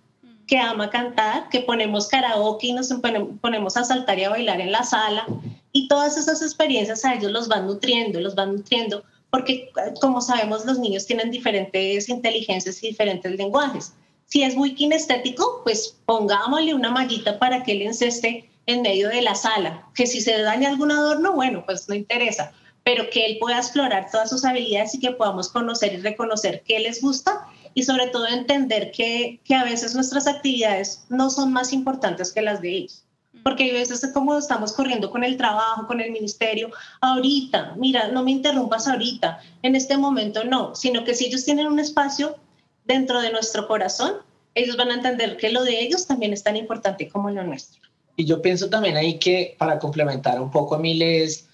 que 0.53 0.59
ama 0.59 0.91
cantar, 0.91 1.49
que 1.49 1.61
ponemos 1.61 2.09
karaoke 2.09 2.67
y 2.67 2.73
nos 2.75 2.93
ponemos 3.41 3.75
a 3.79 3.85
saltar 3.85 4.19
y 4.19 4.25
a 4.25 4.29
bailar 4.29 4.61
en 4.61 4.71
la 4.71 4.85
sala. 4.85 5.27
Y 5.73 5.89
todas 5.89 6.19
esas 6.19 6.43
experiencias 6.43 7.07
a 7.07 7.15
ellos 7.15 7.33
los 7.33 7.49
van 7.49 7.67
nutriendo, 7.67 8.21
los 8.21 8.35
van 8.35 8.57
nutriendo, 8.57 9.03
porque 9.31 9.71
como 9.99 10.21
sabemos 10.21 10.67
los 10.67 10.79
niños 10.79 11.07
tienen 11.07 11.31
diferentes 11.31 12.07
inteligencias 12.07 12.83
y 12.83 12.89
diferentes 12.89 13.33
lenguajes. 13.35 13.95
Si 14.27 14.43
es 14.43 14.55
muy 14.55 14.75
kinestético, 14.75 15.63
pues 15.65 15.97
pongámosle 16.05 16.75
una 16.75 16.91
mallita 16.91 17.39
para 17.39 17.63
que 17.63 17.73
él 17.73 17.81
enceste 17.81 18.47
en 18.67 18.83
medio 18.83 19.09
de 19.09 19.23
la 19.23 19.35
sala, 19.35 19.89
que 19.95 20.07
si 20.07 20.21
se 20.21 20.39
daña 20.43 20.69
algún 20.69 20.93
adorno, 20.93 21.33
bueno, 21.33 21.65
pues 21.65 21.89
no 21.89 21.95
interesa, 21.95 22.53
pero 22.85 23.09
que 23.09 23.25
él 23.25 23.39
pueda 23.41 23.57
explorar 23.57 24.11
todas 24.13 24.29
sus 24.29 24.45
habilidades 24.45 24.95
y 24.97 25.01
que 25.01 25.13
podamos 25.13 25.49
conocer 25.49 25.95
y 25.95 25.97
reconocer 26.03 26.63
qué 26.67 26.79
les 26.79 27.01
gusta 27.01 27.47
y 27.75 27.83
sobre 27.83 28.09
todo 28.09 28.27
entender 28.27 28.93
que, 28.93 29.41
que 29.45 29.55
a 29.55 29.65
veces 29.65 29.95
nuestras 29.95 30.27
actividades 30.27 31.05
no 31.09 31.31
son 31.31 31.53
más 31.53 31.73
importantes 31.73 32.33
que 32.33 32.43
las 32.43 32.61
de 32.61 32.77
ellos. 32.77 33.05
porque 33.43 33.71
a 33.71 33.75
veces 33.75 34.05
es 34.05 34.13
como 34.13 34.37
estamos 34.37 34.73
corriendo 34.73 35.11
con 35.11 35.25
el 35.25 35.37
trabajo, 35.37 35.87
con 35.87 36.01
el 36.01 36.13
ministerio, 36.13 36.71
ahorita, 37.01 37.75
mira, 37.77 38.09
no 38.09 38.23
me 38.23 38.31
interrumpas 38.31 38.87
ahorita, 38.87 39.41
en 39.63 39.75
este 39.75 39.97
momento 39.97 40.45
no, 40.45 40.75
sino 40.75 41.03
que 41.05 41.15
si 41.15 41.27
ellos 41.27 41.45
tienen 41.45 41.67
un 41.67 41.81
espacio 41.81 42.37
dentro 42.85 43.21
de 43.21 43.33
nuestro 43.33 43.67
corazón, 43.67 44.17
ellos 44.55 44.77
van 44.77 44.91
a 44.91 44.95
entender 44.95 45.37
que 45.37 45.51
lo 45.51 45.65
de 45.65 45.81
ellos 45.81 46.07
también 46.07 46.33
es 46.33 46.43
tan 46.43 46.57
importante 46.57 47.09
como 47.09 47.31
lo 47.31 47.43
nuestro. 47.43 47.81
Y 48.17 48.27
yo 48.27 48.43
pienso 48.43 48.69
también 48.69 48.97
ahí 48.97 49.19
que, 49.19 49.57
para 49.59 49.79
complementar 49.79 50.41
un 50.41 50.51
poco 50.51 50.75
a 50.75 50.79
Miles, 50.79 51.49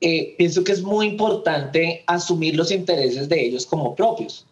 eh, 0.00 0.34
pienso 0.38 0.62
que 0.62 0.72
es 0.72 0.82
muy 0.82 1.06
importante 1.06 2.04
asumir 2.06 2.54
los 2.54 2.70
intereses 2.70 3.28
de 3.28 3.44
ellos 3.44 3.66
como 3.66 3.94
propios. 3.94 4.46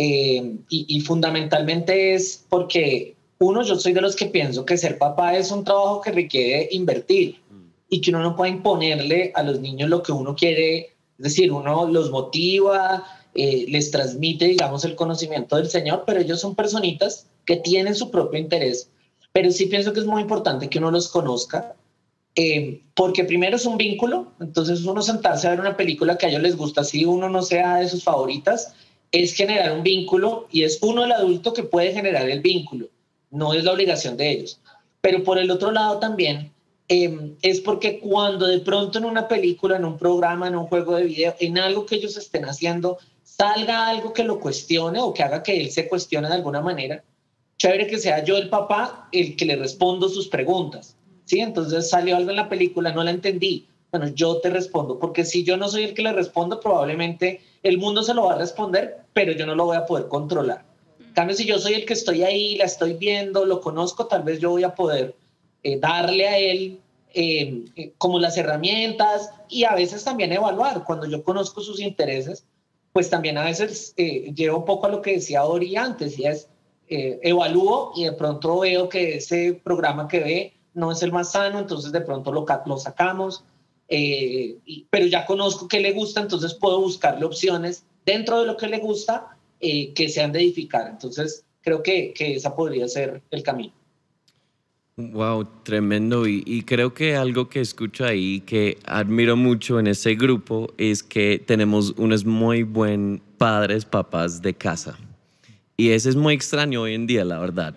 Eh, 0.00 0.58
y, 0.68 1.00
fundamentalmente 1.00 2.14
es 2.14 2.44
porque, 2.48 3.16
uno, 3.40 3.64
yo 3.64 3.74
soy 3.74 3.92
de 3.92 4.00
los 4.00 4.14
que 4.14 4.26
pienso 4.26 4.64
que 4.64 4.76
ser 4.76 4.96
papá 4.96 5.36
es 5.36 5.50
un 5.50 5.64
trabajo 5.64 6.00
que 6.00 6.12
requiere 6.12 6.68
invertir 6.70 7.40
y 7.88 8.00
que 8.00 8.10
uno 8.10 8.22
no 8.22 8.36
puede 8.36 8.52
imponerle 8.52 9.32
a 9.34 9.42
los 9.42 9.58
niños 9.58 9.90
lo 9.90 10.00
que 10.04 10.12
uno 10.12 10.36
quiere, 10.36 10.78
es 10.78 11.24
decir, 11.24 11.50
uno 11.50 11.88
los 11.88 12.12
motiva, 12.12 13.04
eh, 13.34 13.64
les 13.66 13.90
transmite, 13.90 14.44
digamos, 14.44 14.84
el 14.84 14.94
conocimiento 14.94 15.56
del 15.56 15.68
Señor, 15.68 16.04
pero 16.06 16.20
ellos 16.20 16.40
son 16.40 16.54
personitas 16.54 17.26
que 17.44 17.56
tienen 17.56 17.96
su 17.96 18.08
propio 18.08 18.38
interés. 18.38 18.88
Pero 19.32 19.50
sí 19.50 19.66
pienso 19.66 19.92
que 19.92 19.98
es 19.98 20.06
muy 20.06 20.22
importante 20.22 20.68
que 20.68 20.78
uno 20.78 20.92
los 20.92 21.08
conozca, 21.08 21.74
eh, 22.36 22.82
porque 22.94 23.24
primero 23.24 23.56
es 23.56 23.66
un 23.66 23.76
vínculo, 23.76 24.30
entonces 24.38 24.84
uno 24.84 25.02
sentarse 25.02 25.48
a 25.48 25.50
ver 25.50 25.60
una 25.60 25.76
película 25.76 26.16
que 26.16 26.26
a 26.26 26.28
ellos 26.28 26.42
les 26.42 26.56
gusta, 26.56 26.84
si 26.84 27.04
uno 27.04 27.28
no 27.28 27.42
sea 27.42 27.78
de 27.78 27.88
sus 27.88 28.04
favoritas, 28.04 28.74
es 29.12 29.34
generar 29.34 29.72
un 29.72 29.82
vínculo 29.82 30.48
y 30.50 30.62
es 30.62 30.78
uno 30.82 31.04
el 31.04 31.12
adulto 31.12 31.52
que 31.52 31.62
puede 31.62 31.92
generar 31.92 32.28
el 32.28 32.40
vínculo, 32.40 32.88
no 33.30 33.54
es 33.54 33.64
la 33.64 33.72
obligación 33.72 34.16
de 34.16 34.30
ellos. 34.30 34.60
Pero 35.00 35.22
por 35.22 35.38
el 35.38 35.50
otro 35.50 35.70
lado 35.70 35.98
también 35.98 36.52
eh, 36.88 37.34
es 37.42 37.60
porque 37.60 38.00
cuando 38.00 38.46
de 38.46 38.60
pronto 38.60 38.98
en 38.98 39.04
una 39.04 39.28
película, 39.28 39.76
en 39.76 39.84
un 39.84 39.98
programa, 39.98 40.48
en 40.48 40.56
un 40.56 40.66
juego 40.66 40.96
de 40.96 41.04
video, 41.04 41.34
en 41.38 41.58
algo 41.58 41.86
que 41.86 41.96
ellos 41.96 42.16
estén 42.16 42.44
haciendo, 42.44 42.98
salga 43.22 43.88
algo 43.88 44.12
que 44.12 44.24
lo 44.24 44.40
cuestione 44.40 44.98
o 45.00 45.12
que 45.12 45.22
haga 45.22 45.42
que 45.42 45.60
él 45.60 45.70
se 45.70 45.88
cuestione 45.88 46.28
de 46.28 46.34
alguna 46.34 46.60
manera, 46.60 47.04
chévere 47.56 47.86
que 47.86 47.98
sea 47.98 48.24
yo 48.24 48.36
el 48.36 48.48
papá 48.48 49.08
el 49.12 49.36
que 49.36 49.44
le 49.44 49.56
respondo 49.56 50.08
sus 50.08 50.28
preguntas. 50.28 50.96
¿sí? 51.24 51.40
Entonces 51.40 51.90
salió 51.90 52.16
algo 52.16 52.30
en 52.30 52.36
la 52.36 52.48
película, 52.48 52.92
no 52.92 53.04
la 53.04 53.10
entendí. 53.10 53.66
Bueno, 53.90 54.08
yo 54.08 54.40
te 54.40 54.50
respondo, 54.50 54.98
porque 54.98 55.24
si 55.24 55.44
yo 55.44 55.56
no 55.56 55.68
soy 55.68 55.84
el 55.84 55.94
que 55.94 56.02
le 56.02 56.12
respondo, 56.12 56.60
probablemente 56.60 57.40
el 57.62 57.78
mundo 57.78 58.02
se 58.02 58.12
lo 58.12 58.24
va 58.24 58.34
a 58.34 58.38
responder, 58.38 58.98
pero 59.14 59.32
yo 59.32 59.46
no 59.46 59.54
lo 59.54 59.66
voy 59.66 59.76
a 59.76 59.86
poder 59.86 60.08
controlar. 60.08 60.64
En 61.00 61.14
cambio, 61.14 61.34
si 61.34 61.46
yo 61.46 61.58
soy 61.58 61.74
el 61.74 61.86
que 61.86 61.94
estoy 61.94 62.22
ahí, 62.22 62.56
la 62.56 62.64
estoy 62.64 62.94
viendo, 62.94 63.46
lo 63.46 63.60
conozco, 63.60 64.06
tal 64.06 64.22
vez 64.22 64.40
yo 64.40 64.50
voy 64.50 64.64
a 64.64 64.74
poder 64.74 65.14
eh, 65.62 65.78
darle 65.80 66.28
a 66.28 66.38
él 66.38 66.80
eh, 67.14 67.64
eh, 67.76 67.92
como 67.98 68.18
las 68.20 68.36
herramientas 68.36 69.30
y 69.48 69.64
a 69.64 69.74
veces 69.74 70.04
también 70.04 70.32
evaluar. 70.32 70.84
Cuando 70.84 71.06
yo 71.06 71.24
conozco 71.24 71.62
sus 71.62 71.80
intereses, 71.80 72.44
pues 72.92 73.08
también 73.08 73.38
a 73.38 73.44
veces 73.44 73.94
llevo 73.96 74.58
un 74.58 74.64
poco 74.64 74.86
a 74.86 74.90
lo 74.90 75.02
que 75.02 75.14
decía 75.14 75.44
Ori 75.44 75.76
antes, 75.76 76.18
y 76.18 76.26
es 76.26 76.48
evalúo 76.88 77.92
y 77.94 78.04
de 78.04 78.12
pronto 78.12 78.60
veo 78.60 78.88
que 78.88 79.16
ese 79.16 79.60
programa 79.62 80.08
que 80.08 80.20
ve 80.20 80.52
no 80.72 80.90
es 80.90 81.02
el 81.02 81.12
más 81.12 81.32
sano, 81.32 81.58
entonces 81.58 81.92
de 81.92 82.00
pronto 82.00 82.32
lo, 82.32 82.46
lo 82.64 82.78
sacamos, 82.78 83.44
eh, 83.88 84.56
pero 84.90 85.06
ya 85.06 85.24
conozco 85.24 85.66
qué 85.66 85.80
le 85.80 85.92
gusta, 85.92 86.20
entonces 86.20 86.54
puedo 86.54 86.80
buscarle 86.80 87.24
opciones 87.24 87.84
dentro 88.04 88.40
de 88.40 88.46
lo 88.46 88.56
que 88.56 88.68
le 88.68 88.78
gusta 88.78 89.36
eh, 89.60 89.92
que 89.94 90.08
sean 90.08 90.32
de 90.32 90.40
edificar. 90.40 90.88
Entonces 90.88 91.44
creo 91.62 91.82
que, 91.82 92.12
que 92.14 92.34
esa 92.34 92.54
podría 92.54 92.86
ser 92.88 93.22
el 93.30 93.42
camino. 93.42 93.72
Wow, 94.96 95.46
tremendo. 95.62 96.26
Y, 96.26 96.42
y, 96.44 96.62
creo 96.62 96.92
que 96.92 97.14
algo 97.14 97.48
que 97.48 97.60
escucho 97.60 98.04
ahí 98.04 98.40
que 98.40 98.78
admiro 98.84 99.36
mucho 99.36 99.78
en 99.78 99.86
ese 99.86 100.16
grupo 100.16 100.72
es 100.76 101.04
que 101.04 101.40
tenemos 101.44 101.94
unos 101.96 102.24
muy 102.24 102.64
buen 102.64 103.22
padres, 103.38 103.84
papás 103.84 104.42
de 104.42 104.54
casa. 104.54 104.98
Y 105.76 105.90
eso 105.90 106.08
es 106.08 106.16
muy 106.16 106.34
extraño 106.34 106.82
hoy 106.82 106.94
en 106.94 107.06
día, 107.06 107.24
la 107.24 107.38
verdad. 107.38 107.76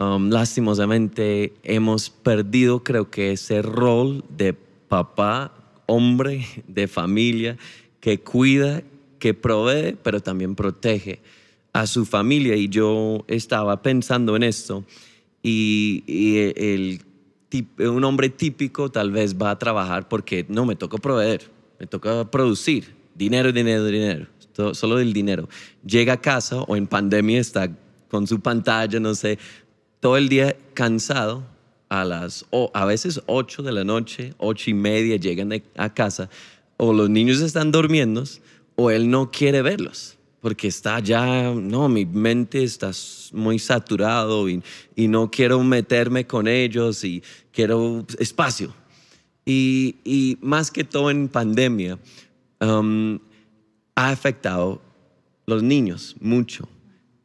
Um, 0.00 0.30
lastimosamente 0.30 1.52
hemos 1.62 2.10
perdido 2.10 2.82
creo 2.82 3.10
que 3.10 3.32
ese 3.32 3.60
rol 3.60 4.24
de 4.30 4.56
papá, 4.92 5.50
hombre, 5.86 6.46
de 6.68 6.86
familia, 6.86 7.56
que 7.98 8.20
cuida, 8.20 8.82
que 9.18 9.32
provee, 9.32 9.96
pero 10.02 10.20
también 10.20 10.54
protege 10.54 11.20
a 11.72 11.86
su 11.86 12.04
familia. 12.04 12.56
Y 12.56 12.68
yo 12.68 13.24
estaba 13.26 13.80
pensando 13.80 14.36
en 14.36 14.42
esto 14.42 14.84
y, 15.42 16.04
el, 16.56 17.00
un 17.78 18.04
hombre 18.04 18.28
típico 18.28 18.90
tal 18.90 19.10
vez 19.12 19.34
va 19.34 19.52
a 19.52 19.58
trabajar 19.58 20.10
porque 20.10 20.44
no, 20.50 20.66
me 20.66 20.76
toca 20.76 20.98
proveer, 20.98 21.50
me 21.80 21.86
toca 21.86 22.30
producir, 22.30 22.94
dinero, 23.14 23.50
dinero, 23.50 23.86
dinero, 23.86 24.26
solo 24.74 24.96
del 24.96 25.14
dinero. 25.14 25.48
Llega 25.86 26.12
a 26.12 26.20
casa 26.20 26.60
o 26.60 26.76
en 26.76 26.86
pandemia 26.86 27.40
está 27.40 27.74
con 28.10 28.26
su 28.26 28.40
pantalla, 28.40 29.00
no 29.00 29.14
sé, 29.14 29.38
todo 30.00 30.18
el 30.18 30.28
día 30.28 30.54
cansado, 30.74 31.46
a 31.92 32.06
las, 32.06 32.46
o 32.48 32.70
a 32.72 32.86
veces 32.86 33.20
8 33.26 33.62
de 33.62 33.70
la 33.70 33.84
noche, 33.84 34.32
ocho 34.38 34.70
y 34.70 34.72
media 34.72 35.16
llegan 35.16 35.52
a 35.76 35.92
casa, 35.92 36.30
o 36.78 36.94
los 36.94 37.10
niños 37.10 37.42
están 37.42 37.70
durmiendo, 37.70 38.24
o 38.76 38.90
él 38.90 39.10
no 39.10 39.30
quiere 39.30 39.60
verlos, 39.60 40.16
porque 40.40 40.68
está 40.68 41.00
ya, 41.00 41.52
no, 41.52 41.90
mi 41.90 42.06
mente 42.06 42.64
está 42.64 42.92
muy 43.32 43.58
saturado 43.58 44.48
y, 44.48 44.62
y 44.96 45.06
no 45.06 45.30
quiero 45.30 45.62
meterme 45.62 46.26
con 46.26 46.48
ellos 46.48 47.04
y 47.04 47.22
quiero 47.52 48.06
espacio. 48.18 48.72
Y, 49.44 49.96
y 50.02 50.38
más 50.40 50.70
que 50.70 50.84
todo 50.84 51.10
en 51.10 51.28
pandemia, 51.28 51.98
um, 52.62 53.18
ha 53.94 54.08
afectado 54.08 54.80
los 55.44 55.62
niños 55.62 56.16
mucho 56.20 56.66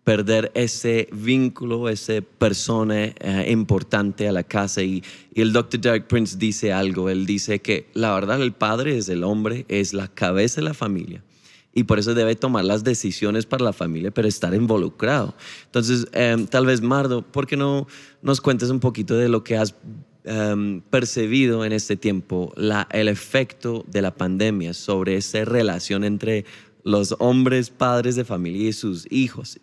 perder 0.08 0.54
ese 0.56 1.10
vínculo, 1.12 1.89
esa 1.89 2.22
persona 2.22 3.08
eh, 3.08 3.48
importante 3.50 4.26
a 4.30 4.32
la 4.32 4.43
casa. 4.43 4.82
Y, 4.82 5.04
el 5.36 5.52
Dr. 5.52 5.82
Derek 5.82 6.08
Prince 6.08 6.38
dice 6.38 6.72
algo, 6.72 7.10
él 7.10 7.26
dice 7.26 7.60
que 7.60 7.89
la 7.93 8.13
verdad 8.13 8.41
el 8.41 8.54
padre 8.54 8.98
es 8.98 9.10
el 9.10 9.26
hombre, 9.26 9.65
es 9.67 9.93
la 9.93 10.08
cabeza 10.08 10.62
de 10.62 10.67
la 10.67 10.74
familia. 10.74 11.26
Y 11.74 11.84
por 11.84 12.00
eso 12.00 12.13
debe 12.13 12.38
tomar 12.38 12.63
las 12.63 12.86
decisiones 12.86 13.46
para 13.46 13.65
la 13.65 13.74
familia, 13.74 14.12
pero 14.12 14.30
estar 14.30 14.54
involucrado. 14.54 15.36
Entonces, 15.65 16.08
em, 16.13 16.48
tal 16.48 16.65
vez, 16.65 16.80
Mardo, 16.80 17.22
¿por 17.22 17.46
qué 17.46 17.58
no 17.58 17.86
nos 18.22 18.39
cuentes 18.39 18.70
un 18.70 18.80
poquito 18.80 19.17
de 19.17 19.28
lo 19.28 19.43
que 19.43 19.58
has 19.58 19.76
em, 20.24 20.80
percibido 20.89 21.65
en 21.65 21.74
este 21.74 21.98
tiempo, 21.98 22.54
el 22.91 23.10
efecto 23.10 23.84
de 23.88 24.02
la 24.02 24.15
pandemia 24.15 24.74
sobre 24.74 25.17
esa 25.17 25.43
relación 25.43 26.06
entre 26.06 26.46
los 26.86 27.13
hombres, 27.20 27.70
padres 27.72 28.15
de 28.15 28.24
familia 28.24 28.70
y 28.70 28.74
sus 28.74 29.06
hijos? 29.12 29.60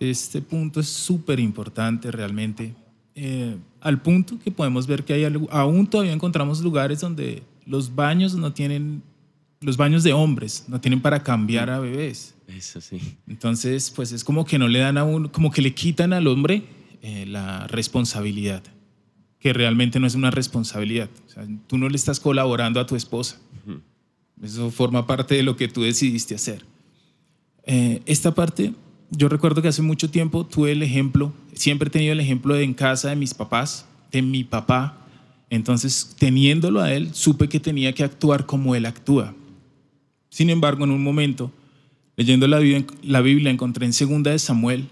Este 0.00 0.40
punto 0.42 0.80
es 0.80 0.88
súper 0.88 1.40
importante 1.40 2.10
realmente, 2.10 2.74
eh, 3.20 3.56
al 3.80 4.00
punto 4.00 4.38
que 4.38 4.52
podemos 4.52 4.86
ver 4.86 5.04
que 5.04 5.12
hay 5.12 5.24
aún 5.50 5.86
todavía 5.88 6.12
encontramos 6.12 6.60
lugares 6.60 7.00
donde 7.00 7.42
los 7.66 7.92
baños 7.94 8.34
no 8.36 8.52
tienen, 8.52 9.02
los 9.60 9.76
baños 9.76 10.04
de 10.04 10.12
hombres 10.12 10.64
no 10.68 10.80
tienen 10.80 11.00
para 11.00 11.22
cambiar 11.22 11.68
a 11.68 11.80
bebés. 11.80 12.36
Eso 12.46 12.80
sí. 12.80 13.00
Entonces, 13.26 13.90
pues 13.90 14.12
es 14.12 14.22
como 14.22 14.44
que 14.44 14.56
no 14.56 14.68
le 14.68 14.78
dan 14.78 14.98
a 14.98 15.04
uno, 15.04 15.32
como 15.32 15.50
que 15.50 15.62
le 15.62 15.74
quitan 15.74 16.12
al 16.12 16.28
hombre 16.28 16.62
eh, 17.02 17.26
la 17.26 17.66
responsabilidad, 17.66 18.62
que 19.40 19.52
realmente 19.52 19.98
no 19.98 20.06
es 20.06 20.14
una 20.14 20.30
responsabilidad. 20.30 21.10
O 21.26 21.30
sea, 21.30 21.44
tú 21.66 21.76
no 21.76 21.88
le 21.88 21.96
estás 21.96 22.20
colaborando 22.20 22.78
a 22.78 22.86
tu 22.86 22.94
esposa. 22.94 23.40
Eso 24.40 24.70
forma 24.70 25.08
parte 25.08 25.34
de 25.34 25.42
lo 25.42 25.56
que 25.56 25.66
tú 25.66 25.82
decidiste 25.82 26.36
hacer. 26.36 26.64
Eh, 27.64 28.00
esta 28.06 28.32
parte 28.32 28.72
yo 29.10 29.28
recuerdo 29.28 29.62
que 29.62 29.68
hace 29.68 29.82
mucho 29.82 30.10
tiempo 30.10 30.44
tuve 30.44 30.72
el 30.72 30.82
ejemplo, 30.82 31.32
siempre 31.54 31.88
he 31.88 31.90
tenido 31.90 32.12
el 32.12 32.20
ejemplo 32.20 32.54
de 32.54 32.64
en 32.64 32.74
casa 32.74 33.08
de 33.08 33.16
mis 33.16 33.34
papás, 33.34 33.86
de 34.12 34.22
mi 34.22 34.44
papá. 34.44 34.98
Entonces, 35.50 36.14
teniéndolo 36.18 36.80
a 36.80 36.92
él, 36.92 37.14
supe 37.14 37.48
que 37.48 37.58
tenía 37.58 37.94
que 37.94 38.04
actuar 38.04 38.44
como 38.44 38.74
él 38.74 38.84
actúa. 38.84 39.34
Sin 40.28 40.50
embargo, 40.50 40.84
en 40.84 40.90
un 40.90 41.02
momento, 41.02 41.50
leyendo 42.16 42.46
la 42.46 42.58
Biblia, 42.58 42.84
la 43.02 43.22
Biblia 43.22 43.50
encontré 43.50 43.86
en 43.86 43.94
segunda 43.94 44.30
de 44.30 44.38
Samuel 44.38 44.88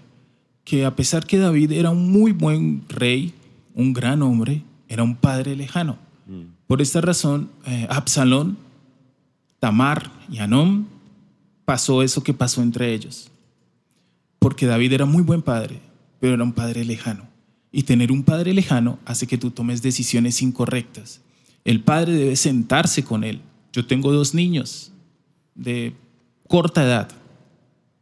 que 0.63 0.83
a 0.83 0.95
pesar 0.95 1.25
que 1.25 1.37
David 1.37 1.71
era 1.71 1.91
un 1.91 2.11
muy 2.11 2.31
buen 2.31 2.83
rey, 2.89 3.33
un 3.75 3.93
gran 3.93 4.23
hombre, 4.23 4.63
era 4.89 5.03
un 5.03 5.15
padre 5.15 5.55
lejano. 5.55 5.97
Mm. 6.25 6.41
Por 6.65 6.81
esta 6.81 7.01
razón, 7.01 7.51
eh, 7.67 7.85
Absalón, 7.89 8.57
Tamar 9.59 10.11
y 10.29 10.39
Anón 10.39 10.87
pasó 11.65 12.01
eso 12.01 12.23
que 12.23 12.33
pasó 12.33 12.61
entre 12.61 12.93
ellos 12.93 13.29
porque 14.39 14.65
David 14.65 14.93
era 14.93 15.05
muy 15.05 15.23
buen 15.23 15.41
padre, 15.41 15.79
pero 16.19 16.33
era 16.33 16.43
un 16.43 16.53
padre 16.53 16.85
lejano. 16.85 17.27
Y 17.71 17.83
tener 17.83 18.11
un 18.11 18.23
padre 18.23 18.53
lejano 18.53 18.99
hace 19.05 19.27
que 19.27 19.37
tú 19.37 19.51
tomes 19.51 19.81
decisiones 19.81 20.41
incorrectas. 20.41 21.21
El 21.65 21.81
padre 21.81 22.13
debe 22.13 22.35
sentarse 22.35 23.03
con 23.03 23.23
él. 23.23 23.41
Yo 23.73 23.85
tengo 23.85 24.11
dos 24.11 24.33
niños 24.33 24.91
de 25.53 25.93
corta 26.47 26.83
edad 26.83 27.09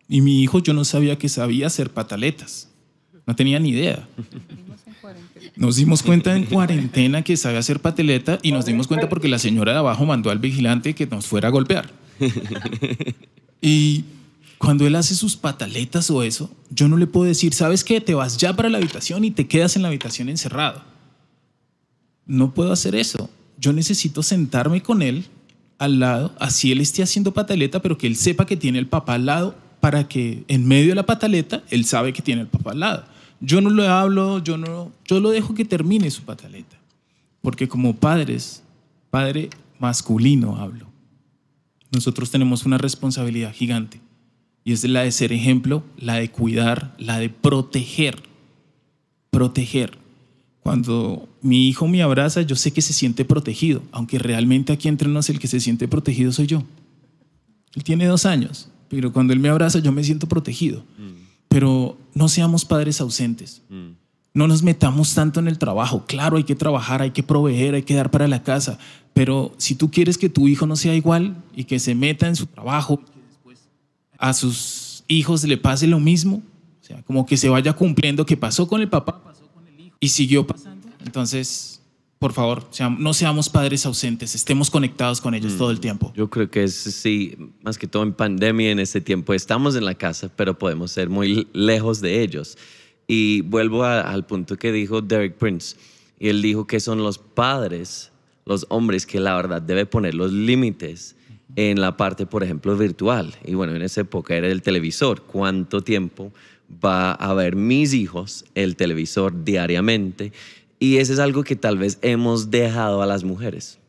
y 0.07 0.21
mi 0.21 0.41
hijo 0.41 0.59
yo 0.59 0.73
no 0.73 0.85
sabía 0.85 1.17
que 1.17 1.29
sabía 1.29 1.67
hacer 1.67 1.89
pataletas. 1.89 2.69
No 3.25 3.35
tenía 3.35 3.59
ni 3.59 3.69
idea. 3.69 4.07
Nos 5.55 5.77
dimos 5.77 6.03
cuenta 6.03 6.35
en 6.35 6.45
cuarentena 6.45 7.23
que 7.23 7.37
sabe 7.37 7.57
hacer 7.57 7.79
pateleta 7.79 8.39
y 8.43 8.51
nos 8.51 8.65
dimos 8.65 8.87
cuenta 8.87 9.09
porque 9.09 9.27
la 9.27 9.39
señora 9.39 9.71
de 9.71 9.79
abajo 9.79 10.05
mandó 10.05 10.29
al 10.29 10.39
vigilante 10.39 10.93
que 10.93 11.07
nos 11.07 11.25
fuera 11.25 11.47
a 11.47 11.51
golpear. 11.51 11.89
Y 13.61 14.03
cuando 14.57 14.87
él 14.87 14.95
hace 14.95 15.15
sus 15.15 15.35
pataletas 15.35 16.09
o 16.09 16.23
eso, 16.23 16.49
yo 16.69 16.87
no 16.87 16.97
le 16.97 17.07
puedo 17.07 17.25
decir, 17.25 17.53
¿sabes 17.53 17.83
qué? 17.83 17.99
Te 17.99 18.13
vas 18.13 18.37
ya 18.37 18.55
para 18.55 18.69
la 18.69 18.77
habitación 18.77 19.23
y 19.23 19.31
te 19.31 19.47
quedas 19.47 19.75
en 19.75 19.81
la 19.81 19.89
habitación 19.89 20.29
encerrado. 20.29 20.81
No 22.25 22.53
puedo 22.53 22.71
hacer 22.71 22.95
eso. 22.95 23.29
Yo 23.57 23.73
necesito 23.73 24.23
sentarme 24.23 24.81
con 24.81 25.01
él 25.01 25.25
al 25.77 25.99
lado, 25.99 26.33
así 26.39 26.71
él 26.71 26.79
esté 26.79 27.03
haciendo 27.03 27.33
pataleta, 27.33 27.81
pero 27.81 27.97
que 27.97 28.07
él 28.07 28.15
sepa 28.15 28.45
que 28.45 28.55
tiene 28.55 28.79
el 28.79 28.87
papá 28.87 29.15
al 29.15 29.25
lado 29.25 29.55
para 29.81 30.07
que 30.07 30.45
en 30.47 30.65
medio 30.65 30.89
de 30.89 30.95
la 30.95 31.05
pataleta 31.05 31.63
él 31.69 31.85
sabe 31.85 32.13
que 32.13 32.21
tiene 32.21 32.41
el 32.41 32.47
papá 32.47 32.71
al 32.71 32.79
lado. 32.79 33.05
Yo 33.41 33.59
no 33.59 33.69
le 33.69 33.87
hablo, 33.87 34.39
yo 34.39 34.57
no, 34.57 34.91
yo 35.05 35.19
lo 35.19 35.29
dejo 35.31 35.53
que 35.53 35.65
termine 35.65 36.09
su 36.09 36.23
pataleta, 36.23 36.77
porque 37.41 37.67
como 37.67 37.95
padres, 37.95 38.63
padre 39.09 39.49
masculino 39.79 40.55
hablo. 40.55 40.87
Nosotros 41.91 42.31
tenemos 42.31 42.65
una 42.65 42.77
responsabilidad 42.77 43.53
gigante 43.53 43.99
y 44.65 44.73
es 44.73 44.83
la 44.83 45.03
de 45.03 45.11
ser 45.11 45.31
ejemplo, 45.31 45.83
la 45.95 46.15
de 46.15 46.31
cuidar, 46.31 46.95
la 46.97 47.19
de 47.19 47.29
proteger, 47.29 48.23
proteger. 49.29 49.99
Cuando 50.61 51.29
mi 51.43 51.69
hijo 51.69 51.87
me 51.87 52.01
abraza, 52.01 52.41
yo 52.41 52.55
sé 52.55 52.73
que 52.73 52.81
se 52.81 52.91
siente 52.91 53.23
protegido, 53.23 53.83
aunque 53.91 54.17
realmente 54.17 54.73
aquí 54.73 54.87
entre 54.87 55.07
nos 55.07 55.29
el 55.29 55.37
que 55.37 55.47
se 55.47 55.59
siente 55.59 55.87
protegido 55.87 56.31
soy 56.31 56.47
yo. 56.47 56.63
Él 57.75 57.83
tiene 57.83 58.07
dos 58.07 58.25
años, 58.25 58.69
pero 58.89 59.13
cuando 59.13 59.33
él 59.33 59.39
me 59.39 59.49
abraza 59.49 59.77
yo 59.77 59.91
me 59.91 60.03
siento 60.03 60.27
protegido. 60.27 60.83
Pero 61.47 61.95
no 62.15 62.27
seamos 62.27 62.65
padres 62.65 62.99
ausentes. 63.01 63.61
No 64.33 64.47
nos 64.47 64.63
metamos 64.63 65.13
tanto 65.13 65.39
en 65.39 65.47
el 65.47 65.59
trabajo. 65.59 66.05
Claro, 66.07 66.37
hay 66.37 66.43
que 66.43 66.55
trabajar, 66.55 67.03
hay 67.03 67.11
que 67.11 67.21
proveer, 67.21 67.75
hay 67.75 67.83
que 67.83 67.93
dar 67.93 68.09
para 68.09 68.27
la 68.27 68.41
casa. 68.41 68.79
Pero 69.13 69.53
si 69.57 69.75
tú 69.75 69.91
quieres 69.91 70.17
que 70.17 70.27
tu 70.27 70.47
hijo 70.47 70.65
no 70.65 70.75
sea 70.75 70.95
igual 70.95 71.35
y 71.55 71.65
que 71.65 71.77
se 71.77 71.93
meta 71.93 72.27
en 72.27 72.35
su 72.35 72.47
trabajo, 72.47 72.99
a 74.17 74.33
sus 74.33 75.03
hijos 75.07 75.43
le 75.43 75.57
pase 75.57 75.87
lo 75.87 75.99
mismo, 75.99 76.43
o 76.81 76.85
sea, 76.85 77.01
como 77.03 77.25
que 77.25 77.37
se 77.37 77.49
vaya 77.49 77.73
cumpliendo 77.73 78.25
que 78.25 78.37
pasó 78.37 78.67
con 78.67 78.81
el 78.81 78.89
papá, 78.89 79.23
pasó 79.23 79.47
con 79.47 79.67
el 79.67 79.79
hijo 79.79 79.97
y 79.99 80.09
siguió 80.09 80.45
pasando. 80.45 80.87
Entonces, 81.03 81.81
por 82.19 82.33
favor, 82.33 82.67
no 82.97 83.13
seamos 83.13 83.49
padres 83.49 83.85
ausentes, 83.85 84.35
estemos 84.35 84.71
conectados 84.71 85.21
con 85.21 85.35
ellos 85.35 85.57
todo 85.57 85.69
el 85.69 85.79
tiempo. 85.79 86.13
Yo 86.15 86.29
creo 86.29 86.49
que 86.49 86.63
es, 86.63 86.73
sí, 86.73 87.37
más 87.63 87.77
que 87.77 87.87
todo 87.87 88.03
en 88.03 88.13
pandemia, 88.13 88.71
en 88.71 88.79
este 88.79 89.01
tiempo, 89.01 89.33
estamos 89.33 89.75
en 89.75 89.85
la 89.85 89.95
casa, 89.95 90.31
pero 90.35 90.57
podemos 90.57 90.91
ser 90.91 91.09
muy 91.09 91.47
lejos 91.53 92.01
de 92.01 92.21
ellos. 92.21 92.57
Y 93.07 93.41
vuelvo 93.41 93.83
al 93.83 94.25
punto 94.25 94.57
que 94.57 94.71
dijo 94.71 95.01
Derek 95.01 95.37
Prince, 95.37 95.75
y 96.19 96.29
él 96.29 96.41
dijo 96.41 96.65
que 96.65 96.79
son 96.79 97.03
los 97.03 97.17
padres, 97.17 98.11
los 98.45 98.65
hombres, 98.69 99.05
que 99.05 99.19
la 99.19 99.35
verdad 99.35 99.61
debe 99.61 99.85
poner 99.85 100.15
los 100.15 100.31
límites 100.31 101.15
en 101.55 101.79
la 101.79 101.97
parte, 101.97 102.25
por 102.25 102.43
ejemplo, 102.43 102.77
virtual. 102.77 103.35
Y 103.45 103.53
bueno, 103.53 103.75
en 103.75 103.81
esa 103.81 104.01
época 104.01 104.35
era 104.35 104.47
el 104.47 104.61
televisor. 104.61 105.23
¿Cuánto 105.23 105.81
tiempo 105.81 106.33
va 106.83 107.13
a 107.13 107.33
ver 107.33 107.55
mis 107.55 107.93
hijos 107.93 108.45
el 108.55 108.75
televisor 108.75 109.43
diariamente? 109.43 110.31
Y 110.79 110.97
eso 110.97 111.13
es 111.13 111.19
algo 111.19 111.43
que 111.43 111.55
tal 111.55 111.77
vez 111.77 111.97
hemos 112.01 112.51
dejado 112.51 113.01
a 113.01 113.05
las 113.05 113.23
mujeres. 113.23 113.79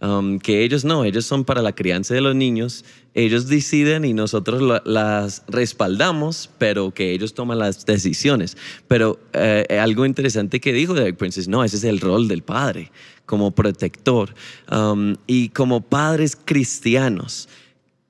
Um, 0.00 0.38
que 0.38 0.62
ellos 0.62 0.84
no, 0.84 1.04
ellos 1.04 1.24
son 1.24 1.44
para 1.44 1.60
la 1.60 1.74
crianza 1.74 2.14
de 2.14 2.20
los 2.20 2.36
niños, 2.36 2.84
ellos 3.14 3.48
deciden 3.48 4.04
y 4.04 4.14
nosotros 4.14 4.80
las 4.84 5.42
respaldamos, 5.48 6.50
pero 6.56 6.92
que 6.92 7.10
ellos 7.10 7.34
toman 7.34 7.58
las 7.58 7.84
decisiones. 7.84 8.56
Pero 8.86 9.18
eh, 9.32 9.66
algo 9.80 10.06
interesante 10.06 10.60
que 10.60 10.72
dijo 10.72 10.94
Derek 10.94 11.16
Princess, 11.16 11.48
no, 11.48 11.64
ese 11.64 11.78
es 11.78 11.84
el 11.84 11.98
rol 11.98 12.28
del 12.28 12.42
padre 12.42 12.92
como 13.28 13.50
protector 13.50 14.34
um, 14.72 15.14
y 15.26 15.50
como 15.50 15.82
padres 15.82 16.34
cristianos. 16.34 17.46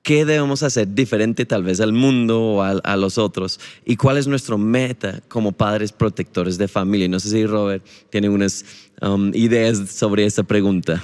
¿Qué 0.01 0.23
debemos 0.23 0.63
hacer 0.63 0.87
diferente 0.95 1.45
tal 1.45 1.61
vez 1.63 1.81
al 1.81 1.91
mundo 1.91 2.41
o 2.41 2.63
a, 2.63 2.95
los 2.95 3.17
otros? 3.17 3.59
¿Y 3.85 3.97
cuál 3.97 4.17
es 4.17 4.27
nuestra 4.27 4.55
meta 4.55 5.21
como 5.27 5.51
padres 5.51 5.91
protectores 5.91 6.57
de 6.57 6.69
familia? 6.69 7.09
No 7.09 7.19
sé 7.19 7.29
si 7.29 7.45
Robert 7.45 7.85
tiene 8.09 8.29
unas 8.29 8.63
um, 9.01 9.29
ideas 9.35 9.91
sobre 9.91 10.25
esa 10.25 10.43
pregunta. 10.43 11.03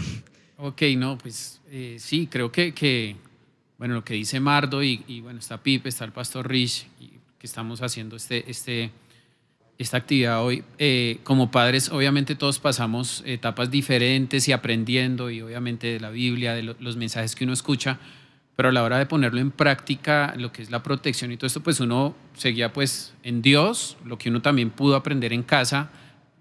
Ok, 0.58 0.84
no, 0.98 1.18
pues 1.18 1.60
eh, 1.70 1.98
sí, 2.00 2.28
creo 2.28 2.54
que, 2.54 2.74
que, 2.74 3.18
bueno, 3.78 3.96
lo 3.96 4.06
que 4.06 4.14
dice 4.14 4.40
Mardo 4.40 4.82
y, 4.82 5.20
bueno, 5.22 5.40
está 5.40 5.62
Pipe, 5.62 5.90
está 5.90 6.06
el 6.06 6.14
pastor 6.14 6.48
Rich, 6.48 6.88
que 7.38 7.46
estamos 7.46 7.82
haciendo 7.82 8.16
este, 8.16 8.50
este, 8.50 8.92
esta 9.78 9.98
actividad 9.98 10.44
hoy. 10.44 10.64
Eh, 10.78 11.20
como 11.24 11.52
padres, 11.52 11.90
obviamente 11.90 12.36
todos 12.36 12.60
pasamos 12.60 13.24
etapas 13.26 13.72
diferentes 13.72 14.48
y 14.48 14.52
aprendiendo, 14.52 15.30
y 15.30 15.42
obviamente 15.42 15.88
de 15.88 16.00
la 16.00 16.10
Biblia, 16.10 16.54
de 16.54 16.64
los 16.64 16.98
mensajes 16.98 17.36
que 17.36 17.44
uno 17.44 17.54
escucha, 17.54 18.00
pero 18.56 18.70
a 18.70 18.72
la 18.72 18.84
hora 18.84 18.98
de 18.98 19.06
ponerlo 19.06 19.42
en 19.42 19.52
práctica, 19.52 20.34
lo 20.38 20.52
que 20.52 20.62
es 20.62 20.72
la 20.72 20.82
protección 20.82 21.32
y 21.32 21.38
todo 21.38 21.48
esto, 21.48 21.62
pues 21.62 21.80
uno 21.80 22.16
seguía 22.36 22.72
pues 22.72 23.14
en 23.24 23.42
Dios, 23.42 23.98
lo 24.06 24.18
que 24.18 24.30
uno 24.30 24.42
también 24.42 24.70
pudo 24.70 24.96
aprender 24.96 25.34
en 25.34 25.44
casa, 25.44 25.92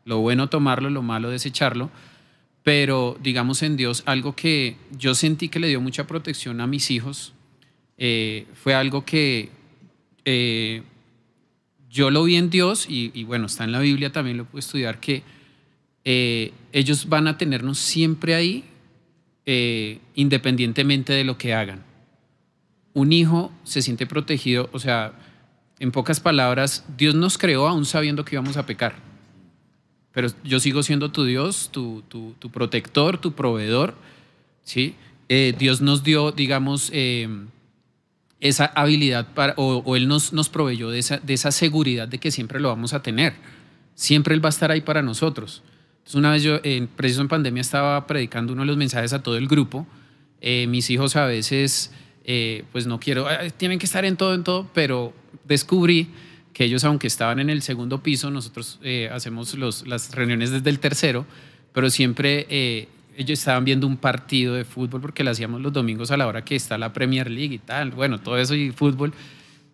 lo 0.04 0.18
bueno 0.18 0.48
tomarlo, 0.48 0.90
lo 0.90 1.02
malo 1.02 1.30
desecharlo, 1.30 1.90
pero 2.62 3.18
digamos 3.20 3.62
en 3.62 3.76
Dios, 3.76 4.04
algo 4.06 4.36
que 4.36 4.76
yo 4.96 5.14
sentí 5.14 5.48
que 5.48 5.58
le 5.58 5.68
dio 5.68 5.80
mucha 5.80 6.06
protección 6.06 6.60
a 6.60 6.66
mis 6.66 6.90
hijos, 6.90 7.32
eh, 7.98 8.46
fue 8.54 8.74
algo 8.74 9.04
que 9.04 9.50
eh, 10.24 10.82
yo 11.94 12.10
lo 12.10 12.24
vi 12.24 12.34
en 12.34 12.50
Dios 12.50 12.86
y, 12.88 13.22
bueno, 13.24 13.46
está 13.46 13.62
en 13.62 13.70
la 13.72 13.78
Biblia, 13.78 14.10
también 14.10 14.36
lo 14.36 14.44
puedo 14.44 14.58
estudiar, 14.58 14.98
que 14.98 15.22
eh, 16.04 16.52
ellos 16.72 17.08
van 17.08 17.28
a 17.28 17.38
tenernos 17.38 17.78
siempre 17.78 18.34
ahí, 18.34 18.64
independientemente 20.14 21.12
de 21.12 21.22
lo 21.22 21.38
que 21.38 21.54
hagan. 21.54 21.84
Un 22.94 23.12
hijo 23.12 23.52
se 23.62 23.80
siente 23.80 24.06
protegido, 24.06 24.68
o 24.72 24.78
sea, 24.78 25.12
en 25.78 25.92
pocas 25.92 26.18
palabras, 26.18 26.84
Dios 26.96 27.14
nos 27.14 27.38
creó 27.38 27.68
aún 27.68 27.86
sabiendo 27.86 28.24
que 28.24 28.34
íbamos 28.34 28.56
a 28.56 28.66
pecar 28.66 29.14
pero 30.14 30.28
yo 30.44 30.60
sigo 30.60 30.82
siendo 30.84 31.10
tu 31.10 31.24
Dios, 31.24 31.70
tu, 31.72 32.02
tu, 32.08 32.50
protector, 32.50 33.18
tu 33.18 33.32
proveedor, 33.32 33.94
¿sí? 34.62 34.94
Eh, 35.28 35.54
Dios 35.58 35.80
nos 35.80 36.04
dio, 36.04 36.30
digamos, 36.30 36.88
eh, 36.92 37.28
esa 38.44 38.66
habilidad 38.66 39.26
para, 39.34 39.54
o, 39.56 39.96
Él 39.96 40.06
nos, 40.06 40.32
nos 40.32 40.48
proveyó 40.48 40.90
de 40.90 41.00
esa, 41.00 41.18
de 41.18 41.34
esa 41.34 41.50
seguridad 41.50 42.06
de 42.06 42.18
que 42.18 42.30
siempre 42.30 42.60
lo 42.60 42.68
vamos 42.68 42.92
a 42.92 43.02
tener, 43.02 43.34
siempre 43.94 44.34
Él 44.34 44.44
va 44.44 44.48
a 44.48 44.50
estar 44.50 44.70
ahí 44.70 44.82
para 44.82 45.02
nosotros. 45.02 45.62
Entonces, 45.98 46.14
una 46.14 46.30
vez 46.30 46.42
yo, 46.42 46.60
en, 46.62 46.86
preciso 46.86 47.22
en 47.22 47.28
pandemia, 47.28 47.60
estaba 47.62 48.06
predicando 48.06 48.52
uno 48.52 48.62
de 48.62 48.66
los 48.66 48.76
mensajes 48.76 49.12
a 49.12 49.22
todo 49.22 49.36
el 49.36 49.48
grupo. 49.48 49.86
Eh, 50.40 50.66
mis 50.68 50.90
hijos 50.90 51.16
a 51.16 51.24
veces, 51.24 51.90
pues 52.70 52.86
no 52.86 53.00
quiero, 53.00 53.26
tienen 53.56 53.78
que 53.78 53.86
estar 53.86 54.04
en 54.04 54.16
todo, 54.16 54.34
en 54.34 54.44
todo, 54.44 54.68
pero 54.74 55.14
descubrí 55.44 56.10
que 56.54 56.64
ellos, 56.64 56.84
aunque 56.84 57.08
estaban 57.08 57.40
en 57.40 57.50
el 57.50 57.60
segundo 57.60 58.02
piso, 58.02 58.30
nosotros 58.30 58.78
eh, 58.82 59.10
hacemos 59.12 59.58
las 59.86 60.12
reuniones 60.12 60.50
desde 60.50 60.70
el 60.70 60.78
tercero, 60.78 61.26
pero 61.72 61.90
siempre 61.90 62.46
eh, 62.48 62.88
ellos 63.16 63.38
estaban 63.38 63.64
viendo 63.64 63.86
un 63.86 63.96
partido 63.96 64.54
de 64.54 64.64
fútbol 64.64 65.00
porque 65.00 65.24
lo 65.24 65.30
hacíamos 65.30 65.60
los 65.60 65.72
domingos 65.72 66.10
a 66.10 66.16
la 66.16 66.26
hora 66.26 66.44
que 66.44 66.56
está 66.56 66.78
la 66.78 66.92
Premier 66.92 67.30
League 67.30 67.54
y 67.54 67.58
tal, 67.58 67.90
bueno, 67.90 68.20
todo 68.20 68.38
eso 68.38 68.54
y 68.54 68.70
fútbol, 68.70 69.12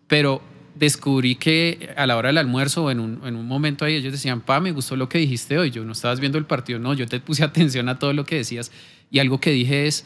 pero 0.07 0.41
descubrí 0.75 1.35
que 1.35 1.93
a 1.97 2.07
la 2.07 2.17
hora 2.17 2.29
del 2.29 2.37
almuerzo 2.37 2.85
o 2.85 2.91
en 2.91 2.99
un, 2.99 3.21
en 3.25 3.35
un 3.35 3.45
momento 3.45 3.85
ahí 3.85 3.95
ellos 3.95 4.11
decían, 4.11 4.41
pa, 4.41 4.59
me 4.59 4.71
gustó 4.71 4.95
lo 4.95 5.09
que 5.09 5.17
dijiste 5.17 5.57
hoy, 5.57 5.71
yo 5.71 5.83
no 5.83 5.91
estabas 5.91 6.19
viendo 6.19 6.37
el 6.37 6.45
partido, 6.45 6.79
no, 6.79 6.93
yo 6.93 7.07
te 7.07 7.19
puse 7.19 7.43
atención 7.45 7.89
a 7.89 7.99
todo 7.99 8.13
lo 8.13 8.25
que 8.25 8.35
decías 8.37 8.71
y 9.09 9.19
algo 9.19 9.39
que 9.39 9.51
dije 9.51 9.87
es, 9.87 10.05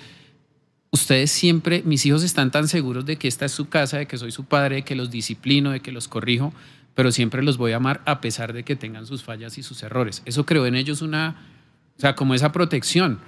ustedes 0.92 1.30
siempre, 1.32 1.84
mis 1.86 2.06
hijos 2.06 2.24
están 2.24 2.52
tan 2.52 2.68
seguros 2.68 3.06
de 3.06 3.18
que 3.18 3.28
esta 3.28 3.46
es 3.46 3.52
su 3.52 3.70
casa, 3.70 3.98
de 3.98 4.08
que 4.08 4.18
soy 4.18 4.32
su 4.32 4.46
padre, 4.46 4.78
de 4.78 4.82
que 4.84 4.96
los 4.96 5.12
disciplino, 5.12 5.72
de 5.72 5.82
que 5.82 5.92
los 5.92 6.08
corrijo, 6.08 6.54
pero 6.96 7.12
siempre 7.12 7.44
los 7.44 7.58
voy 7.58 7.74
a 7.74 7.76
amar 7.76 8.02
a 8.06 8.22
pesar 8.22 8.54
de 8.54 8.64
que 8.64 8.76
tengan 8.76 9.06
sus 9.06 9.24
fallas 9.24 9.58
y 9.58 9.64
sus 9.64 9.84
errores. 9.84 10.24
Eso 10.26 10.46
creó 10.46 10.66
en 10.66 10.76
ellos 10.76 11.02
una, 11.02 11.36
o 11.98 12.02
sea, 12.02 12.16
como 12.16 12.34
esa 12.34 12.52
protección, 12.52 13.20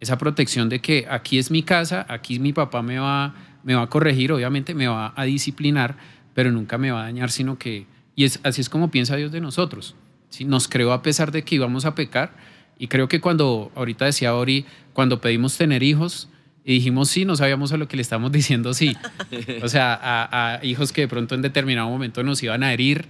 esa 0.00 0.18
protección 0.18 0.68
de 0.68 0.80
que 0.80 1.06
aquí 1.10 1.38
es 1.38 1.50
mi 1.50 1.62
casa, 1.62 2.06
aquí 2.08 2.38
mi 2.38 2.52
papá 2.52 2.82
me 2.82 2.98
va, 2.98 3.34
me 3.62 3.74
va 3.74 3.82
a 3.82 3.86
corregir, 3.88 4.32
obviamente 4.32 4.74
me 4.74 4.88
va 4.88 5.12
a 5.16 5.24
disciplinar, 5.24 5.96
pero 6.34 6.50
nunca 6.50 6.78
me 6.78 6.90
va 6.90 7.02
a 7.02 7.04
dañar, 7.04 7.30
sino 7.30 7.58
que, 7.58 7.86
y 8.14 8.24
es, 8.24 8.40
así 8.42 8.60
es 8.60 8.68
como 8.68 8.90
piensa 8.90 9.16
Dios 9.16 9.32
de 9.32 9.40
nosotros. 9.40 9.94
¿sí? 10.28 10.44
Nos 10.44 10.68
creó 10.68 10.92
a 10.92 11.02
pesar 11.02 11.32
de 11.32 11.42
que 11.42 11.56
íbamos 11.56 11.84
a 11.84 11.94
pecar, 11.94 12.32
y 12.78 12.88
creo 12.88 13.08
que 13.08 13.20
cuando, 13.20 13.70
ahorita 13.74 14.06
decía 14.06 14.34
Ori, 14.34 14.66
cuando 14.92 15.20
pedimos 15.20 15.56
tener 15.56 15.82
hijos, 15.82 16.28
y 16.64 16.74
dijimos 16.74 17.08
sí, 17.08 17.24
no 17.24 17.34
sabíamos 17.34 17.72
a 17.72 17.76
lo 17.76 17.88
que 17.88 17.96
le 17.96 18.02
estamos 18.02 18.30
diciendo 18.32 18.74
sí. 18.74 18.96
O 19.62 19.68
sea, 19.68 19.98
a, 20.00 20.64
hijos 20.64 20.92
que 20.92 21.02
de 21.02 21.08
pronto 21.08 21.34
en 21.34 21.42
determinado 21.42 21.88
momento 21.88 22.22
nos 22.22 22.42
iban 22.42 22.62
a 22.62 22.72
herir, 22.72 23.06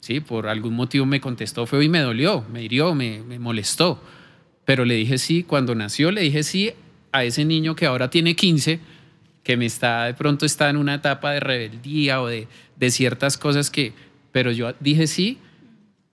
sí, 0.00 0.20
por 0.20 0.48
algún 0.48 0.74
motivo 0.74 1.06
me 1.06 1.20
contestó 1.20 1.66
fue 1.66 1.84
y 1.84 1.88
me 1.88 2.00
dolió, 2.00 2.44
me 2.52 2.62
hirió, 2.62 2.94
me, 2.94 3.22
me 3.22 3.38
molestó. 3.38 4.02
Pero 4.70 4.84
le 4.84 4.94
dije 4.94 5.18
sí, 5.18 5.42
cuando 5.42 5.74
nació 5.74 6.12
le 6.12 6.20
dije 6.20 6.44
sí 6.44 6.70
a 7.10 7.24
ese 7.24 7.44
niño 7.44 7.74
que 7.74 7.86
ahora 7.86 8.08
tiene 8.08 8.36
15, 8.36 8.78
que 9.42 9.56
me 9.56 9.66
está, 9.66 10.04
de 10.04 10.14
pronto 10.14 10.46
está 10.46 10.70
en 10.70 10.76
una 10.76 10.94
etapa 10.94 11.32
de 11.32 11.40
rebeldía 11.40 12.22
o 12.22 12.28
de, 12.28 12.46
de 12.76 12.90
ciertas 12.92 13.36
cosas 13.36 13.68
que, 13.68 13.94
pero 14.30 14.52
yo 14.52 14.72
dije 14.78 15.08
sí 15.08 15.38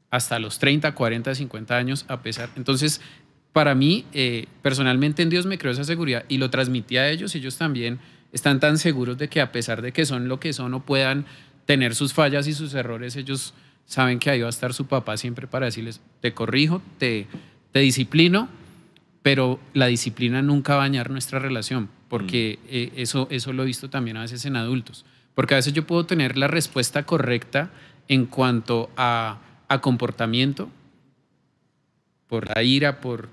hasta 0.10 0.40
los 0.40 0.58
30, 0.58 0.96
40, 0.96 1.36
50 1.36 1.78
años, 1.78 2.06
a 2.08 2.24
pesar. 2.24 2.50
Entonces, 2.56 3.00
para 3.54 3.76
mí, 3.76 4.06
eh, 4.12 4.48
personalmente 4.64 5.22
en 5.22 5.30
Dios 5.30 5.46
me 5.46 5.60
creó 5.60 5.72
esa 5.72 5.84
seguridad 5.84 6.26
y 6.28 6.40
lo 6.40 6.50
transmití 6.50 6.98
a 6.98 7.08
ellos. 7.12 7.36
Ellos 7.36 7.60
también 7.60 8.00
están 8.34 8.60
tan 8.60 8.80
seguros 8.80 9.20
de 9.20 9.28
que 9.28 9.40
a 9.40 9.52
pesar 9.52 9.84
de 9.84 9.92
que 9.92 10.04
son 10.08 10.28
lo 10.28 10.40
que 10.40 10.52
son 10.52 10.74
o 10.74 10.84
puedan 10.84 11.28
tener 11.68 11.94
sus 11.94 12.12
fallas 12.12 12.48
y 12.48 12.54
sus 12.54 12.74
errores, 12.74 13.18
ellos 13.18 13.54
saben 13.86 14.18
que 14.18 14.32
ahí 14.32 14.42
va 14.42 14.48
a 14.48 14.50
estar 14.50 14.74
su 14.74 14.88
papá 14.88 15.16
siempre 15.16 15.46
para 15.46 15.68
decirles, 15.68 16.02
te 16.22 16.34
corrijo, 16.34 16.82
te, 16.98 17.28
te 17.72 17.80
disciplino, 17.80 18.50
pero 19.22 19.60
la 19.74 19.88
disciplina 19.88 20.42
nunca 20.42 20.76
va 20.76 20.84
a 20.84 20.86
dañar 20.86 21.10
nuestra 21.10 21.40
relación, 21.40 21.90
porque 22.08 22.60
eh, 22.70 22.94
eso, 22.96 23.28
eso 23.30 23.54
lo 23.54 23.64
he 23.64 23.66
visto 23.66 23.90
también 23.90 24.18
a 24.18 24.22
veces 24.22 24.46
en 24.46 24.56
adultos. 24.56 25.06
Porque 25.36 25.54
a 25.54 25.58
veces 25.58 25.74
yo 25.74 25.86
puedo 25.86 26.06
tener 26.06 26.38
la 26.38 26.48
respuesta 26.48 27.04
correcta 27.04 27.70
en 28.08 28.26
cuanto 28.26 28.90
a, 28.98 29.40
a 29.68 29.82
comportamiento, 29.82 30.70
por 32.28 32.54
la 32.56 32.64
ira, 32.64 33.00
por 33.00 33.30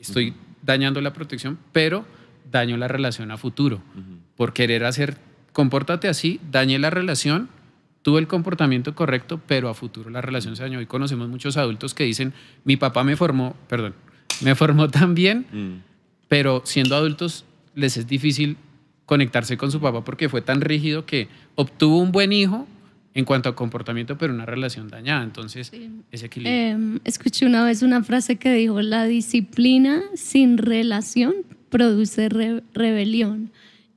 estoy 0.00 0.34
dañando 0.62 1.00
la 1.00 1.12
protección, 1.12 1.58
pero 1.72 2.04
daño 2.50 2.76
la 2.76 2.88
relación 2.88 3.30
a 3.30 3.36
futuro. 3.36 3.82
Por 4.36 4.52
querer 4.52 4.84
hacer, 4.84 5.18
compórtate 5.52 6.08
así, 6.08 6.40
dañé 6.50 6.78
la 6.78 6.90
relación, 6.90 7.48
tuve 8.04 8.20
el 8.20 8.28
comportamiento 8.28 8.94
correcto, 8.94 9.40
pero 9.48 9.68
a 9.68 9.74
futuro 9.74 10.08
la 10.10 10.20
relación 10.20 10.54
se 10.54 10.62
dañó. 10.62 10.80
Y 10.80 10.86
conocemos 10.86 11.28
muchos 11.28 11.56
adultos 11.56 11.92
que 11.94 12.04
dicen, 12.04 12.32
mi 12.64 12.76
papá 12.76 13.02
me 13.02 13.16
formó, 13.16 13.56
perdón, 13.68 13.94
me 14.42 14.54
formó 14.54 14.88
tan 15.00 15.14
bien, 15.16 15.46
Mm. 15.52 15.82
pero 16.28 16.62
siendo 16.64 16.94
adultos 16.94 17.44
les 17.74 17.96
es 17.96 18.06
difícil 18.06 18.56
conectarse 19.06 19.56
con 19.56 19.70
su 19.72 19.80
papá 19.80 20.04
porque 20.04 20.28
fue 20.28 20.40
tan 20.42 20.60
rígido 20.60 21.04
que 21.06 21.28
obtuvo 21.56 21.98
un 21.98 22.12
buen 22.12 22.32
hijo 22.32 22.66
en 23.14 23.24
cuanto 23.24 23.48
a 23.48 23.54
comportamiento, 23.54 24.18
pero 24.18 24.32
una 24.34 24.44
relación 24.46 24.88
dañada. 24.88 25.22
Entonces, 25.24 25.70
ese 26.10 26.26
equilibrio. 26.26 26.54
Eh, 26.96 26.98
escuché 27.04 27.46
una 27.46 27.64
vez 27.64 27.82
una 27.82 28.02
frase 28.02 28.36
que 28.36 28.52
dijo, 28.52 28.80
la 28.82 29.04
disciplina 29.04 30.02
sin 30.14 30.58
relación 30.58 31.32
produce 31.70 32.28
re- 32.28 32.62
rebelión. 32.74 33.50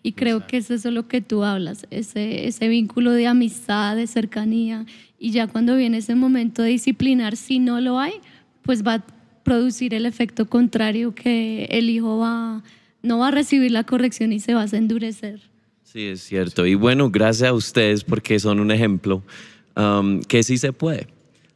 Y 0.07 0.13
creo 0.13 0.47
que 0.47 0.55
es 0.55 0.71
eso 0.71 0.89
lo 0.89 1.09
que 1.09 1.19
tú 1.19 1.43
hablas, 1.43 1.85
ese, 1.91 2.47
ese 2.47 2.69
vínculo 2.69 3.11
de 3.11 3.27
amistad, 3.27 3.97
de 3.97 4.07
cercanía. 4.07 4.85
Y 5.19 5.31
ya 5.31 5.47
cuando 5.47 5.75
viene 5.75 5.97
ese 5.97 6.15
momento 6.15 6.61
de 6.61 6.69
disciplinar, 6.69 7.35
si 7.35 7.59
no 7.59 7.81
lo 7.81 7.99
hay, 7.99 8.13
pues 8.61 8.87
va 8.87 8.93
a 8.93 9.05
producir 9.43 9.93
el 9.93 10.05
efecto 10.05 10.45
contrario 10.47 11.13
que 11.13 11.65
el 11.71 11.89
hijo 11.89 12.19
va, 12.19 12.63
no 13.03 13.19
va 13.19 13.27
a 13.27 13.31
recibir 13.31 13.71
la 13.71 13.83
corrección 13.83 14.31
y 14.31 14.39
se 14.39 14.53
va 14.53 14.61
a 14.61 14.77
endurecer. 14.77 15.41
Sí, 15.83 16.05
es 16.05 16.21
cierto. 16.21 16.65
Y 16.65 16.75
bueno, 16.75 17.11
gracias 17.11 17.49
a 17.49 17.53
ustedes 17.53 18.05
porque 18.05 18.39
son 18.39 18.61
un 18.61 18.71
ejemplo 18.71 19.23
um, 19.75 20.21
que 20.21 20.41
sí 20.41 20.57
se 20.57 20.71
puede. 20.71 21.07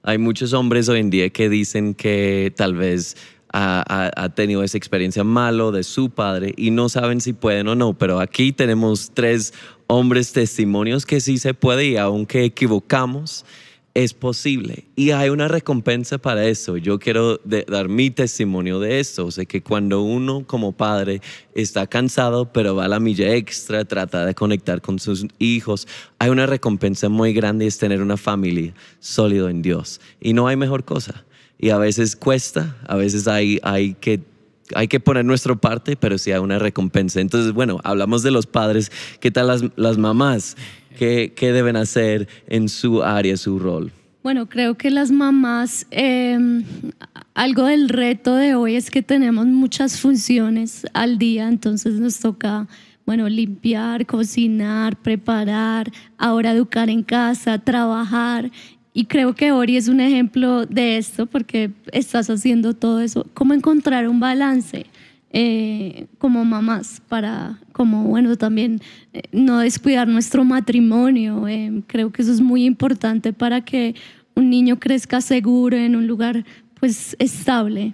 Hay 0.03 0.17
muchos 0.17 0.51
hombres 0.51 0.89
hoy 0.89 0.99
en 0.99 1.09
día 1.09 1.29
que 1.29 1.47
dicen 1.47 1.93
que 1.93 2.51
tal 2.57 2.73
vez 2.73 3.15
ha, 3.53 4.11
ha- 4.15 4.29
tenido 4.29 4.63
esa 4.63 4.77
experiencia 4.77 5.23
malo 5.23 5.71
de 5.71 5.83
su 5.83 6.09
padre 6.09 6.53
y 6.57 6.71
no 6.71 6.89
saben 6.89 7.21
si 7.21 7.33
pueden 7.33 7.67
o 7.67 7.75
no, 7.75 7.93
pero 7.97 8.19
aquí 8.19 8.51
tenemos 8.51 9.11
tres 9.13 9.53
hombres 9.87 10.31
testimonios 10.31 11.05
que 11.05 11.19
sí 11.19 11.37
se 11.37 11.53
puede 11.53 11.85
y 11.85 11.97
aunque 11.97 12.43
equivocamos, 12.45 13.45
es 13.93 14.13
posible 14.13 14.85
y 14.95 15.11
hay 15.11 15.27
una 15.27 15.49
recompensa 15.49 16.17
para 16.17 16.45
eso. 16.47 16.77
Yo 16.77 16.97
quiero 16.97 17.41
de- 17.43 17.65
dar 17.67 17.89
mi 17.89 18.09
testimonio 18.09 18.79
de 18.79 19.01
esto. 19.01 19.25
O 19.25 19.31
sea, 19.31 19.43
que 19.43 19.61
cuando 19.61 20.01
uno 20.01 20.45
como 20.47 20.71
padre 20.71 21.19
está 21.55 21.87
cansado, 21.87 22.53
pero 22.53 22.73
va 22.73 22.85
a 22.85 22.87
la 22.87 23.01
milla 23.01 23.35
extra, 23.35 23.83
trata 23.83 24.25
de 24.25 24.33
conectar 24.33 24.79
con 24.81 24.97
sus 24.97 25.25
hijos, 25.39 25.89
hay 26.19 26.29
una 26.29 26.45
recompensa 26.45 27.09
muy 27.09 27.33
grande 27.33 27.65
y 27.65 27.67
es 27.67 27.79
tener 27.79 28.01
una 28.01 28.15
familia 28.15 28.73
sólido 29.01 29.49
en 29.49 29.61
Dios. 29.61 29.99
Y 30.21 30.31
no 30.31 30.47
hay 30.47 30.55
mejor 30.55 30.85
cosa. 30.85 31.25
Y 31.61 31.69
a 31.69 31.77
veces 31.77 32.15
cuesta, 32.15 32.75
a 32.87 32.95
veces 32.97 33.27
hay, 33.27 33.59
hay 33.63 33.93
que 33.93 34.19
hay 34.73 34.87
que 34.87 34.99
poner 34.99 35.25
nuestra 35.25 35.55
parte, 35.55 35.95
pero 35.95 36.17
sí 36.17 36.31
hay 36.31 36.39
una 36.39 36.59
recompensa. 36.59 37.19
Entonces, 37.19 37.53
bueno, 37.53 37.79
hablamos 37.83 38.23
de 38.23 38.31
los 38.31 38.45
padres. 38.47 38.91
¿Qué 39.19 39.29
tal 39.29 39.47
las, 39.47 39.63
las 39.75 39.97
mamás? 39.97 40.55
¿Qué, 40.97 41.33
¿Qué 41.35 41.51
deben 41.51 41.75
hacer 41.75 42.27
en 42.47 42.69
su 42.69 43.03
área, 43.03 43.35
su 43.37 43.59
rol? 43.59 43.91
Bueno, 44.23 44.47
creo 44.47 44.75
que 44.75 44.91
las 44.91 45.09
mamás, 45.09 45.87
eh, 45.89 46.37
algo 47.33 47.65
del 47.65 47.89
reto 47.89 48.35
de 48.35 48.53
hoy 48.53 48.75
es 48.75 48.91
que 48.91 49.01
tenemos 49.01 49.47
muchas 49.47 49.99
funciones 49.99 50.85
al 50.93 51.17
día, 51.17 51.47
entonces 51.47 51.95
nos 51.99 52.19
toca, 52.19 52.67
bueno, 53.05 53.27
limpiar, 53.27 54.05
cocinar, 54.05 54.95
preparar, 55.01 55.91
ahora 56.19 56.51
educar 56.51 56.89
en 56.91 57.01
casa, 57.01 57.57
trabajar. 57.57 58.51
Y 58.93 59.05
creo 59.05 59.33
que 59.33 59.51
Ori 59.51 59.77
es 59.77 59.87
un 59.87 59.99
ejemplo 59.99 60.65
de 60.65 60.97
esto 60.97 61.25
porque 61.25 61.71
estás 61.91 62.29
haciendo 62.29 62.73
todo 62.73 62.99
eso. 62.99 63.25
¿Cómo 63.33 63.53
encontrar 63.53 64.07
un 64.07 64.19
balance? 64.19 64.85
eh, 65.33 66.07
como 66.17 66.43
mamás 66.43 67.01
para, 67.07 67.59
como 67.71 68.03
bueno, 68.03 68.35
también 68.37 68.81
eh, 69.13 69.23
no 69.31 69.59
descuidar 69.59 70.07
nuestro 70.07 70.43
matrimonio. 70.43 71.47
eh, 71.47 71.83
creo 71.87 72.11
que 72.11 72.21
eso 72.21 72.31
es 72.31 72.41
muy 72.41 72.65
importante 72.65 73.33
para 73.33 73.61
que 73.61 73.95
un 74.35 74.49
niño 74.49 74.79
crezca 74.79 75.21
seguro 75.21 75.77
en 75.77 75.95
un 75.95 76.07
lugar 76.07 76.45
pues 76.79 77.15
estable. 77.19 77.93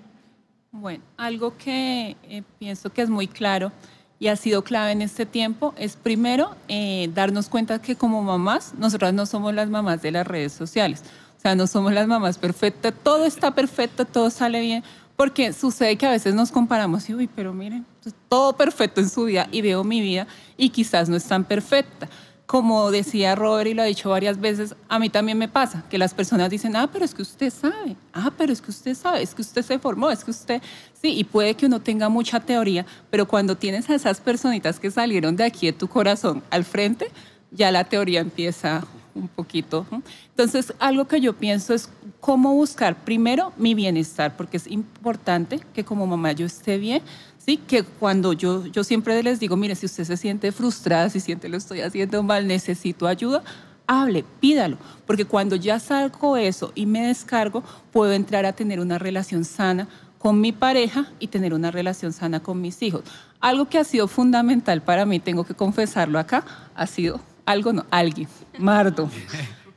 Bueno, 0.72 1.04
algo 1.18 1.58
que 1.58 2.16
eh, 2.24 2.43
pienso 2.60 2.91
que 2.91 3.02
es 3.02 3.10
muy 3.10 3.28
claro 3.28 3.72
y 4.20 4.28
ha 4.28 4.36
sido 4.36 4.63
clave 4.63 4.91
en 4.91 5.01
este 5.01 5.26
tiempo 5.26 5.74
es 5.78 5.95
primero 5.95 6.55
eh, 6.68 7.09
darnos 7.13 7.49
cuenta 7.49 7.82
que 7.82 7.95
como 7.95 8.24
mamás, 8.24 8.74
nosotras 8.78 9.13
no 9.13 9.26
somos 9.26 9.53
las 9.53 9.70
mamás 9.70 10.01
de 10.01 10.11
las 10.11 10.26
redes 10.26 10.53
sociales. 10.53 11.03
O 11.38 11.39
sea, 11.39 11.55
no 11.55 11.68
somos 11.68 11.93
las 11.93 12.07
mamás 12.07 12.38
perfectas, 12.38 12.93
todo 13.03 13.26
está 13.26 13.51
perfecto, 13.51 14.05
todo 14.05 14.30
sale 14.32 14.59
bien, 14.59 14.84
porque 15.15 15.53
sucede 15.53 15.95
que 15.95 16.07
a 16.07 16.11
veces 16.11 16.34
nos 16.34 16.51
comparamos 16.51 17.07
y, 17.09 17.13
uy, 17.13 17.28
pero 17.28 17.53
miren, 17.53 17.86
todo 18.28 18.53
perfecto 18.53 19.01
en 19.01 19.09
su 19.09 19.26
vida 19.26 19.47
y 19.51 19.61
veo 19.61 19.84
mi 19.84 20.01
vida 20.01 20.28
y 20.57 20.70
quizás 20.70 21.09
no 21.09 21.15
es 21.15 21.26
tan 21.26 21.43
perfecta. 21.43 22.09
Como 22.48 22.91
decía 22.91 23.36
Robert 23.36 23.70
y 23.70 23.74
lo 23.74 23.82
ha 23.82 23.86
dicho 23.86 24.10
varias 24.10 24.39
veces, 24.39 24.74
a 24.88 25.00
mí 25.00 25.10
también 25.10 25.38
me 25.38 25.50
pasa 25.50 25.84
que 25.89 25.98
las 25.98 26.14
personas 26.14 26.50
dicen, 26.50 26.78
ah, 26.78 26.89
pero 26.91 27.04
es 27.04 27.14
que 27.14 27.22
usted 27.22 27.52
sabe, 27.52 27.98
ah, 28.14 28.32
pero 28.38 28.54
es 28.54 28.62
que 28.62 28.72
usted 28.72 28.95
sabe, 28.95 29.22
es 29.22 29.36
que 29.36 29.41
usted 29.41 29.62
se 29.64 29.78
formó, 29.80 30.10
es 30.10 30.24
que 30.24 30.32
usted, 30.32 30.62
sí, 30.93 31.14
y 31.18 31.26
puede 31.26 31.56
que 31.56 31.66
uno 31.66 31.82
tenga 31.82 32.08
mucha 32.08 32.39
teoría, 32.39 32.86
pero 33.10 33.28
cuando 33.28 33.58
tienes 33.58 33.89
a 33.89 33.95
esas 33.95 34.22
personitas 34.22 34.80
que 34.80 34.89
salieron 34.89 35.36
de 35.36 35.43
aquí 35.43 35.66
de 35.66 35.74
tu 35.74 35.89
corazón 35.89 36.41
al 36.50 36.64
frente, 36.64 37.12
ya 37.52 37.70
la 37.70 37.84
teoría 37.84 38.22
empieza 38.22 38.86
un 39.18 39.28
poquito. 39.28 39.86
Entonces, 40.30 40.74
algo 40.80 41.07
que 41.07 41.20
yo 41.20 41.34
pienso 41.34 41.74
es 41.74 41.89
cómo 42.20 42.53
buscar 42.53 43.03
primero 43.03 43.53
mi 43.57 43.74
bienestar, 43.74 44.36
porque 44.38 44.57
es 44.57 44.68
importante 44.68 45.59
que 45.74 45.84
como 45.84 46.07
mamá 46.07 46.32
yo 46.32 46.45
esté 46.45 46.78
bien, 46.78 47.01
¿sí? 47.38 47.57
Que 47.57 47.84
cuando 47.84 48.34
yo, 48.34 48.65
yo 48.68 48.84
siempre 48.84 49.22
les 49.24 49.39
digo, 49.39 49.55
mire, 49.55 49.76
si 49.76 49.86
usted 49.86 50.03
se 50.03 50.18
siente 50.18 50.51
frustrada, 50.51 51.09
si 51.09 51.20
siente 51.20 51.49
lo 51.49 51.57
estoy 51.57 51.82
haciendo 51.82 52.22
mal, 52.24 52.47
necesito 52.47 53.07
ayuda, 53.07 53.43
hable, 53.88 54.26
pídalo, 54.39 54.78
porque 55.05 55.26
cuando 55.26 55.55
ya 55.55 55.80
salgo 55.80 56.38
eso 56.38 56.72
y 56.76 56.86
me 56.86 57.07
descargo, 57.07 57.63
puedo 57.91 58.13
entrar 58.13 58.45
a 58.45 58.53
tener 58.53 58.80
una 58.80 58.99
relación 58.99 59.45
sana 59.45 59.88
con 60.18 60.41
mi 60.41 60.51
pareja 60.51 61.07
y 61.20 61.28
tener 61.28 61.53
una 61.53 61.72
relación 61.72 62.11
sana 62.11 62.41
con 62.41 62.59
mis 62.59 62.82
hijos. 62.82 63.03
Algo 63.39 63.70
que 63.70 63.78
ha 63.78 63.84
sido 63.84 64.07
fundamental 64.07 64.82
para 64.82 65.05
mí, 65.05 65.20
tengo 65.20 65.45
que 65.45 65.53
confesarlo 65.53 66.20
acá, 66.20 66.43
ha 66.76 66.88
sido 66.88 67.22
algo, 67.48 67.74
no, 67.74 67.86
alguien, 67.89 68.28
Mardo. 68.60 69.10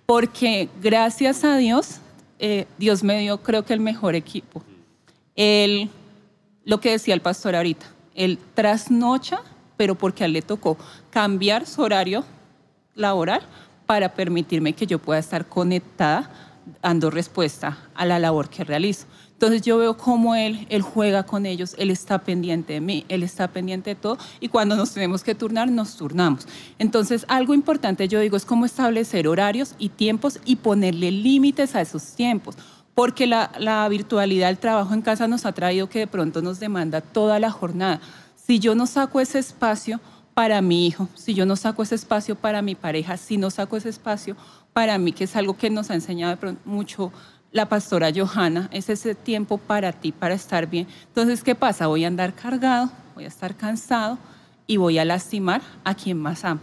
Porque 0.05 0.69
gracias 0.83 1.45
a 1.45 1.57
Dios, 1.57 2.01
eh, 2.41 2.67
Dios 2.79 3.03
me 3.05 3.21
dio 3.21 3.39
creo 3.39 3.65
que 3.65 3.73
el 3.73 3.81
mejor 3.81 4.15
equipo. 4.17 4.63
Él, 5.37 5.89
lo 6.65 6.81
que 6.81 6.91
decía 6.91 7.15
el 7.15 7.21
pastor 7.21 7.55
ahorita, 7.55 7.87
él 8.15 8.39
trasnocha, 8.55 9.41
pero 9.77 9.95
porque 9.95 10.25
a 10.25 10.27
él 10.27 10.33
le 10.33 10.43
tocó 10.43 10.77
cambiar 11.11 11.65
su 11.65 11.81
horario 11.81 12.25
laboral 12.97 13.43
para 13.87 14.15
permitirme 14.15 14.73
que 14.73 14.87
yo 14.87 14.99
pueda 14.99 15.21
estar 15.21 15.47
conectada 15.47 16.31
dando 16.83 17.09
respuesta 17.09 17.79
a 17.95 18.05
la 18.05 18.19
labor 18.19 18.51
que 18.51 18.65
realizo. 18.65 19.07
Entonces 19.41 19.63
yo 19.63 19.79
veo 19.79 19.97
cómo 19.97 20.35
él, 20.35 20.67
él 20.69 20.83
juega 20.83 21.23
con 21.23 21.47
ellos, 21.47 21.75
él 21.79 21.91
está 21.91 22.19
pendiente 22.19 22.75
de 22.75 22.83
mí, 22.83 23.07
él 23.09 23.23
está 23.23 23.49
pendiente 23.49 23.89
de 23.89 23.97
todo 23.97 24.19
y 24.39 24.49
cuando 24.49 24.77
nos 24.77 24.93
tenemos 24.93 25.25
que 25.25 25.35
turnar, 25.35 25.71
nos 25.71 25.97
turnamos. 25.97 26.47
Entonces 26.79 27.25
algo 27.27 27.55
importante 27.55 28.07
yo 28.07 28.21
digo 28.21 28.37
es 28.37 28.45
cómo 28.45 28.67
establecer 28.67 29.27
horarios 29.27 29.77
y 29.79 29.89
tiempos 29.89 30.41
y 30.45 30.57
ponerle 30.57 31.11
límites 31.11 31.75
a 31.75 31.81
esos 31.81 32.13
tiempos. 32.13 32.55
Porque 32.95 33.27
la, 33.27 33.51
la 33.59 33.89
virtualidad, 33.89 34.51
el 34.51 34.59
trabajo 34.59 34.93
en 34.93 35.01
casa 35.01 35.27
nos 35.27 35.47
ha 35.47 35.53
traído 35.53 35.89
que 35.89 36.01
de 36.01 36.07
pronto 36.07 36.43
nos 36.43 36.61
demanda 36.61 37.01
toda 37.01 37.41
la 37.41 37.51
jornada. 37.51 38.03
Si 38.37 38.59
yo 38.59 38.75
no 38.75 38.87
saco 38.87 39.21
ese 39.21 39.39
espacio 39.39 40.03
para 40.35 40.61
mi 40.61 40.87
hijo, 40.87 41.09
si 41.15 41.33
yo 41.33 41.47
no 41.47 41.57
saco 41.57 41.83
ese 41.83 41.95
espacio 41.95 42.35
para 42.35 42.61
mi 42.61 42.75
pareja, 42.75 43.17
si 43.17 43.39
no 43.39 43.49
saco 43.49 43.79
ese 43.79 43.89
espacio 43.89 44.37
para 44.75 44.99
mí, 44.99 45.13
que 45.13 45.25
es 45.25 45.35
algo 45.35 45.57
que 45.57 45.71
nos 45.71 45.91
ha 45.91 45.95
enseñado 45.95 46.33
de 46.33 46.37
pronto 46.37 46.61
mucho 46.67 47.11
la 47.53 47.69
pastora 47.69 48.11
Johanna, 48.15 48.69
es 48.73 48.89
ese 48.89 49.15
tiempo 49.15 49.59
para 49.59 49.93
ti, 49.93 50.13
para 50.13 50.35
estar 50.35 50.69
bien. 50.69 50.87
Entonces, 51.09 51.43
¿qué 51.43 51.55
pasa? 51.55 51.89
Voy 51.89 52.05
a 52.05 52.09
andar 52.09 52.35
cargado, 52.35 52.91
voy 53.15 53.25
a 53.25 53.29
estar 53.29 53.57
cansado 53.57 54.19
y 54.67 54.77
voy 54.77 54.99
a 54.99 55.05
lastimar 55.05 55.63
a 55.85 55.95
quien 55.95 56.19
más 56.19 56.45
amo. 56.45 56.61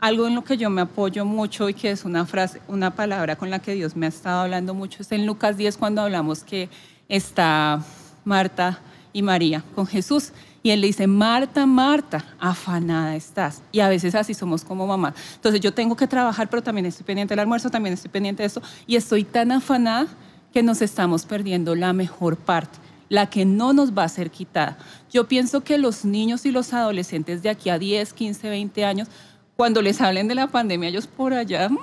algo 0.00 0.28
en 0.28 0.36
lo 0.36 0.44
que 0.44 0.56
yo 0.56 0.70
me 0.70 0.82
apoyo 0.82 1.24
mucho 1.24 1.68
y 1.68 1.74
que 1.74 1.90
es 1.90 2.04
una 2.04 2.24
frase, 2.24 2.62
una 2.68 2.94
palabra 2.94 3.34
con 3.34 3.50
la 3.50 3.58
que 3.58 3.74
Dios 3.74 3.96
me 3.96 4.06
ha 4.06 4.08
estado 4.10 4.42
hablando 4.42 4.72
mucho, 4.72 5.02
es 5.02 5.10
en 5.10 5.26
Lucas 5.26 5.56
10 5.56 5.76
cuando 5.76 6.02
hablamos 6.02 6.44
que 6.44 6.68
está 7.08 7.82
Marta 8.24 8.78
y 9.12 9.22
María 9.22 9.64
con 9.74 9.88
Jesús. 9.88 10.32
Y 10.62 10.70
él 10.70 10.80
le 10.80 10.88
dice, 10.88 11.06
Marta, 11.06 11.66
Marta, 11.66 12.24
afanada 12.38 13.16
estás. 13.16 13.62
Y 13.72 13.80
a 13.80 13.88
veces 13.88 14.14
así 14.14 14.34
somos 14.34 14.64
como 14.64 14.86
mamás. 14.86 15.14
Entonces 15.34 15.60
yo 15.60 15.72
tengo 15.72 15.96
que 15.96 16.06
trabajar, 16.06 16.48
pero 16.48 16.62
también 16.62 16.86
estoy 16.86 17.04
pendiente 17.04 17.32
del 17.32 17.40
almuerzo, 17.40 17.70
también 17.70 17.94
estoy 17.94 18.10
pendiente 18.10 18.42
de 18.42 18.48
eso. 18.48 18.62
Y 18.86 18.96
estoy 18.96 19.24
tan 19.24 19.50
afanada 19.52 20.06
que 20.52 20.62
nos 20.62 20.82
estamos 20.82 21.26
perdiendo 21.26 21.74
la 21.74 21.92
mejor 21.92 22.36
parte, 22.36 22.78
la 23.08 23.30
que 23.30 23.44
no 23.44 23.72
nos 23.72 23.96
va 23.96 24.04
a 24.04 24.08
ser 24.08 24.30
quitada. 24.30 24.78
Yo 25.10 25.28
pienso 25.28 25.62
que 25.62 25.78
los 25.78 26.04
niños 26.04 26.46
y 26.46 26.50
los 26.50 26.72
adolescentes 26.72 27.42
de 27.42 27.50
aquí 27.50 27.70
a 27.70 27.78
10, 27.78 28.12
15, 28.12 28.48
20 28.48 28.84
años, 28.84 29.08
cuando 29.56 29.82
les 29.82 30.00
hablen 30.00 30.28
de 30.28 30.34
la 30.34 30.46
pandemia, 30.46 30.88
ellos 30.88 31.06
por 31.06 31.32
allá, 31.32 31.68
mm, 31.68 31.78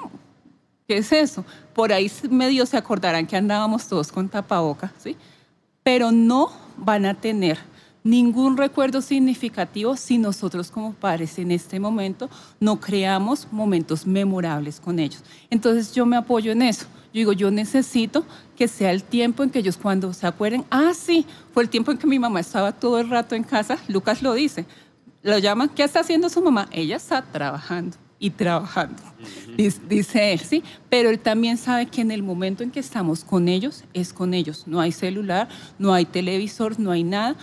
¿qué 0.87 0.97
es 0.97 1.11
eso? 1.11 1.45
Por 1.73 1.91
ahí 1.93 2.11
medio 2.29 2.65
se 2.65 2.77
acordarán 2.77 3.27
que 3.27 3.35
andábamos 3.35 3.87
todos 3.87 4.11
con 4.11 4.29
tapaboca, 4.29 4.93
¿sí? 4.97 5.17
Pero 5.83 6.11
no 6.11 6.51
van 6.77 7.05
a 7.05 7.13
tener 7.13 7.57
ningún 8.05 8.55
recuerdo 8.55 9.01
significativo 9.01 9.97
si 9.97 10.19
nosotros 10.19 10.69
como 10.69 10.93
padres 10.93 11.39
en 11.39 11.51
este 11.51 11.79
momento 11.79 12.29
no 12.59 12.79
creamos 12.79 13.47
momentos 13.51 14.05
memorables 14.05 14.79
con 14.79 14.99
ellos. 14.99 15.23
Entonces 15.49 15.91
yo 15.93 16.05
me 16.05 16.15
apoyo 16.15 16.51
en 16.51 16.61
eso. 16.61 16.85
Yo 17.05 17.19
digo, 17.19 17.33
yo 17.33 17.49
necesito 17.49 18.23
que 18.55 18.67
sea 18.67 18.91
el 18.91 19.03
tiempo 19.03 19.43
en 19.43 19.49
que 19.49 19.59
ellos 19.59 19.77
cuando 19.77 20.13
se 20.13 20.27
acuerden, 20.27 20.65
ah, 20.69 20.91
sí, 20.93 21.25
fue 21.51 21.63
el 21.63 21.69
tiempo 21.69 21.91
en 21.91 21.97
que 21.97 22.05
mi 22.05 22.19
mamá 22.19 22.41
estaba 22.41 22.73
todo 22.73 22.99
el 22.99 23.09
rato 23.09 23.33
en 23.33 23.43
casa, 23.43 23.79
Lucas 23.87 24.21
lo 24.21 24.33
dice, 24.33 24.65
lo 25.23 25.39
llama, 25.39 25.73
¿qué 25.73 25.83
está 25.83 26.01
haciendo 26.01 26.29
su 26.29 26.41
mamá? 26.41 26.67
Ella 26.71 26.97
está 26.97 27.23
trabajando 27.23 27.97
y 28.19 28.29
trabajando, 28.29 29.01
dice 29.57 30.33
él, 30.33 30.39
¿sí? 30.39 30.63
Pero 30.89 31.09
él 31.09 31.19
también 31.19 31.57
sabe 31.57 31.87
que 31.87 32.01
en 32.01 32.11
el 32.11 32.21
momento 32.21 32.63
en 32.63 32.69
que 32.69 32.79
estamos 32.79 33.23
con 33.23 33.47
ellos, 33.47 33.83
es 33.93 34.13
con 34.13 34.33
ellos. 34.33 34.63
No 34.67 34.79
hay 34.79 34.91
celular, 34.91 35.49
no 35.79 35.93
hay 35.93 36.05
televisor, 36.05 36.79
no 36.79 36.91
hay 36.91 37.03
nada. 37.03 37.35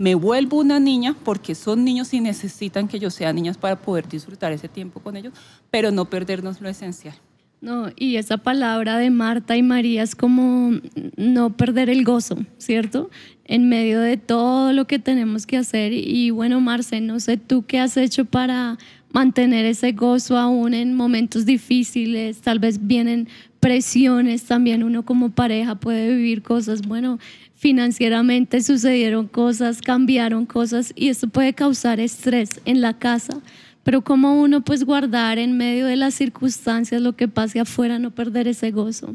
Me 0.00 0.14
vuelvo 0.14 0.56
una 0.56 0.80
niña 0.80 1.14
porque 1.24 1.54
son 1.54 1.84
niños 1.84 2.14
y 2.14 2.22
necesitan 2.22 2.88
que 2.88 2.98
yo 2.98 3.10
sea 3.10 3.34
niña 3.34 3.52
para 3.52 3.76
poder 3.76 4.08
disfrutar 4.08 4.50
ese 4.50 4.66
tiempo 4.66 5.00
con 5.00 5.14
ellos, 5.14 5.34
pero 5.70 5.90
no 5.90 6.06
perdernos 6.06 6.62
lo 6.62 6.70
esencial. 6.70 7.14
No, 7.60 7.90
y 7.96 8.16
esa 8.16 8.38
palabra 8.38 8.96
de 8.96 9.10
Marta 9.10 9.58
y 9.58 9.62
María 9.62 10.02
es 10.02 10.14
como 10.14 10.72
no 11.18 11.54
perder 11.54 11.90
el 11.90 12.02
gozo, 12.04 12.38
¿cierto? 12.56 13.10
En 13.44 13.68
medio 13.68 14.00
de 14.00 14.16
todo 14.16 14.72
lo 14.72 14.86
que 14.86 14.98
tenemos 14.98 15.44
que 15.44 15.58
hacer. 15.58 15.92
Y 15.92 16.30
bueno, 16.30 16.62
Marce, 16.62 17.02
no 17.02 17.20
sé 17.20 17.36
tú 17.36 17.66
qué 17.66 17.78
has 17.78 17.98
hecho 17.98 18.24
para 18.24 18.78
mantener 19.12 19.66
ese 19.66 19.92
gozo 19.92 20.38
aún 20.38 20.72
en 20.72 20.94
momentos 20.94 21.44
difíciles, 21.44 22.40
tal 22.40 22.58
vez 22.58 22.86
vienen 22.86 23.28
presiones, 23.58 24.44
también 24.44 24.82
uno 24.82 25.04
como 25.04 25.28
pareja 25.28 25.74
puede 25.74 26.14
vivir 26.14 26.40
cosas, 26.42 26.80
bueno, 26.80 27.18
financieramente 27.60 28.62
sucedieron 28.62 29.28
cosas, 29.28 29.82
cambiaron 29.82 30.46
cosas 30.46 30.94
y 30.96 31.10
esto 31.10 31.28
puede 31.28 31.52
causar 31.52 32.00
estrés 32.00 32.48
en 32.64 32.80
la 32.80 32.98
casa, 32.98 33.42
pero 33.82 34.00
como 34.00 34.40
uno 34.40 34.62
pues 34.62 34.84
guardar 34.84 35.38
en 35.38 35.58
medio 35.58 35.84
de 35.84 35.96
las 35.96 36.14
circunstancias 36.14 37.02
lo 37.02 37.12
que 37.16 37.28
pase 37.28 37.60
afuera, 37.60 37.98
no 37.98 38.12
perder 38.12 38.48
ese 38.48 38.70
gozo. 38.70 39.14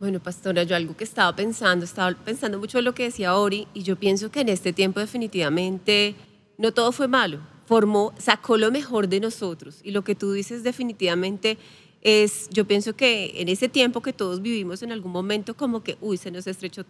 Bueno, 0.00 0.20
pastora, 0.20 0.62
yo 0.62 0.74
algo 0.74 0.96
que 0.96 1.04
estaba 1.04 1.36
pensando, 1.36 1.84
estaba 1.84 2.12
pensando 2.12 2.58
mucho 2.58 2.78
en 2.78 2.86
lo 2.86 2.94
que 2.94 3.04
decía 3.04 3.36
Ori 3.36 3.68
y 3.74 3.82
yo 3.82 3.96
pienso 3.96 4.30
que 4.30 4.40
en 4.40 4.48
este 4.48 4.72
tiempo 4.72 4.98
definitivamente 5.00 6.14
no 6.56 6.72
todo 6.72 6.92
fue 6.92 7.08
malo 7.08 7.40
formó, 7.66 8.14
sacó 8.16 8.56
lo 8.56 8.70
mejor 8.70 9.08
de 9.08 9.20
nosotros. 9.20 9.80
Y 9.82 9.90
lo 9.90 10.02
que 10.02 10.14
tú 10.14 10.32
dices 10.32 10.62
definitivamente 10.62 11.58
es, 12.06 12.48
yo 12.50 12.64
pienso 12.68 12.94
que 12.94 13.32
en 13.34 13.48
ese 13.48 13.68
tiempo 13.68 14.00
que 14.00 14.12
todos 14.12 14.40
vivimos 14.40 14.80
en 14.84 14.92
algún 14.92 15.10
momento 15.10 15.56
como 15.56 15.82
que, 15.82 15.98
uy, 16.00 16.16
se 16.16 16.30
nos 16.30 16.46
estrechó 16.46 16.84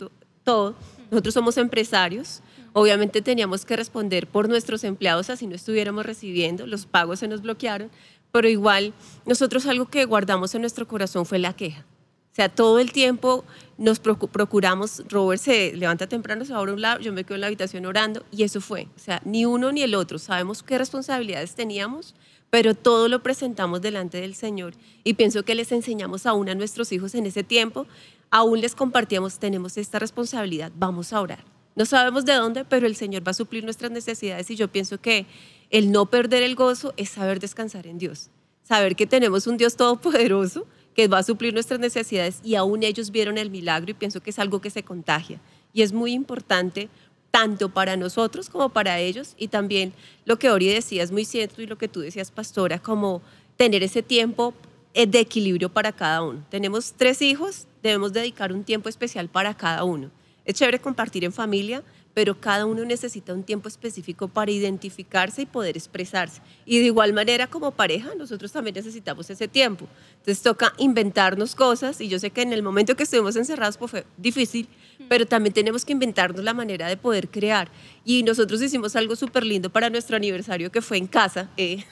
todo. 0.45 0.75
Nosotros 1.11 1.33
somos 1.33 1.57
empresarios, 1.57 2.43
obviamente 2.75 3.23
teníamos 3.23 3.65
que 3.65 3.77
responder 3.77 4.27
por 4.27 4.47
nuestros 4.47 4.85
empleados 4.85 5.31
así 5.31 5.47
no 5.47 5.55
estuviéramos 5.55 6.05
recibiendo, 6.05 6.67
los 6.67 6.85
pagos 6.85 7.21
se 7.21 7.29
nos 7.29 7.41
bloquearon, 7.41 7.91
pero 8.31 8.47
igual 8.47 8.93
nosotros 9.25 9.65
algo 9.65 9.87
que 9.87 10.05
guardamos 10.05 10.55
en 10.55 10.61
nuestro 10.61 10.87
corazón 10.87 11.25
fue 11.25 11.39
la 11.39 11.57
queja. 11.57 11.87
O 12.31 12.35
sea, 12.37 12.51
todo 12.51 12.79
el 12.79 12.93
tiempo 12.93 13.47
nos 13.79 13.99
procuramos, 13.99 15.03
Robert 15.09 15.41
se 15.41 15.75
levanta 15.75 16.07
temprano, 16.07 16.45
se 16.45 16.53
va 16.53 16.59
a 16.59 16.63
un 16.63 16.83
lado, 16.83 17.01
yo 17.01 17.15
me 17.15 17.25
quedo 17.25 17.37
en 17.37 17.41
la 17.41 17.47
habitación 17.47 17.87
orando 17.87 18.23
y 18.31 18.43
eso 18.43 18.61
fue. 18.61 18.89
O 18.95 18.99
sea, 18.99 19.23
ni 19.25 19.47
uno 19.47 19.73
ni 19.73 19.81
el 19.81 19.95
otro. 19.95 20.19
Sabemos 20.19 20.63
qué 20.63 20.77
responsabilidades 20.77 21.55
teníamos, 21.55 22.15
pero 22.51 22.75
todo 22.75 23.09
lo 23.09 23.23
presentamos 23.23 23.81
delante 23.81 24.21
del 24.21 24.35
Señor. 24.35 24.75
Y 25.05 25.15
pienso 25.15 25.45
que 25.45 25.55
les 25.55 25.73
enseñamos 25.73 26.27
aún 26.27 26.49
a 26.49 26.55
nuestros 26.55 26.93
hijos 26.93 27.15
en 27.15 27.27
ese 27.27 27.43
tiempo, 27.43 27.87
aún 28.31 28.61
les 28.61 28.75
compartíamos, 28.75 29.39
tenemos 29.39 29.77
esta 29.77 29.99
responsabilidad, 29.99 30.73
vamos 30.77 31.13
a 31.13 31.21
orar. 31.21 31.45
No 31.75 31.85
sabemos 31.85 32.25
de 32.25 32.33
dónde, 32.35 32.65
pero 32.65 32.87
el 32.87 32.97
Señor 32.97 33.27
va 33.27 33.33
a 33.33 33.35
suplir 33.35 33.63
nuestras 33.63 33.91
necesidades 33.91 34.51
y 34.51 34.57
yo 34.57 34.69
pienso 34.69 34.99
que 34.99 35.27
el 35.71 35.93
no 35.93 36.07
perder 36.07 36.43
el 36.43 36.55
gozo 36.55 36.95
es 36.97 37.11
saber 37.11 37.39
descansar 37.39 37.87
en 37.87 37.99
Dios, 37.99 38.31
saber 38.63 38.97
que 38.97 39.07
tenemos 39.07 39.47
un 39.47 39.59
Dios 39.59 39.77
todopoderoso 39.77 40.67
que 40.95 41.09
va 41.09 41.19
a 41.19 41.23
suplir 41.23 41.53
nuestras 41.53 41.79
necesidades 41.79 42.41
y 42.43 42.55
aún 42.55 42.83
ellos 42.83 43.11
vieron 43.11 43.37
el 43.37 43.51
milagro 43.51 43.91
y 43.91 43.95
pienso 43.95 44.23
que 44.23 44.31
es 44.31 44.39
algo 44.39 44.63
que 44.63 44.71
se 44.71 44.83
contagia. 44.83 45.39
Y 45.75 45.83
es 45.83 45.93
muy 45.93 46.15
importante 46.15 46.89
tanto 47.37 47.69
para 47.69 47.99
nosotros 47.99 48.49
como 48.49 48.71
para 48.71 48.99
ellos 48.99 49.35
y 49.37 49.49
también 49.49 49.93
lo 50.25 50.39
que 50.39 50.51
Ori 50.51 50.69
decía 50.69 51.03
es 51.03 51.13
muy 51.13 51.27
cierto 51.27 51.61
y 51.61 51.67
lo 51.67 51.77
que 51.77 51.87
tú 51.87 52.01
decías, 52.01 52.31
pastora, 52.31 52.79
como 52.79 53.21
tener 53.59 53.83
ese 53.83 54.03
tiempo 54.03 54.55
eh, 54.95 55.07
de 55.07 55.21
equilibrio 55.21 55.69
para 55.69 55.93
cada 55.93 56.23
uno. 56.23 56.43
Tenemos 56.49 56.95
tres 56.97 57.21
hijos, 57.21 57.67
debemos 57.83 58.15
dedicar 58.15 58.55
un 58.55 58.65
tiempo 58.65 58.89
especial 58.89 59.29
para 59.29 59.53
cada 59.53 59.85
uno. 59.85 60.11
Es 60.47 60.55
chévere 60.55 60.79
compartir 60.79 61.25
en 61.25 61.33
familia, 61.35 61.83
pero 62.15 62.41
cada 62.41 62.65
uno 62.65 62.83
necesita 62.87 63.35
un 63.35 63.43
tiempo 63.43 63.69
específico 63.69 64.29
para 64.29 64.51
identificarse 64.51 65.43
y 65.43 65.45
poder 65.45 65.77
expresarse. 65.77 66.41
Y 66.65 66.79
de 66.79 66.87
igual 66.87 67.13
manera 67.13 67.47
como 67.47 67.71
pareja, 67.71 68.15
nosotros 68.15 68.51
también 68.51 68.77
necesitamos 68.77 69.29
ese 69.29 69.47
tiempo. 69.47 69.87
Entonces 70.21 70.43
toca 70.43 70.73
inventarnos 70.79 71.55
cosas 71.55 72.01
y 72.01 72.09
yo 72.09 72.19
sé 72.19 72.31
que 72.31 72.41
en 72.41 72.55
el 72.55 72.63
momento 72.63 72.97
que 72.97 73.03
estuvimos 73.03 73.37
encerrados 73.37 73.77
pues 73.77 73.91
fue 73.91 74.07
difícil, 74.17 74.67
pero 75.09 75.27
también 75.27 75.53
tenemos 75.53 75.85
que 75.85 75.93
inventarnos 75.93 76.43
la 76.43 76.55
manera 76.55 76.89
de 76.89 76.97
poder 76.97 77.29
crear. 77.29 77.71
Y 78.05 78.23
nosotros 78.23 78.61
hicimos 78.63 78.97
algo 78.97 79.17
súper 79.17 79.45
lindo 79.45 79.71
para 79.71 79.91
nuestro 79.91 80.17
aniversario 80.17 80.71
que 80.71 80.83
fue 80.83 80.97
en 80.97 81.07
casa, 81.07 81.51
eh, 81.57 81.85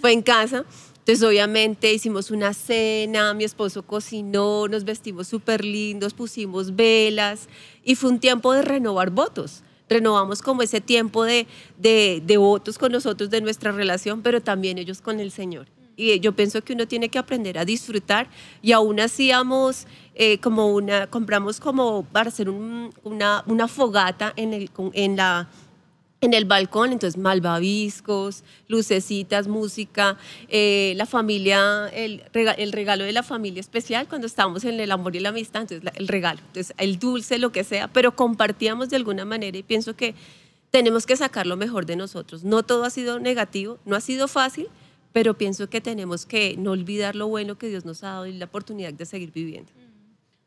fue 0.00 0.12
en 0.12 0.22
casa. 0.22 0.64
Entonces, 0.98 1.22
obviamente, 1.22 1.92
hicimos 1.92 2.30
una 2.30 2.54
cena, 2.54 3.34
mi 3.34 3.44
esposo 3.44 3.82
cocinó, 3.82 4.68
nos 4.68 4.84
vestimos 4.84 5.28
súper 5.28 5.62
lindos, 5.62 6.14
pusimos 6.14 6.74
velas 6.74 7.48
y 7.84 7.94
fue 7.94 8.10
un 8.10 8.20
tiempo 8.20 8.52
de 8.54 8.62
renovar 8.62 9.10
votos. 9.10 9.62
Renovamos 9.88 10.40
como 10.40 10.62
ese 10.62 10.80
tiempo 10.80 11.24
de, 11.24 11.46
de, 11.78 12.22
de 12.24 12.36
votos 12.38 12.78
con 12.78 12.90
nosotros, 12.90 13.28
de 13.28 13.42
nuestra 13.42 13.70
relación, 13.70 14.22
pero 14.22 14.40
también 14.40 14.78
ellos 14.78 15.02
con 15.02 15.20
el 15.20 15.30
Señor. 15.30 15.66
Y 15.96 16.18
yo 16.20 16.32
pienso 16.32 16.62
que 16.62 16.72
uno 16.72 16.86
tiene 16.88 17.08
que 17.08 17.18
aprender 17.18 17.58
a 17.58 17.64
disfrutar 17.64 18.28
y 18.62 18.72
aún 18.72 19.00
hacíamos 19.00 19.86
eh, 20.14 20.38
como 20.38 20.68
una, 20.68 21.06
compramos 21.06 21.60
como 21.60 22.04
para 22.04 22.28
hacer 22.28 22.48
una, 22.50 23.44
una 23.46 23.68
fogata 23.68 24.32
en, 24.36 24.54
el, 24.54 24.70
en 24.92 25.16
la 25.16 25.48
en 26.24 26.32
el 26.32 26.46
balcón, 26.46 26.92
entonces 26.92 27.20
malvaviscos, 27.20 28.44
lucecitas, 28.66 29.46
música, 29.46 30.16
eh, 30.48 30.94
la 30.96 31.04
familia, 31.04 31.88
el 31.88 32.72
regalo, 32.72 33.04
de 33.04 33.12
la 33.12 33.22
familia 33.22 33.60
especial 33.60 34.08
cuando 34.08 34.26
estábamos 34.26 34.64
en 34.64 34.80
el 34.80 34.90
amor 34.90 35.14
y 35.16 35.20
la 35.20 35.28
amistad, 35.28 35.62
entonces 35.62 35.92
el 35.96 36.08
regalo, 36.08 36.40
entonces 36.46 36.74
el 36.78 36.98
dulce, 36.98 37.38
lo 37.38 37.52
que 37.52 37.62
sea, 37.62 37.88
pero 37.88 38.16
compartíamos 38.16 38.88
de 38.88 38.96
alguna 38.96 39.24
manera 39.26 39.58
y 39.58 39.62
pienso 39.62 39.94
que 39.94 40.14
tenemos 40.70 41.06
que 41.06 41.16
sacar 41.16 41.46
lo 41.46 41.56
mejor 41.56 41.86
de 41.86 41.94
nosotros. 41.94 42.42
No 42.42 42.62
todo 42.62 42.84
ha 42.84 42.90
sido 42.90 43.20
negativo, 43.20 43.78
no 43.84 43.94
ha 43.94 44.00
sido 44.00 44.26
fácil, 44.26 44.68
pero 45.14 45.38
pienso 45.38 45.70
que 45.70 45.80
tenemos 45.80 46.26
que 46.26 46.56
no 46.58 46.72
olvidar 46.72 47.16
lo 47.16 47.28
bueno 47.28 47.56
que 47.56 47.68
Dios 47.68 47.86
nos 47.86 48.02
ha 48.04 48.08
dado 48.08 48.26
y 48.26 48.34
la 48.34 48.44
oportunidad 48.44 48.92
de 48.92 49.06
seguir 49.06 49.32
viviendo. 49.32 49.70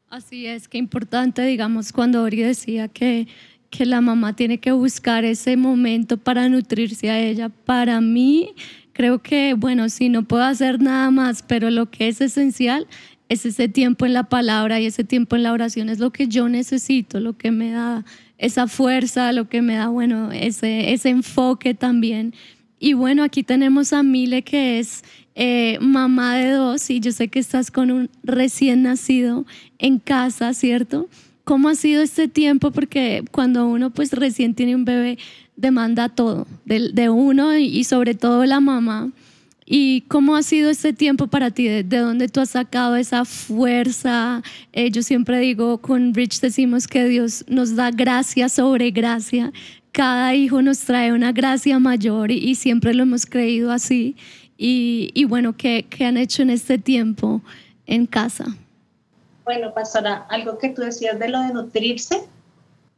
Así 0.09 0.45
es, 0.45 0.67
que 0.67 0.77
importante, 0.77 1.41
digamos, 1.41 1.91
cuando 1.91 2.21
Ori 2.21 2.43
decía 2.43 2.87
que 2.87 3.27
que 3.69 3.85
la 3.85 4.01
mamá 4.01 4.35
tiene 4.35 4.59
que 4.59 4.71
buscar 4.71 5.25
ese 5.25 5.57
momento 5.57 6.17
para 6.17 6.47
nutrirse 6.49 7.09
a 7.09 7.19
ella. 7.19 7.49
Para 7.49 7.99
mí, 8.01 8.53
creo 8.93 9.21
que, 9.21 9.53
bueno, 9.53 9.89
si 9.89 10.09
no 10.09 10.23
puedo 10.23 10.43
hacer 10.43 10.81
nada 10.81 11.11
más, 11.11 11.43
pero 11.43 11.69
lo 11.69 11.89
que 11.89 12.07
es 12.07 12.21
esencial 12.21 12.87
es 13.29 13.45
ese 13.45 13.67
tiempo 13.67 14.05
en 14.05 14.13
la 14.13 14.23
palabra 14.23 14.79
y 14.79 14.85
ese 14.85 15.03
tiempo 15.03 15.35
en 15.35 15.43
la 15.43 15.51
oración, 15.51 15.89
es 15.89 15.99
lo 15.99 16.11
que 16.11 16.27
yo 16.27 16.47
necesito, 16.47 17.19
lo 17.19 17.37
que 17.37 17.51
me 17.51 17.71
da 17.71 18.05
esa 18.37 18.67
fuerza, 18.67 19.33
lo 19.33 19.49
que 19.49 19.61
me 19.61 19.75
da, 19.75 19.89
bueno, 19.89 20.31
ese, 20.31 20.93
ese 20.93 21.09
enfoque 21.09 21.73
también. 21.73 22.33
Y 22.79 22.93
bueno, 22.93 23.23
aquí 23.23 23.43
tenemos 23.43 23.93
a 23.93 24.03
Mile, 24.03 24.43
que 24.43 24.79
es 24.79 25.03
eh, 25.35 25.77
mamá 25.81 26.35
de 26.37 26.51
dos, 26.51 26.89
y 26.89 26.99
yo 26.99 27.11
sé 27.11 27.27
que 27.27 27.39
estás 27.39 27.71
con 27.71 27.91
un 27.91 28.09
recién 28.23 28.83
nacido 28.83 29.45
en 29.79 29.99
casa, 29.99 30.53
¿cierto? 30.53 31.09
¿Cómo 31.43 31.69
ha 31.69 31.75
sido 31.75 32.01
este 32.01 32.27
tiempo? 32.27 32.71
Porque 32.71 33.23
cuando 33.31 33.67
uno 33.67 33.89
pues 33.89 34.11
recién 34.11 34.53
tiene 34.53 34.75
un 34.75 34.85
bebé, 34.85 35.17
demanda 35.55 36.09
todo 36.09 36.45
de, 36.65 37.09
uno 37.09 37.57
y 37.57 37.83
sobre 37.83 38.15
todo 38.15 38.45
la 38.45 38.59
mamá. 38.59 39.11
¿Y 39.69 40.01
cómo 40.07 40.37
ha 40.37 40.43
sido 40.43 40.69
este 40.69 40.93
tiempo 40.93 41.27
para 41.27 41.51
ti? 41.51 41.67
¿De, 41.67 41.83
dónde 41.83 42.29
tú 42.29 42.39
has 42.39 42.51
sacado 42.51 42.95
esa 42.95 43.25
fuerza? 43.25 44.41
Eh, 44.71 44.89
yo 44.91 45.03
siempre 45.03 45.39
digo, 45.41 45.79
con 45.79 46.13
Rich 46.13 46.39
decimos 46.39 46.87
que 46.87 47.05
Dios 47.09 47.43
nos 47.49 47.75
da 47.75 47.91
gracia 47.91 48.47
sobre 48.47 48.91
gracia. 48.91 49.51
Cada 49.97 50.35
hijo 50.35 50.61
nos 50.61 50.81
trae 50.81 51.11
una 51.11 51.31
gracia 51.31 51.79
mayor 51.79 52.29
y, 52.29 52.53
siempre 52.53 52.93
lo 52.93 53.01
hemos 53.01 53.25
creído 53.25 53.71
así. 53.71 54.15
Y, 54.55 55.25
bueno, 55.25 55.57
¿qué, 55.57 55.87
¿qué, 55.89 56.05
han 56.05 56.17
hecho 56.17 56.43
en 56.43 56.51
este 56.51 56.77
tiempo 56.77 57.41
en 57.87 58.05
casa? 58.05 58.45
Bueno, 59.43 59.73
pastora, 59.73 60.27
algo 60.29 60.59
que 60.59 60.69
tú 60.69 60.83
decías 60.83 61.17
de 61.17 61.29
lo 61.29 61.41
de 61.41 61.51
nutrirse, 61.51 62.27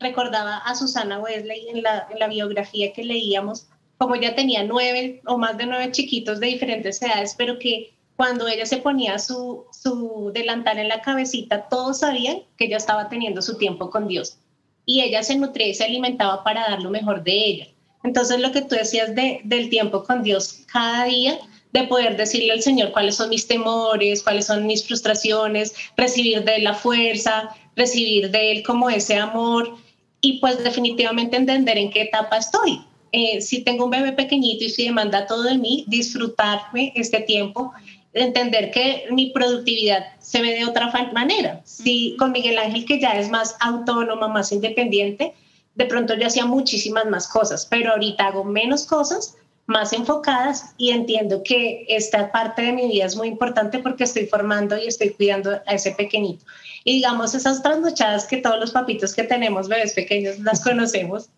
recordaba 0.02 0.58
a 0.58 0.76
Susana 0.76 1.20
Wesley 1.20 1.70
en 1.70 1.84
la, 1.84 2.06
en 2.12 2.20
la 2.20 2.28
biografía 2.28 2.92
que 2.92 3.06
leíamos 3.06 3.70
como 3.98 4.16
ella 4.16 4.36
tenía 4.36 4.66
nueve 4.66 5.22
o 5.26 5.38
más 5.38 5.58
de 5.58 5.68
nueve 5.68 5.94
chiquitos 5.94 6.42
de 6.42 6.48
diferentes 6.48 7.02
edades, 7.02 7.34
pero 7.38 7.60
que 7.60 7.94
cuando 8.18 8.46
ella 8.50 8.66
se 8.66 8.76
ponía 8.76 9.20
su, 9.20 9.64
su 9.72 10.32
delantal 10.34 10.78
en 10.78 10.90
la 10.90 11.02
cabecita, 11.02 11.70
todos 11.70 12.00
sabían 12.00 12.40
que 12.58 12.66
ella 12.66 12.76
estaba 12.76 13.08
teniendo 13.08 13.42
su 13.42 13.58
tiempo 13.58 13.90
con 13.90 14.10
Dios. 14.10 14.38
Y 14.90 15.02
ella 15.02 15.22
se 15.22 15.36
nutría 15.36 15.68
y 15.68 15.76
se 15.76 15.84
alimentaba 15.84 16.44
para 16.44 16.62
dar 16.62 16.82
lo 16.82 16.90
mejor 16.90 17.24
de 17.24 17.32
ella. 17.32 17.68
Entonces, 18.04 18.40
lo 18.40 18.52
que 18.52 18.64
tú 18.64 18.74
decías 18.74 19.14
de, 19.14 19.40
del 19.44 19.70
tiempo 19.70 20.04
con 20.04 20.24
Dios 20.24 20.62
cada 20.66 21.06
día, 21.06 21.38
de 21.74 21.84
poder 21.84 22.18
decirle 22.18 22.54
al 22.54 22.64
Señor 22.64 22.92
cuáles 22.92 23.16
son 23.16 23.30
mis 23.30 23.48
temores, 23.48 24.24
cuáles 24.24 24.48
son 24.48 24.66
mis 24.66 24.84
frustraciones, 24.88 25.76
recibir 25.96 26.44
de 26.44 26.56
Él 26.56 26.64
la 26.64 26.74
fuerza, 26.74 27.56
recibir 27.76 28.32
de 28.32 28.52
Él 28.52 28.64
como 28.64 28.90
ese 28.90 29.16
amor 29.18 29.78
y 30.22 30.40
pues 30.40 30.64
definitivamente 30.64 31.38
entender 31.38 31.78
en 31.78 31.92
qué 31.92 32.02
etapa 32.02 32.38
estoy. 32.38 32.82
Eh, 33.12 33.42
si 33.42 33.64
tengo 33.64 33.86
un 33.86 33.92
bebé 33.92 34.14
pequeñito 34.14 34.64
y 34.64 34.70
si 34.70 34.86
demanda 34.86 35.28
todo 35.28 35.44
de 35.44 35.60
mí, 35.60 35.86
disfrutarme 35.88 36.94
este 36.96 37.20
tiempo, 37.22 37.72
entender 38.14 38.72
que 38.72 39.06
mi 39.12 39.32
productividad 39.32 40.06
se 40.20 40.42
ve 40.42 40.56
de 40.56 40.66
otra 40.66 40.92
manera. 41.14 41.62
Si 41.64 42.16
con 42.18 42.32
Miguel 42.32 42.58
Ángel, 42.58 42.86
que 42.86 43.00
ya 43.00 43.12
es 43.20 43.30
más 43.30 43.56
autónoma, 43.60 44.28
más 44.28 44.52
independiente, 44.52 45.34
de 45.76 45.86
pronto 45.86 46.16
yo 46.16 46.28
hacía 46.28 46.46
muchísimas 46.46 47.06
más 47.06 47.28
cosas, 47.28 47.66
pero 47.66 47.92
ahorita 47.92 48.28
hago 48.28 48.44
menos 48.44 48.86
cosas, 48.86 49.36
más 49.66 49.94
enfocadas 49.94 50.74
y 50.78 50.90
entiendo 50.90 51.44
que 51.44 51.86
esta 51.88 52.32
parte 52.32 52.64
de 52.64 52.74
mi 52.74 52.88
vida 52.88 53.06
es 53.06 53.16
muy 53.16 53.28
importante 53.28 53.78
porque 53.78 54.04
estoy 54.04 54.26
formando 54.26 54.76
y 54.76 54.88
estoy 54.88 55.12
cuidando 55.12 55.62
a 55.68 55.74
ese 55.76 55.92
pequeñito. 55.92 56.44
Y 56.84 56.96
digamos, 56.96 57.36
esas 57.36 57.62
trasnochadas 57.62 58.26
que 58.26 58.38
todos 58.38 58.60
los 58.60 58.72
papitos 58.72 59.14
que 59.14 59.24
tenemos, 59.24 59.68
bebés 59.68 59.94
pequeños, 59.94 60.40
las 60.40 60.62
conocemos, 60.64 61.30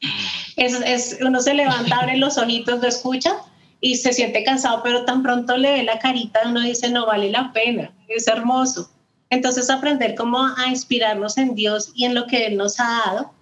es, 0.56 0.74
es, 0.86 1.18
uno 1.22 1.42
se 1.42 1.54
levanta, 1.54 1.98
abre 1.98 2.18
los 2.18 2.38
ojitos, 2.38 2.82
lo 2.82 2.88
escucha 2.88 3.36
y 3.82 3.96
se 3.96 4.14
siente 4.14 4.44
cansado, 4.44 4.82
pero 4.84 5.06
tan 5.06 5.24
pronto 5.24 5.58
le 5.58 5.72
ve 5.74 5.84
la 5.84 6.00
carita, 6.00 6.42
uno 6.46 6.62
dice, 6.62 6.90
no 6.90 7.08
vale 7.08 7.32
la 7.32 7.52
pena, 7.52 7.92
es 8.08 8.28
hermoso. 8.28 8.92
Entonces 9.32 9.70
aprender 9.70 10.14
cómo 10.16 10.46
a 10.58 10.68
inspirarnos 10.68 11.38
en 11.38 11.56
Dios 11.56 11.92
y 11.96 12.06
en 12.06 12.14
lo 12.14 12.28
que 12.28 12.46
Él 12.46 12.58
nos 12.58 12.80
ha 12.80 13.02
dado. 13.06 13.34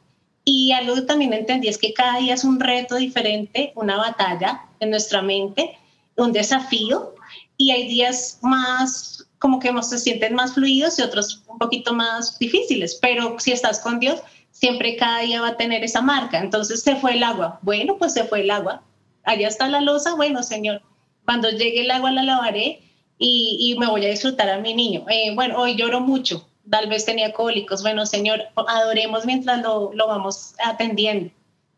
Y 0.46 0.72
algo 0.72 0.96
que 0.96 1.02
también 1.02 1.34
entendí 1.34 1.68
es 1.68 1.78
que 1.78 1.94
cada 1.94 2.20
día 2.20 2.34
es 2.34 2.44
un 2.44 2.60
reto 2.60 2.96
diferente, 2.96 3.74
una 3.76 3.98
batalla 3.98 4.62
en 4.80 4.92
nuestra 4.92 5.22
mente, 5.22 5.78
un 6.16 6.32
desafío, 6.32 7.14
y 7.58 7.72
hay 7.72 7.88
días 7.88 8.40
más 8.42 9.28
como 9.40 9.60
que 9.60 9.72
se 9.84 9.98
sienten 9.98 10.36
más 10.36 10.54
fluidos 10.54 11.00
y 11.00 11.02
otros 11.02 11.44
un 11.48 11.58
poquito 11.58 11.94
más 11.94 12.38
difíciles, 12.40 12.98
pero 13.02 13.40
si 13.40 13.52
estás 13.52 13.80
con 13.80 14.00
Dios, 14.00 14.22
siempre 14.52 14.98
cada 14.98 15.20
día 15.20 15.42
va 15.42 15.50
a 15.50 15.58
tener 15.58 15.84
esa 15.84 16.02
marca. 16.02 16.40
Entonces 16.40 16.82
se 16.82 16.96
fue 16.98 17.14
el 17.14 17.24
agua, 17.24 17.60
bueno, 17.62 17.98
pues 17.98 18.14
se 18.14 18.26
fue 18.26 18.42
el 18.42 18.52
agua, 18.52 18.82
allá 19.30 19.48
está 19.48 19.68
la 19.70 19.82
losa, 19.82 20.16
bueno, 20.16 20.42
Señor, 20.44 20.82
cuando 21.26 21.50
llegue 21.50 21.82
el 21.82 21.92
agua 21.92 22.12
la 22.12 22.24
lavaré 22.24 22.82
y, 23.20 23.76
me 23.80 23.88
voy 23.88 24.06
a 24.06 24.10
disfrutar 24.10 24.50
a 24.50 24.60
mi 24.60 24.74
niño. 24.74 25.06
Eh, 25.10 25.36
bueno, 25.36 25.60
hoy 25.60 25.76
lloro 25.76 26.00
mucho, 26.00 26.48
tal 26.70 26.88
vez 26.90 27.06
tenía 27.06 27.32
cólicos, 27.34 27.84
bueno, 27.84 28.06
Señor, 28.06 28.44
adoremos 28.56 29.26
mientras 29.26 29.62
lo, 29.62 29.92
lo 29.94 30.08
vamos 30.08 30.56
atendiendo. 30.64 31.30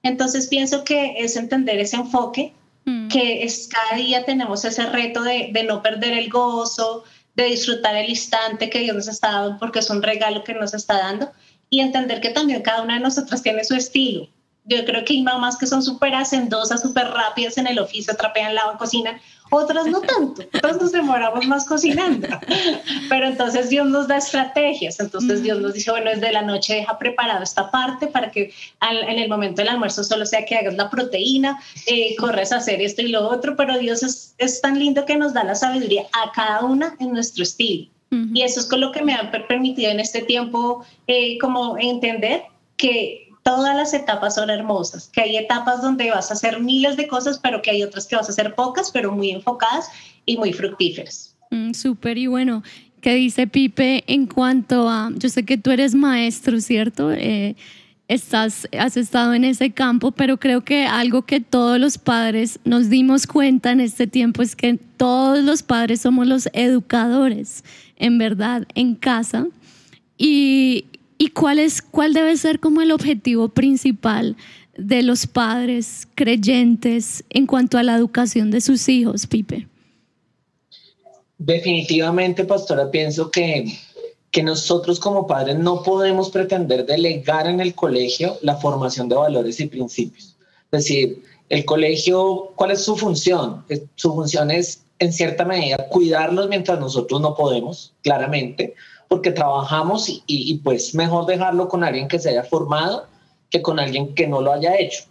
Entonces 0.04 0.47
pienso 0.47 0.84
que 0.84 1.16
es 1.18 1.36
entender 1.36 1.80
ese 1.80 1.97
enfoque, 1.97 2.54
mm. 2.86 3.10
que 3.10 3.43
es 3.43 3.68
cada 3.68 3.97
día 3.97 4.24
tenemos 4.24 4.64
ese 4.64 4.86
reto 4.86 5.24
de, 5.24 5.49
de 5.52 5.64
no 5.64 5.82
perder 5.82 6.14
el 6.14 6.30
gozo, 6.30 7.04
de 7.36 7.45
disfrutar 7.45 7.95
el 7.95 8.10
instante 8.10 8.70
que 8.70 8.80
Dios 8.80 8.95
nos 8.95 9.08
está 9.08 9.32
dando 9.32 9.60
porque 9.60 9.80
es 9.80 9.89
un 9.89 10.02
regalo 10.02 10.43
que 10.43 10.54
nos 10.54 10.74
está 10.74 10.97
dando 10.97 11.32
y 11.70 11.80
entender 11.80 12.22
que 12.22 12.30
también 12.30 12.62
cada 12.62 12.82
una 12.82 12.95
de 12.95 12.99
nosotras 13.02 13.41
tiene 13.41 13.64
su 13.64 13.76
estilo. 13.76 14.28
Yo 14.66 14.86
creo 14.86 15.03
que 15.03 15.14
hay 15.14 15.24
mamás 15.24 15.57
que 15.57 15.66
son 15.66 15.82
súper 15.82 16.14
hacendosas, 16.14 16.82
súper 16.82 17.07
rápidas 17.07 17.57
en 17.57 17.68
el 17.68 17.80
oficio, 17.80 18.16
trapean, 18.16 18.53
lavan, 18.55 18.78
cocinan. 18.78 19.20
Otras 19.49 19.88
no 19.88 19.99
tanto, 19.99 20.43
otras 20.53 20.80
nos 20.80 20.91
demoramos 20.93 21.45
más 21.45 21.66
cocinando. 21.66 22.28
Pero 23.09 23.28
entonces 23.28 23.70
Dios 23.70 23.86
nos 23.88 24.07
da 24.07 24.18
estrategias. 24.18 24.99
Entonces 24.99 25.43
Dios 25.43 25.59
nos 25.59 25.74
dice, 25.74 25.91
bueno, 25.91 26.12
desde 26.12 26.32
la 26.32 26.41
noche 26.41 26.76
deja 26.76 26.97
preparado 26.97 27.43
esta 27.43 27.70
parte 27.70 28.07
para 28.07 28.32
que 28.32 28.53
en 28.82 29.20
el 29.20 29.28
momento 29.28 29.62
del 29.62 29.70
almuerzo 29.70 30.03
solo 30.05 30.26
sea 30.26 30.45
que 30.45 30.55
hagas 30.55 30.76
la 30.76 30.89
proteína, 30.89 31.59
eh, 31.88 32.16
corres 32.16 32.53
a 32.53 32.57
hacer 32.57 32.82
esto 32.82 33.01
y 33.01 33.09
lo 33.09 33.28
otro. 33.28 33.57
Pero 33.57 33.78
Dios 33.78 34.03
es, 34.03 34.36
es 34.38 34.62
tan 34.62 34.80
lindo 34.80 35.05
que 35.05 35.18
nos 35.18 35.34
da 35.34 35.43
la 35.43 35.55
sabiduría 35.55 36.03
a 36.14 36.32
cada 36.32 36.64
una 36.64 36.95
en 36.99 37.12
nuestro 37.12 37.43
estilo. 37.43 37.89
Y 38.34 38.41
eso 38.41 38.59
es 38.59 38.66
con 38.66 38.82
lo 38.82 38.91
que 38.91 39.01
me 39.01 39.16
ha 39.16 39.32
permitido 39.47 39.89
en 39.89 40.01
este 40.01 40.22
tiempo 40.22 40.86
eh, 41.07 41.38
como 41.39 41.78
entender 41.78 42.43
que 42.76 43.30
todas 43.44 43.76
las 43.76 43.94
etapas 43.94 44.36
son 44.36 44.50
hermosas, 44.50 45.10
que 45.12 45.22
hay 45.22 45.38
etapas 45.38 45.82
donde 45.82 46.12
vas 46.12 46.32
a 46.32 46.36
hacer 46.36 46.60
miles 46.60 46.98
de 46.98 47.08
cosas, 47.08 47.39
pero 47.39 47.62
que 47.62 47.72
hay 47.72 47.84
otras 47.84 48.08
que 48.08 48.16
vas 48.16 48.28
a 48.28 48.32
hacer 48.32 48.56
pocas, 48.56 48.92
pero 48.92 49.12
muy 49.12 49.32
enfocadas 49.32 49.89
y 50.26 50.38
muy 50.38 50.54
fructíferas. 50.54 51.36
Mm, 51.50 51.74
súper 51.74 52.18
y 52.18 52.28
bueno, 52.28 52.64
¿qué 53.02 53.16
dice 53.16 53.48
Pipe 53.48 54.04
en 54.08 54.28
cuanto 54.28 54.89
a, 54.89 55.12
yo 55.16 55.30
sé 55.30 55.44
que 55.44 55.58
tú 55.58 55.72
eres 55.72 55.96
maestro, 55.96 56.60
¿cierto? 56.62 57.12
Eh, 57.12 57.56
estás, 58.08 58.68
has 58.78 58.98
estado 58.98 59.34
en 59.34 59.44
ese 59.44 59.72
campo, 59.72 60.12
pero 60.12 60.38
creo 60.38 60.62
que 60.62 60.86
algo 60.86 61.24
que 61.24 61.39
todos 61.39 61.80
los 61.80 61.98
padres 61.98 62.60
nos 62.66 62.89
dimos 62.89 63.26
cuenta 63.26 63.72
en 63.72 63.80
este 63.80 64.06
tiempo 64.06 64.42
es 64.42 64.56
que 64.56 64.78
todos 64.98 65.44
los 65.44 65.64
padres 65.64 66.02
somos 66.02 66.28
los 66.28 66.50
educadores, 66.54 67.64
en 67.98 68.18
verdad, 68.18 68.68
en 68.76 68.96
casa. 68.96 69.48
Y, 70.18 70.86
¿Y 71.22 71.28
cuál, 71.28 71.59
es, 71.59 71.84
cuál 71.84 72.15
debe 72.15 72.36
ser 72.36 72.59
como 72.59 72.82
el 72.82 72.91
objetivo 72.91 73.47
principal 73.47 74.36
de 74.76 75.03
los 75.03 75.28
padres 75.28 76.07
creyentes 76.15 77.24
en 77.30 77.45
cuanto 77.45 77.78
a 77.78 77.84
la 77.84 77.95
educación 77.95 78.49
de 78.49 78.59
sus 78.59 78.89
hijos, 78.89 79.28
Pipe? 79.28 79.67
Definitivamente, 81.38 82.43
pastora, 82.43 82.89
pienso 82.89 83.30
que, 83.30 83.72
que 84.32 84.41
nosotros 84.41 84.99
como 84.99 85.28
padres 85.28 85.59
no 85.59 85.84
podemos 85.84 86.32
pretender 86.32 86.88
delegar 86.88 87.45
en 87.45 87.59
el 87.59 87.76
colegio 87.76 88.39
la 88.41 88.55
formación 88.55 89.07
de 89.07 89.13
valores 89.13 89.59
y 89.59 89.67
principios. 89.67 90.36
Es 90.72 90.86
decir, 90.86 91.22
el 91.49 91.65
colegio, 91.65 92.51
¿cuál 92.55 92.72
es 92.72 92.82
su 92.82 92.95
función? 92.95 93.63
Su 93.93 94.15
función 94.15 94.49
es, 94.49 94.82
en 94.97 95.13
cierta 95.13 95.45
medida, 95.45 95.88
cuidarlos 95.89 96.49
mientras 96.49 96.80
nosotros 96.80 97.22
no 97.22 97.36
podemos, 97.36 97.93
claramente, 98.01 98.74
porque 99.12 99.32
trabajamos 99.34 100.05
y, 100.26 100.57
pues 100.59 100.95
mejor 100.95 101.26
dejarlo 101.26 101.68
con 101.68 101.84
alguien 101.84 102.07
que 102.07 102.18
se 102.18 102.30
haya 102.30 102.43
formado 102.43 103.07
que 103.49 103.62
con 103.62 103.78
alguien 103.78 104.16
que 104.16 104.26
no 104.26 104.39
lo 104.39 104.53
haya 104.53 104.80
hecho. 104.80 105.03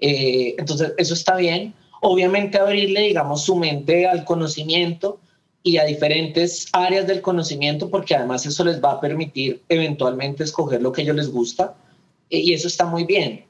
Eh, 0.00 0.54
entonces, 0.56 0.94
eso 0.96 1.12
está 1.12 1.36
bien. 1.36 1.74
Obviamente 2.00 2.56
abrirle, 2.56 3.02
digamos, 3.02 3.44
su 3.44 3.54
mente 3.54 4.06
al 4.06 4.24
conocimiento 4.24 5.20
y 5.62 5.76
a 5.76 5.84
diferentes 5.84 6.66
áreas 6.72 7.06
del 7.06 7.20
conocimiento, 7.20 7.90
porque 7.90 8.14
además 8.14 8.46
eso 8.46 8.64
les 8.64 8.82
va 8.82 8.92
a 8.92 9.00
permitir 9.02 9.60
eventualmente 9.68 10.44
escoger 10.44 10.80
lo 10.80 10.90
que 10.90 11.02
a 11.02 11.04
ellos 11.04 11.16
les 11.16 11.30
gusta, 11.30 11.74
eh, 12.30 12.38
y 12.38 12.54
eso 12.54 12.68
está 12.68 12.86
muy 12.86 13.04
bien. 13.04 13.44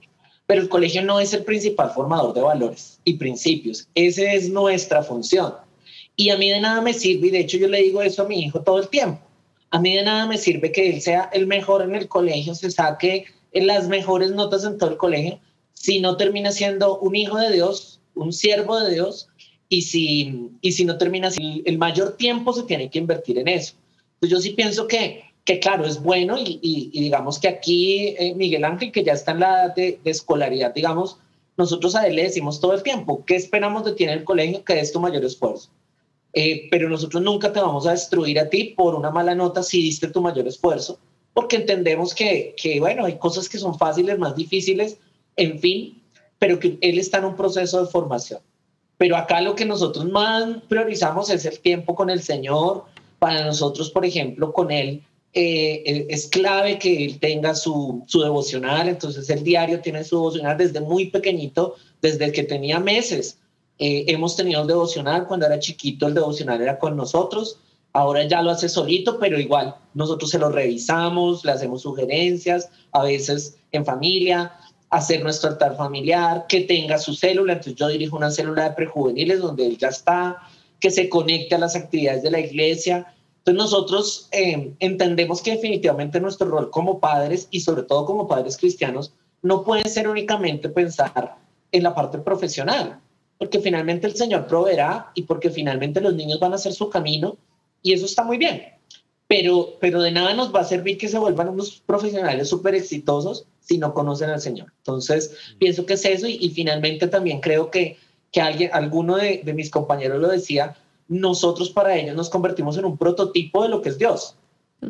Pero 0.47 0.63
el 0.63 0.69
colegio 0.69 1.03
no 1.03 1.21
es 1.21 1.33
el 1.33 1.45
principal 1.45 1.93
formador 1.93 2.35
de 2.35 2.41
valores 2.41 2.99
y 3.05 3.15
principios. 3.19 3.87
Esa 3.95 4.33
es 4.33 4.51
nuestra 4.51 5.05
función. 5.05 5.55
Y 6.17 6.31
a 6.31 6.37
mí 6.37 6.51
de 6.51 6.61
nada 6.61 6.81
me 6.81 6.93
sirve, 6.93 7.29
y 7.29 7.31
de 7.31 7.39
hecho 7.39 7.57
yo 7.57 7.69
le 7.69 7.83
digo 7.83 8.03
eso 8.03 8.23
a 8.23 8.27
mi 8.27 8.41
hijo 8.41 8.63
todo 8.63 8.81
el 8.81 8.89
tiempo 8.89 9.21
a 9.73 9.81
mí 9.81 9.97
de 9.97 10.05
nada 10.05 10.27
me 10.27 10.37
sirve 10.37 10.71
que 10.71 10.91
él 10.91 11.01
sea 11.01 11.31
el 11.33 11.47
mejor 11.47 11.83
en 11.83 11.95
el 11.95 12.07
colegio, 12.07 12.55
se 12.55 12.71
saque 12.71 13.25
las 13.55 13.89
mejores 13.89 14.31
notas 14.31 14.65
en 14.65 14.77
todo 14.77 14.91
el 14.91 14.99
colegio, 14.99 15.41
si 15.73 15.99
no 15.99 16.19
termina 16.19 16.53
siendo 16.53 16.99
un 16.99 17.17
hijo 17.17 17.39
de 17.39 17.51
Dios, 17.51 17.99
un 18.15 18.35
siervo 18.35 18.79
de 18.79 18.93
Dios, 18.93 19.29
y 19.71 19.83
si, 19.83 20.51
y 20.61 20.73
si 20.73 20.85
no 20.85 20.99
termina, 20.99 21.31
el 21.65 21.79
mayor 21.79 22.19
tiempo 22.19 22.53
se 22.53 22.65
tiene 22.65 22.91
que 22.91 22.99
invertir 22.99 23.39
en 23.39 23.49
eso. 23.49 23.75
Pues 24.21 24.31
yo 24.31 24.39
sí 24.41 24.51
pienso 24.51 24.87
que, 24.87 25.25
que 25.47 25.59
claro, 25.59 25.87
es 25.87 26.03
bueno 26.03 26.37
y, 26.39 26.91
digamos 26.93 27.39
que 27.39 27.49
aquí 27.49 28.15
eh, 28.19 28.35
Miguel 28.37 28.65
Ángel, 28.65 28.93
que 28.93 29.03
ya 29.03 29.15
está 29.15 29.33
en 29.33 29.41
la 29.41 29.65
edad 29.65 29.75
de, 29.75 29.99
de, 30.05 30.11
escolaridad, 30.11 30.75
digamos, 30.75 31.17
nosotros 31.57 31.97
a 31.97 32.07
él 32.07 32.17
le 32.17 32.25
decimos 32.25 32.61
todo 32.61 32.75
el 32.75 32.83
tiempo, 32.83 33.25
¿qué 33.25 33.37
esperamos 33.37 33.87
de 33.87 33.93
ti 33.93 34.05
en 34.05 34.11
el 34.11 34.25
colegio? 34.25 34.63
Que 34.65 34.81
es 34.81 34.93
tu 34.93 35.01
mayor 35.01 35.25
esfuerzo. 35.25 35.71
Eh, 36.35 36.69
pero 36.71 36.89
nosotros 36.89 37.23
nunca 37.23 37.53
te 37.53 37.61
vamos 37.61 37.87
a 37.87 37.91
destruir 37.91 38.39
a 38.39 38.49
ti 38.49 38.75
por 38.77 38.95
una 38.95 39.11
mala 39.11 39.35
nota 39.35 39.63
si 39.63 39.83
diste 39.83 40.09
tu 40.09 40.23
mayor 40.23 40.47
esfuerzo, 40.49 40.99
porque 41.35 41.57
entendemos 41.57 42.15
que, 42.15 42.55
que, 42.57 42.81
bueno, 42.81 43.05
hay 43.05 43.19
cosas 43.19 43.49
que 43.49 43.59
son 43.59 43.79
fáciles, 43.79 44.19
más 44.19 44.35
difíciles, 44.35 44.97
en 45.37 45.59
fin, 45.59 46.03
pero 46.39 46.59
que 46.59 46.79
él 46.81 46.99
está 46.99 47.19
en 47.19 47.27
un 47.27 47.37
proceso 47.37 47.85
de 47.85 47.91
formación. 47.91 48.41
Pero 49.03 49.17
acá 49.17 49.41
lo 49.41 49.55
que 49.55 49.65
nosotros 49.65 50.05
más 50.11 50.63
priorizamos 50.69 51.29
es 51.31 51.45
el 51.45 51.59
tiempo 51.59 51.95
con 51.95 52.09
el 52.09 52.23
Señor. 52.23 52.85
Para 53.19 53.45
nosotros, 53.45 53.91
por 53.91 54.05
ejemplo, 54.05 54.53
con 54.53 54.71
Él 54.71 55.03
eh, 55.35 56.07
es 56.09 56.29
clave 56.29 56.79
que 56.79 57.05
Él 57.05 57.19
tenga 57.19 57.55
su, 57.55 58.05
su 58.07 58.21
devocional. 58.21 58.89
Entonces, 58.89 59.29
el 59.31 59.43
diario 59.43 59.81
tiene 59.81 60.05
su 60.05 60.17
devocional 60.17 60.57
desde 60.57 60.81
muy 60.81 61.11
pequeñito, 61.11 61.75
desde 62.01 62.27
el 62.27 62.33
que 62.33 62.45
tenía 62.45 62.79
meses. 62.79 63.39
Eh, 63.85 64.05
hemos 64.13 64.37
tenido 64.37 64.63
el 64.63 64.69
devocional, 64.69 65.27
cuando 65.27 65.45
era 65.45 65.59
chiquito 65.59 66.07
el 66.07 66.15
devocional 66.15 66.63
era 66.63 66.79
con 66.79 66.97
nosotros, 66.97 67.59
ahora 67.93 68.23
ya 68.29 68.41
lo 68.41 68.53
hace 68.53 68.69
solito, 68.69 69.19
pero 69.19 69.41
igual 69.41 69.75
nosotros 69.93 70.31
se 70.31 70.39
lo 70.39 70.51
revisamos, 70.51 71.45
le 71.45 71.51
hacemos 71.51 71.83
sugerencias, 71.83 72.71
a 72.93 73.03
veces 73.03 73.57
en 73.73 73.85
familia, 73.85 74.53
hacer 74.91 75.25
nuestro 75.25 75.51
altar 75.51 75.77
familiar, 75.77 76.47
que 76.49 76.61
tenga 76.61 76.97
su 76.97 77.13
célula, 77.13 77.55
entonces 77.55 77.75
yo 77.75 77.89
dirijo 77.89 78.17
una 78.17 78.31
célula 78.31 78.69
de 78.69 78.77
prejuveniles 78.77 79.41
donde 79.41 79.67
él 79.67 79.77
ya 79.77 79.89
está, 79.89 80.37
que 80.79 80.93
se 80.93 81.09
conecte 81.09 81.57
a 81.57 81.59
las 81.59 81.75
actividades 81.75 82.23
de 82.23 82.31
la 82.31 82.39
iglesia. 82.39 83.13
Entonces 83.39 83.65
nosotros 83.65 84.29
eh, 84.31 84.75
entendemos 84.79 85.43
que 85.43 85.57
definitivamente 85.57 86.21
nuestro 86.21 86.47
rol 86.47 86.71
como 86.71 87.01
padres 87.01 87.49
y 87.51 87.59
sobre 87.59 87.83
todo 87.83 88.05
como 88.05 88.29
padres 88.29 88.57
cristianos 88.57 89.13
no 89.43 89.65
puede 89.65 89.89
ser 89.89 90.07
únicamente 90.07 90.69
pensar 90.69 91.35
en 91.73 91.83
la 91.83 91.97
parte 91.97 92.19
profesional, 92.19 93.01
porque 93.43 93.59
finalmente 93.59 94.07
el 94.07 94.15
Señor 94.15 94.47
proveerá 94.47 95.11
y 95.17 95.23
porque 95.23 95.51
finalmente 95.51 96.01
los 96.01 96.15
niños 96.15 96.39
van 96.39 96.53
a 96.53 96.55
hacer 96.55 96.73
su 96.73 96.89
camino 96.89 97.37
y 97.83 97.93
eso 97.93 98.07
está 98.07 98.23
muy 98.23 98.39
bien. 98.39 98.63
Pero, 99.27 99.79
pero 99.81 100.01
de 100.01 100.13
nada 100.13 100.33
nos 100.33 100.55
va 100.55 100.61
a 100.61 100.65
servir 100.65 100.97
que 100.97 101.09
se 101.09 101.19
vuelvan 101.19 101.49
unos 101.49 101.83
profesionales 101.85 102.49
súper 102.49 102.77
exitosos 102.77 103.45
si 103.59 103.79
no 103.79 103.95
conocen 103.95 104.31
al 104.31 104.41
Señor. 104.41 104.73
Entonces, 104.79 105.35
pienso 105.59 105.85
que 105.87 105.95
es 105.95 106.05
eso 106.05 106.29
y, 106.29 106.51
finalmente 106.51 107.09
también 107.09 107.41
creo 107.41 107.69
que, 107.69 107.97
que 108.31 108.41
alguien, 108.41 108.71
alguno 108.73 109.17
de, 109.17 109.43
de 109.45 109.55
mis 109.55 109.71
compañeros 109.71 110.21
lo 110.21 110.29
decía, 110.29 110.77
nosotros 111.09 111.71
para 111.71 111.97
ellos 111.97 112.15
nos 112.15 112.31
convertimos 112.31 112.79
en 112.79 112.85
un 112.85 112.97
prototipo 112.97 113.65
de 113.65 113.71
lo 113.71 113.83
que 113.83 113.89
es 113.89 113.99
Dios. 113.99 114.37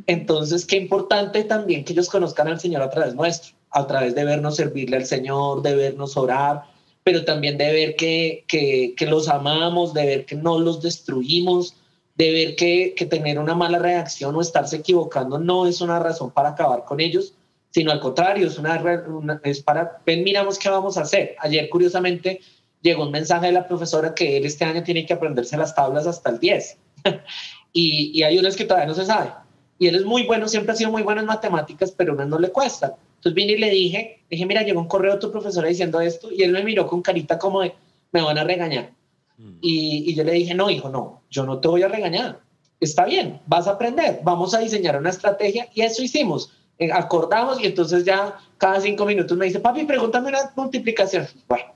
Entonces, 0.07 0.67
qué 0.67 0.77
importante 0.77 1.45
también 1.45 1.87
que 1.87 1.95
ellos 1.95 2.11
conozcan 2.11 2.49
al 2.49 2.61
Señor 2.61 2.83
a 2.83 2.91
través 2.91 3.15
nuestro, 3.15 3.53
a 3.71 3.87
través 3.87 4.15
de 4.15 4.27
vernos 4.27 4.57
servirle 4.57 4.99
al 4.99 5.07
Señor, 5.07 5.63
de 5.63 5.75
vernos 5.75 6.19
orar, 6.19 6.65
pero 7.05 7.25
también 7.25 7.59
de 7.59 7.73
ver 7.73 7.97
que, 7.97 8.45
que, 8.47 8.95
que 8.97 9.07
los 9.07 9.29
amamos, 9.29 9.93
de 9.95 10.07
ver 10.07 10.27
que 10.27 10.37
no 10.37 10.59
los 10.59 10.81
destruimos, 10.81 11.77
de 12.15 12.31
ver 12.31 12.57
que, 12.57 12.95
que, 12.97 13.07
tener 13.07 13.39
una 13.39 13.55
mala 13.55 13.79
reacción 13.79 14.35
o 14.37 14.41
estarse 14.41 14.77
equivocando 14.77 15.39
no 15.39 15.67
es 15.67 15.81
una 15.81 15.99
razón 15.99 16.31
para 16.31 16.51
acabar 16.51 16.85
con 16.85 17.01
ellos, 17.01 17.35
sino 17.71 17.91
al 17.91 18.01
contrario, 18.01 18.47
es, 18.47 18.59
una, 18.59 18.81
una, 19.09 19.41
es 19.45 19.63
para, 19.63 20.01
ven, 20.05 20.23
miramos 20.23 20.59
qué 20.59 20.69
vamos 20.69 20.99
a 20.99 21.03
hacer. 21.03 21.35
Ayer, 21.39 21.69
curiosamente, 21.71 22.41
llegó 22.83 23.05
un 23.05 23.11
mensaje 23.11 23.47
de 23.47 23.53
la 23.53 23.67
profesora 23.67 24.15
que 24.15 24.37
él 24.37 24.45
este 24.45 24.65
año 24.65 24.83
tiene 24.83 25.07
que 25.07 25.15
aprenderse 25.15 25.57
las 25.57 25.75
tablas 25.75 26.07
hasta 26.07 26.31
el 26.31 26.39
10. 26.39 26.77
y, 27.73 28.19
y 28.19 28.23
hay 28.23 28.39
unas 28.39 28.57
que 28.57 28.65
todavía 28.65 28.87
no 28.87 28.95
se 28.95 29.07
sabe. 29.07 29.31
Y 29.79 29.89
él 29.89 29.97
es 29.97 30.05
muy 30.05 30.25
bueno, 30.25 30.49
siempre 30.49 30.73
ha 30.73 30.77
sido 30.77 30.93
muy 30.93 31.03
bueno 31.03 31.23
en 31.23 31.27
matemáticas, 31.27 31.93
pero 31.97 32.13
a 32.13 32.15
unas 32.15 32.29
no 32.29 32.39
le 32.39 32.51
cuesta. 32.51 32.95
Entonces 33.23 33.37
vine 33.37 33.53
y 33.53 33.59
le 33.59 33.71
dije, 33.71 34.25
dije, 34.29 34.47
mira, 34.47 34.63
llegó 34.63 34.81
un 34.81 34.89
correo 34.89 35.13
de 35.13 35.21
tu 35.21 35.31
profesora 35.31 35.69
diciendo 35.69 36.01
esto, 36.01 36.33
y 36.33 36.43
él 36.43 36.51
me 36.51 36.65
miró 36.65 36.89
con 36.89 37.03
carita 37.03 37.39
como 37.39 37.61
de, 37.61 37.73
me 38.11 38.21
van 38.21 38.37
a 38.37 38.43
regañar. 38.43 38.91
Mm. 39.39 39.59
Y, 39.61 40.11
y 40.11 40.15
yo 40.17 40.25
le 40.25 40.33
dije, 40.33 40.57
no, 40.57 40.69
hijo, 40.69 40.89
no, 40.89 41.23
yo 41.31 41.45
no 41.45 41.61
te 41.61 41.69
voy 41.69 41.85
a 41.85 41.89
regañar. 41.89 42.41
Está 42.81 43.05
bien, 43.05 43.41
vas 43.47 43.69
a 43.69 43.73
aprender, 43.73 44.19
vamos 44.25 44.55
a 44.55 44.59
diseñar 44.59 44.99
una 44.99 45.11
estrategia, 45.11 45.69
y 45.73 45.83
eso 45.83 46.03
hicimos. 46.03 46.51
Eh, 46.81 46.91
acordamos, 46.93 47.61
y 47.61 47.67
entonces 47.67 48.05
ya 48.05 48.41
cada 48.59 48.81
cinco 48.81 49.07
minutos 49.07 49.39
me 49.39 49.45
dice, 49.45 49.61
papi, 49.61 49.85
pregúntame 49.85 50.31
una 50.31 50.53
multiplicación. 50.57 51.29
Bueno, 51.47 51.67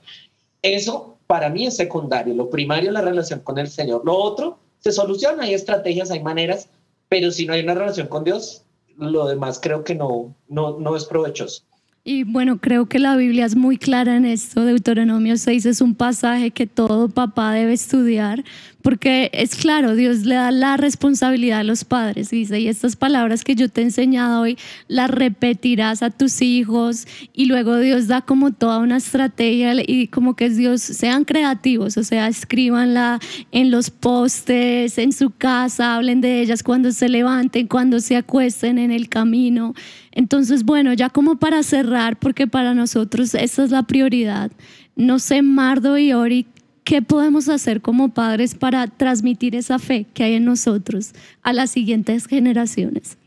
eso 0.61 1.17
para 1.27 1.49
mí 1.49 1.65
es 1.65 1.77
secundario. 1.77 2.33
Lo 2.33 2.49
primario 2.49 2.89
es 2.89 2.93
la 2.93 3.01
relación 3.01 3.39
con 3.39 3.57
el 3.57 3.69
Señor. 3.69 4.01
Lo 4.03 4.17
otro 4.17 4.59
se 4.79 4.91
soluciona, 4.91 5.43
hay 5.43 5.53
estrategias, 5.53 6.11
hay 6.11 6.21
maneras, 6.21 6.67
pero 7.07 7.31
si 7.31 7.45
no 7.45 7.53
hay 7.53 7.63
una 7.63 7.73
relación 7.73 8.07
con 8.07 8.25
Dios, 8.25 8.63
lo 8.97 9.25
demás 9.27 9.59
creo 9.61 9.83
que 9.83 9.95
no, 9.95 10.35
no, 10.47 10.79
no 10.79 10.95
es 10.95 11.05
provechoso. 11.05 11.63
Y 12.09 12.23
bueno, 12.23 12.61
creo 12.61 12.85
que 12.85 12.99
la 12.99 13.17
Biblia 13.17 13.45
es 13.45 13.57
muy 13.57 13.77
clara 13.77 14.15
en 14.15 14.23
esto. 14.23 14.63
Deuteronomio 14.63 15.35
6 15.35 15.65
es 15.65 15.81
un 15.81 15.93
pasaje 15.93 16.51
que 16.51 16.65
todo 16.65 17.09
papá 17.09 17.51
debe 17.51 17.73
estudiar, 17.73 18.45
porque 18.81 19.29
es 19.33 19.55
claro, 19.55 19.93
Dios 19.93 20.19
le 20.19 20.35
da 20.35 20.51
la 20.51 20.77
responsabilidad 20.77 21.59
a 21.59 21.63
los 21.65 21.83
padres. 21.83 22.29
Dice, 22.29 22.61
y 22.61 22.69
estas 22.69 22.95
palabras 22.95 23.43
que 23.43 23.55
yo 23.55 23.67
te 23.67 23.81
he 23.81 23.83
enseñado 23.83 24.39
hoy, 24.39 24.57
las 24.87 25.09
repetirás 25.09 26.01
a 26.01 26.09
tus 26.09 26.41
hijos. 26.41 27.05
Y 27.33 27.47
luego 27.47 27.77
Dios 27.77 28.07
da 28.07 28.21
como 28.21 28.53
toda 28.53 28.79
una 28.79 28.95
estrategia 28.95 29.73
y 29.85 30.07
como 30.07 30.37
que 30.37 30.45
es 30.45 30.55
Dios, 30.55 30.81
sean 30.81 31.25
creativos, 31.25 31.97
o 31.97 32.05
sea, 32.05 32.29
escríbanla 32.29 33.19
en 33.51 33.69
los 33.69 33.89
postes, 33.89 34.97
en 34.97 35.11
su 35.11 35.31
casa, 35.31 35.97
hablen 35.97 36.21
de 36.21 36.39
ellas 36.39 36.63
cuando 36.63 36.93
se 36.93 37.09
levanten, 37.09 37.67
cuando 37.67 37.99
se 37.99 38.15
acuesten 38.15 38.77
en 38.77 38.91
el 38.91 39.09
camino. 39.09 39.73
Entonces, 40.17 40.63
bueno, 40.63 40.93
ya 40.93 41.11
como 41.11 41.37
para 41.37 41.61
cerrar, 41.61 42.17
porque 42.17 42.47
para 42.47 42.73
nosotros 42.73 43.35
esa 43.35 43.63
es 43.63 43.69
la 43.69 43.83
prioridad. 43.83 44.51
No 44.95 45.19
sé, 45.19 45.43
Mardo 45.43 45.95
y 45.99 46.11
Ori, 46.11 46.47
¿qué 46.83 47.03
podemos 47.03 47.49
hacer 47.49 47.81
como 47.81 48.09
padres 48.15 48.55
para 48.55 48.87
transmitir 48.87 49.53
esa 49.53 49.77
fe 49.77 50.07
que 50.15 50.23
hay 50.23 50.33
en 50.33 50.43
nosotros 50.43 51.11
a 51.43 51.53
las 51.53 51.69
siguientes 51.69 52.25
generaciones? 52.25 53.19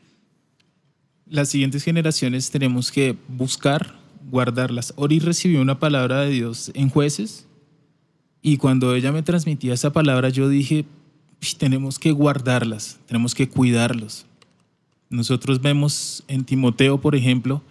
Las 1.27 1.51
siguientes 1.51 1.85
generaciones 1.85 2.51
tenemos 2.51 2.91
que 2.91 3.17
buscar 3.29 3.95
guardarlas. 4.29 4.93
Ori 4.97 5.21
recibió 5.21 5.63
una 5.63 5.79
palabra 5.79 6.23
de 6.23 6.31
Dios 6.31 6.73
en 6.75 6.89
jueces 6.89 7.47
y 8.43 8.57
cuando 8.57 8.97
ella 8.97 9.13
me 9.13 9.23
transmitía 9.23 9.75
esa 9.75 9.93
palabra 9.93 10.29
yo 10.31 10.49
dije, 10.49 10.87
tenemos 11.57 12.01
que 12.01 12.11
guardarlas, 12.11 12.99
tenemos 13.07 13.37
que 13.37 13.49
cuidarlos. 13.49 14.27
Nosotros 15.11 15.61
vemos 15.61 16.23
en 16.29 16.45
Timoteo, 16.45 17.01
por 17.01 17.17
ejemplo, 17.17 17.63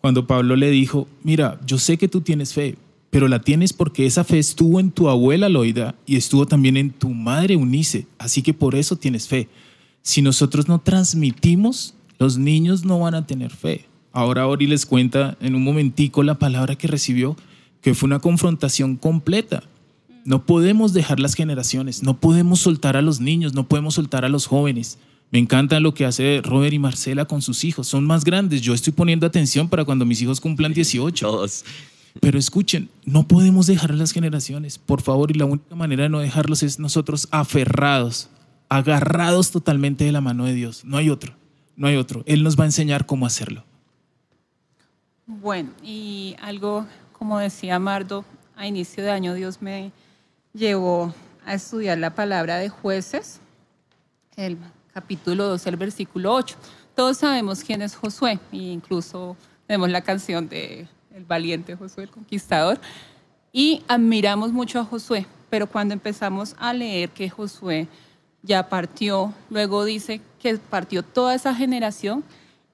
cuando 0.00 0.26
Pablo 0.26 0.56
le 0.56 0.70
dijo, 0.70 1.06
mira, 1.22 1.60
yo 1.66 1.76
sé 1.76 1.98
que 1.98 2.08
tú 2.08 2.22
tienes 2.22 2.54
fe, 2.54 2.76
pero 3.10 3.28
la 3.28 3.40
tienes 3.40 3.74
porque 3.74 4.06
esa 4.06 4.24
fe 4.24 4.38
estuvo 4.38 4.80
en 4.80 4.90
tu 4.90 5.10
abuela 5.10 5.50
Loida 5.50 5.94
y 6.06 6.16
estuvo 6.16 6.46
también 6.46 6.78
en 6.78 6.90
tu 6.90 7.10
madre 7.10 7.56
Unice, 7.56 8.06
así 8.18 8.40
que 8.40 8.54
por 8.54 8.74
eso 8.74 8.96
tienes 8.96 9.28
fe. 9.28 9.48
Si 10.00 10.22
nosotros 10.22 10.66
no 10.66 10.78
transmitimos, 10.80 11.94
los 12.18 12.38
niños 12.38 12.86
no 12.86 12.98
van 13.00 13.14
a 13.14 13.26
tener 13.26 13.50
fe. 13.50 13.84
Ahora 14.12 14.46
Ori 14.46 14.66
les 14.66 14.86
cuenta 14.86 15.36
en 15.42 15.54
un 15.54 15.62
momentico 15.62 16.22
la 16.22 16.38
palabra 16.38 16.74
que 16.76 16.88
recibió, 16.88 17.36
que 17.82 17.94
fue 17.94 18.06
una 18.06 18.20
confrontación 18.20 18.96
completa. 18.96 19.62
No 20.24 20.46
podemos 20.46 20.94
dejar 20.94 21.20
las 21.20 21.34
generaciones, 21.34 22.02
no 22.02 22.18
podemos 22.18 22.60
soltar 22.60 22.96
a 22.96 23.02
los 23.02 23.20
niños, 23.20 23.52
no 23.52 23.68
podemos 23.68 23.94
soltar 23.94 24.24
a 24.24 24.30
los 24.30 24.46
jóvenes. 24.46 24.98
Me 25.30 25.38
encanta 25.38 25.78
lo 25.80 25.92
que 25.92 26.06
hace 26.06 26.40
Robert 26.42 26.72
y 26.72 26.78
Marcela 26.78 27.26
con 27.26 27.42
sus 27.42 27.64
hijos. 27.64 27.86
Son 27.86 28.06
más 28.06 28.24
grandes. 28.24 28.62
Yo 28.62 28.72
estoy 28.72 28.92
poniendo 28.92 29.26
atención 29.26 29.68
para 29.68 29.84
cuando 29.84 30.06
mis 30.06 30.22
hijos 30.22 30.40
cumplan 30.40 30.72
18. 30.72 31.26
Todos. 31.26 31.64
Pero 32.20 32.38
escuchen, 32.38 32.88
no 33.04 33.28
podemos 33.28 33.66
dejar 33.66 33.92
a 33.92 33.94
las 33.94 34.12
generaciones, 34.12 34.78
por 34.78 35.02
favor, 35.02 35.30
y 35.30 35.34
la 35.34 35.44
única 35.44 35.74
manera 35.74 36.04
de 36.04 36.08
no 36.08 36.18
dejarlos 36.18 36.62
es 36.62 36.78
nosotros 36.78 37.28
aferrados, 37.30 38.28
agarrados 38.68 39.50
totalmente 39.50 40.04
de 40.04 40.12
la 40.12 40.20
mano 40.20 40.44
de 40.44 40.54
Dios. 40.54 40.84
No 40.84 40.96
hay 40.96 41.10
otro, 41.10 41.34
no 41.76 41.86
hay 41.86 41.96
otro. 41.96 42.24
Él 42.26 42.42
nos 42.42 42.58
va 42.58 42.64
a 42.64 42.66
enseñar 42.66 43.06
cómo 43.06 43.26
hacerlo. 43.26 43.64
Bueno, 45.26 45.70
y 45.84 46.34
algo, 46.40 46.86
como 47.12 47.38
decía 47.38 47.78
Mardo, 47.78 48.24
a 48.56 48.66
inicio 48.66 49.04
de 49.04 49.10
año 49.10 49.34
Dios 49.34 49.62
me 49.62 49.92
llevó 50.54 51.14
a 51.44 51.54
estudiar 51.54 51.98
la 51.98 52.14
palabra 52.14 52.56
de 52.56 52.68
jueces, 52.68 53.40
el 54.36 54.56
capítulo 54.98 55.46
2, 55.50 55.66
el 55.68 55.76
versículo 55.76 56.34
8. 56.34 56.56
Todos 56.96 57.18
sabemos 57.18 57.62
quién 57.62 57.82
es 57.82 57.94
Josué, 57.94 58.40
e 58.50 58.56
incluso 58.56 59.36
vemos 59.68 59.90
la 59.90 60.00
canción 60.00 60.48
de 60.48 60.88
El 61.14 61.24
valiente 61.24 61.76
Josué, 61.76 62.02
el 62.02 62.10
conquistador, 62.10 62.80
y 63.52 63.84
admiramos 63.86 64.50
mucho 64.50 64.80
a 64.80 64.84
Josué, 64.84 65.24
pero 65.50 65.68
cuando 65.68 65.94
empezamos 65.94 66.56
a 66.58 66.72
leer 66.72 67.10
que 67.10 67.30
Josué 67.30 67.86
ya 68.42 68.68
partió, 68.68 69.32
luego 69.50 69.84
dice 69.84 70.20
que 70.40 70.58
partió 70.58 71.04
toda 71.04 71.36
esa 71.36 71.54
generación, 71.54 72.24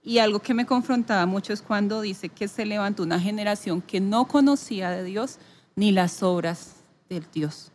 y 0.03 0.17
algo 0.17 0.39
que 0.39 0.55
me 0.55 0.65
confrontaba 0.65 1.27
mucho 1.27 1.53
es 1.53 1.61
cuando 1.61 2.01
dice 2.01 2.31
que 2.31 2.49
se 2.49 2.65
levantó 2.65 3.03
una 3.03 3.21
generación 3.21 3.83
que 3.83 4.01
no 4.01 4.29
conocía 4.29 4.89
de 4.89 5.05
Dios 5.05 5.37
ni 5.77 5.93
las 5.93 6.23
obras 6.23 6.77
del 7.11 7.27
Dios. 7.35 7.71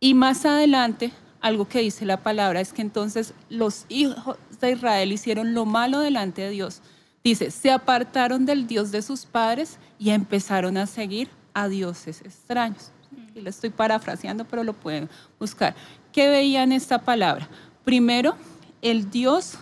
Y 0.00 0.14
más 0.14 0.46
adelante 0.46 1.12
algo 1.40 1.68
que 1.68 1.80
dice 1.80 2.04
la 2.04 2.22
palabra 2.22 2.60
es 2.60 2.72
que 2.72 2.82
entonces 2.82 3.34
los 3.48 3.86
hijos 3.88 4.36
de 4.60 4.72
Israel 4.72 5.12
hicieron 5.12 5.54
lo 5.54 5.64
malo 5.64 6.00
delante 6.00 6.42
de 6.42 6.50
Dios. 6.50 6.80
Dice, 7.22 7.50
se 7.50 7.70
apartaron 7.70 8.46
del 8.46 8.66
Dios 8.66 8.92
de 8.92 9.02
sus 9.02 9.26
padres 9.26 9.78
y 9.98 10.10
empezaron 10.10 10.76
a 10.76 10.86
seguir 10.86 11.28
a 11.54 11.68
dioses 11.68 12.20
extraños. 12.22 12.90
Y 13.34 13.40
lo 13.40 13.50
estoy 13.50 13.70
parafraseando, 13.70 14.44
pero 14.44 14.64
lo 14.64 14.72
pueden 14.72 15.08
buscar. 15.38 15.74
¿Qué 16.12 16.28
veían 16.28 16.72
esta 16.72 16.98
palabra? 17.00 17.48
Primero, 17.84 18.36
el 18.82 19.10
Dios 19.10 19.58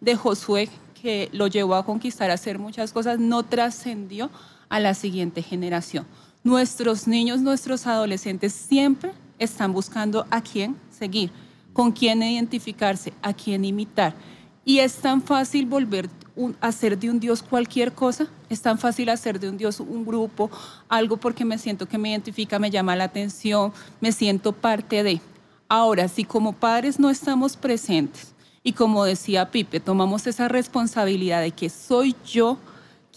de 0.00 0.14
Josué, 0.14 0.68
que 1.00 1.28
lo 1.32 1.46
llevó 1.46 1.74
a 1.74 1.84
conquistar, 1.84 2.30
a 2.30 2.34
hacer 2.34 2.58
muchas 2.58 2.92
cosas, 2.92 3.18
no 3.18 3.42
trascendió 3.42 4.30
a 4.68 4.80
la 4.80 4.94
siguiente 4.94 5.42
generación 5.42 6.06
Nuestros 6.44 7.06
niños, 7.08 7.40
nuestros 7.40 7.86
adolescentes 7.86 8.52
siempre 8.52 9.12
están 9.38 9.72
buscando 9.72 10.26
a 10.30 10.40
quién 10.40 10.76
seguir, 10.90 11.30
con 11.72 11.92
quién 11.92 12.22
identificarse, 12.22 13.12
a 13.22 13.32
quién 13.32 13.64
imitar. 13.64 14.14
Y 14.64 14.80
es 14.80 14.96
tan 14.96 15.22
fácil 15.22 15.66
volver 15.66 16.10
a 16.60 16.68
hacer 16.68 16.98
de 16.98 17.10
un 17.10 17.18
Dios 17.18 17.42
cualquier 17.42 17.92
cosa, 17.92 18.26
es 18.48 18.60
tan 18.60 18.78
fácil 18.78 19.08
hacer 19.08 19.40
de 19.40 19.48
un 19.48 19.56
Dios 19.56 19.80
un 19.80 20.04
grupo, 20.04 20.50
algo 20.88 21.16
porque 21.16 21.44
me 21.44 21.58
siento 21.58 21.86
que 21.86 21.98
me 21.98 22.10
identifica, 22.10 22.58
me 22.58 22.70
llama 22.70 22.96
la 22.96 23.04
atención, 23.04 23.72
me 24.00 24.12
siento 24.12 24.52
parte 24.52 25.02
de. 25.02 25.20
Ahora, 25.68 26.08
si 26.08 26.24
como 26.24 26.52
padres 26.52 26.98
no 26.98 27.10
estamos 27.10 27.56
presentes 27.56 28.34
y 28.62 28.72
como 28.72 29.04
decía 29.04 29.50
Pipe, 29.50 29.80
tomamos 29.80 30.26
esa 30.26 30.48
responsabilidad 30.48 31.42
de 31.42 31.50
que 31.50 31.70
soy 31.70 32.14
yo 32.24 32.58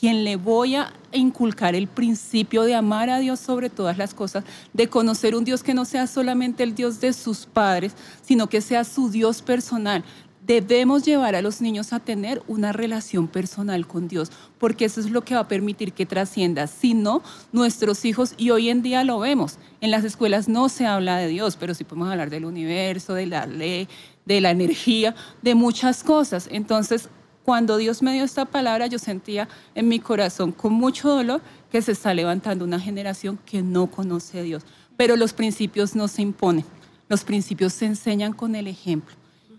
quien 0.02 0.24
le 0.24 0.36
voy 0.36 0.74
a 0.74 0.92
inculcar 1.12 1.76
el 1.76 1.88
principio 1.88 2.64
de 2.64 2.74
amar 2.74 3.12
a 3.12 3.20
Dios 3.20 3.40
sobre 3.40 3.70
todas 3.70 4.00
las 4.00 4.16
cosas, 4.16 4.44
de 4.74 4.88
conocer 4.88 5.36
un 5.36 5.46
Dios 5.46 5.62
que 5.62 5.76
no 5.76 5.86
sea 5.86 6.08
solamente 6.08 6.64
el 6.64 6.74
Dios 6.74 7.00
de 7.00 7.14
sus 7.14 7.46
padres, 7.46 7.94
sino 8.24 8.48
que 8.48 8.62
sea 8.62 8.84
su 8.84 9.12
Dios 9.12 9.44
personal. 9.44 10.04
Debemos 10.44 11.06
llevar 11.06 11.36
a 11.36 11.44
los 11.44 11.62
niños 11.62 11.94
a 11.94 12.00
tener 12.00 12.42
una 12.48 12.72
relación 12.72 13.28
personal 13.28 13.86
con 13.86 14.08
Dios, 14.08 14.32
porque 14.58 14.86
eso 14.86 15.00
es 15.02 15.12
lo 15.12 15.24
que 15.24 15.36
va 15.36 15.42
a 15.42 15.48
permitir 15.48 15.94
que 15.94 16.08
trascienda. 16.08 16.66
Si 16.66 16.96
no, 16.96 17.22
nuestros 17.52 18.04
hijos, 18.04 18.34
y 18.38 18.50
hoy 18.50 18.70
en 18.70 18.82
día 18.82 19.04
lo 19.04 19.20
vemos, 19.20 19.60
en 19.82 19.92
las 19.92 20.04
escuelas 20.04 20.50
no 20.50 20.68
se 20.70 20.88
habla 20.88 21.18
de 21.18 21.28
Dios, 21.28 21.58
pero 21.60 21.76
sí 21.76 21.84
podemos 21.84 22.10
hablar 22.10 22.32
del 22.32 22.46
universo, 22.46 23.14
de 23.14 23.28
la 23.28 23.46
ley, 23.46 23.88
de 24.26 24.42
la 24.42 24.50
energía, 24.50 25.14
de 25.44 25.54
muchas 25.54 26.04
cosas. 26.04 26.50
Entonces, 26.52 27.08
cuando 27.44 27.78
Dios 27.78 28.02
me 28.02 28.14
dio 28.14 28.24
esta 28.24 28.46
palabra, 28.46 28.88
yo 28.88 29.00
sentía 29.00 29.48
en 29.74 29.88
mi 29.88 30.00
corazón 30.00 30.52
con 30.52 30.74
mucho 30.74 31.10
dolor 31.10 31.42
que 31.72 31.82
se 31.82 31.94
está 31.94 32.14
levantando 32.14 32.66
una 32.66 32.80
generación 32.80 33.40
que 33.46 33.62
no 33.62 33.88
conoce 33.88 34.40
a 34.40 34.44
Dios. 34.44 34.64
Pero 34.98 35.16
los 35.16 35.34
principios 35.34 35.96
no 35.96 36.08
se 36.08 36.22
imponen, 36.22 36.66
los 37.10 37.24
principios 37.24 37.74
se 37.74 37.86
enseñan 37.86 38.34
con 38.34 38.56
el 38.56 38.68
ejemplo. 38.68 39.16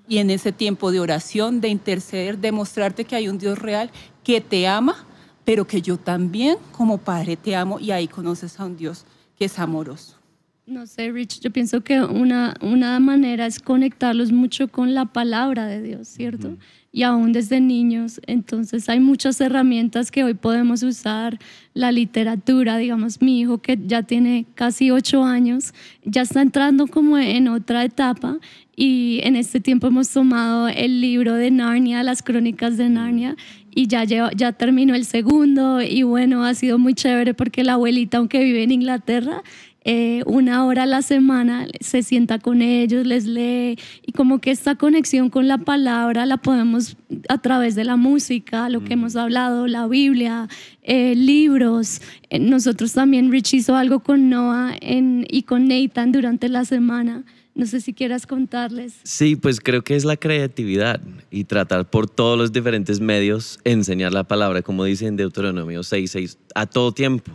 Y 0.07 0.18
en 0.18 0.30
ese 0.30 0.53
tiempo 0.53 0.93
de 0.93 1.01
oración, 1.01 1.61
de 1.61 1.68
interceder, 1.68 2.39
de 2.39 2.53
mostrarte 2.53 3.05
que 3.05 3.16
hay 3.16 3.28
un 3.28 3.39
Dios 3.39 3.59
real 3.59 3.91
que 4.22 4.41
te 4.41 4.66
ama, 4.66 5.07
pero 5.45 5.66
que 5.66 5.83
yo 5.83 5.97
también 5.97 6.59
como 6.70 6.99
padre 6.99 7.37
te 7.37 7.57
amo 7.57 7.80
y 7.80 7.91
ahí 7.91 8.07
conoces 8.07 8.61
a 8.61 8.66
un 8.66 8.76
Dios 8.76 9.05
que 9.37 9.47
es 9.47 9.59
amoroso. 9.59 10.22
No 10.64 10.86
sé, 10.86 11.10
Rich, 11.10 11.40
yo 11.40 11.50
pienso 11.50 11.80
que 11.80 12.00
una, 12.00 12.54
una 12.60 13.00
manera 13.00 13.46
es 13.46 13.58
conectarlos 13.58 14.30
mucho 14.30 14.68
con 14.68 14.94
la 14.94 15.06
palabra 15.06 15.66
de 15.66 15.82
Dios, 15.82 16.06
¿cierto? 16.06 16.56
Y 16.92 17.02
aún 17.02 17.32
desde 17.32 17.60
niños. 17.60 18.20
Entonces 18.28 18.88
hay 18.88 19.00
muchas 19.00 19.40
herramientas 19.40 20.12
que 20.12 20.22
hoy 20.22 20.34
podemos 20.34 20.84
usar. 20.84 21.40
La 21.74 21.90
literatura, 21.90 22.76
digamos, 22.76 23.20
mi 23.20 23.40
hijo 23.40 23.58
que 23.58 23.76
ya 23.84 24.04
tiene 24.04 24.46
casi 24.54 24.92
ocho 24.92 25.24
años, 25.24 25.74
ya 26.04 26.22
está 26.22 26.42
entrando 26.42 26.86
como 26.86 27.18
en 27.18 27.48
otra 27.48 27.84
etapa. 27.84 28.38
Y 28.76 29.18
en 29.24 29.34
este 29.34 29.58
tiempo 29.58 29.88
hemos 29.88 30.10
tomado 30.10 30.68
el 30.68 31.00
libro 31.00 31.34
de 31.34 31.50
Narnia, 31.50 32.04
las 32.04 32.22
crónicas 32.22 32.76
de 32.76 32.88
Narnia, 32.88 33.36
y 33.74 33.88
ya, 33.88 34.04
ya 34.04 34.52
terminó 34.52 34.94
el 34.94 35.06
segundo. 35.06 35.82
Y 35.82 36.04
bueno, 36.04 36.44
ha 36.44 36.54
sido 36.54 36.78
muy 36.78 36.94
chévere 36.94 37.34
porque 37.34 37.64
la 37.64 37.72
abuelita, 37.72 38.18
aunque 38.18 38.44
vive 38.44 38.62
en 38.62 38.70
Inglaterra, 38.70 39.42
eh, 39.85 40.22
una 40.26 40.64
hora 40.64 40.85
a 40.85 40.87
la 40.87 41.03
semana, 41.03 41.66
se 41.80 42.03
sienta 42.03 42.39
con 42.39 42.62
ellos, 42.62 43.05
les 43.05 43.26
lee 43.26 43.78
y 44.07 44.12
como 44.12 44.41
que 44.41 44.53
esta 44.53 44.76
conexión 44.76 45.28
con 45.28 45.49
la 45.49 45.59
palabra 45.59 46.24
la 46.24 46.37
podemos 46.37 46.97
a 47.28 47.39
través 47.39 47.74
de 47.74 47.85
la 47.85 47.97
música, 47.97 48.68
lo 48.68 48.85
que 48.85 48.93
hemos 48.93 49.16
hablado, 49.16 49.66
la 49.66 49.89
Biblia, 49.89 50.49
eh, 50.83 51.14
libros. 51.16 52.01
Eh, 52.30 52.39
nosotros 52.39 52.93
también, 52.93 53.33
Rich 53.33 53.55
hizo 53.55 53.74
algo 53.74 54.01
con 54.01 54.30
Noah 54.30 54.76
y 54.80 55.43
con 55.43 55.66
Nathan 55.66 56.12
durante 56.12 56.49
la 56.49 56.64
semana. 56.64 57.24
No 57.55 57.66
sé 57.66 57.80
si 57.80 57.93
quieras 57.93 58.26
contarles. 58.26 58.95
Sí, 59.03 59.37
pues 59.37 59.61
creo 59.61 59.83
que 59.83 59.95
es 59.95 60.05
la 60.05 60.16
creatividad 60.16 61.01
y 61.30 61.45
tratar 61.45 61.91
por 61.91 62.09
todos 62.09 62.39
los 62.39 62.53
diferentes 62.53 63.01
medios 63.01 63.59
enseñar 63.64 64.12
la 64.12 64.24
palabra, 64.24 64.62
como 64.62 64.85
dice 64.85 65.07
en 65.07 65.16
Deuteronomio 65.16 65.80
6.6, 65.80 66.39
a 66.55 66.66
todo 66.66 66.93
tiempo 66.93 67.33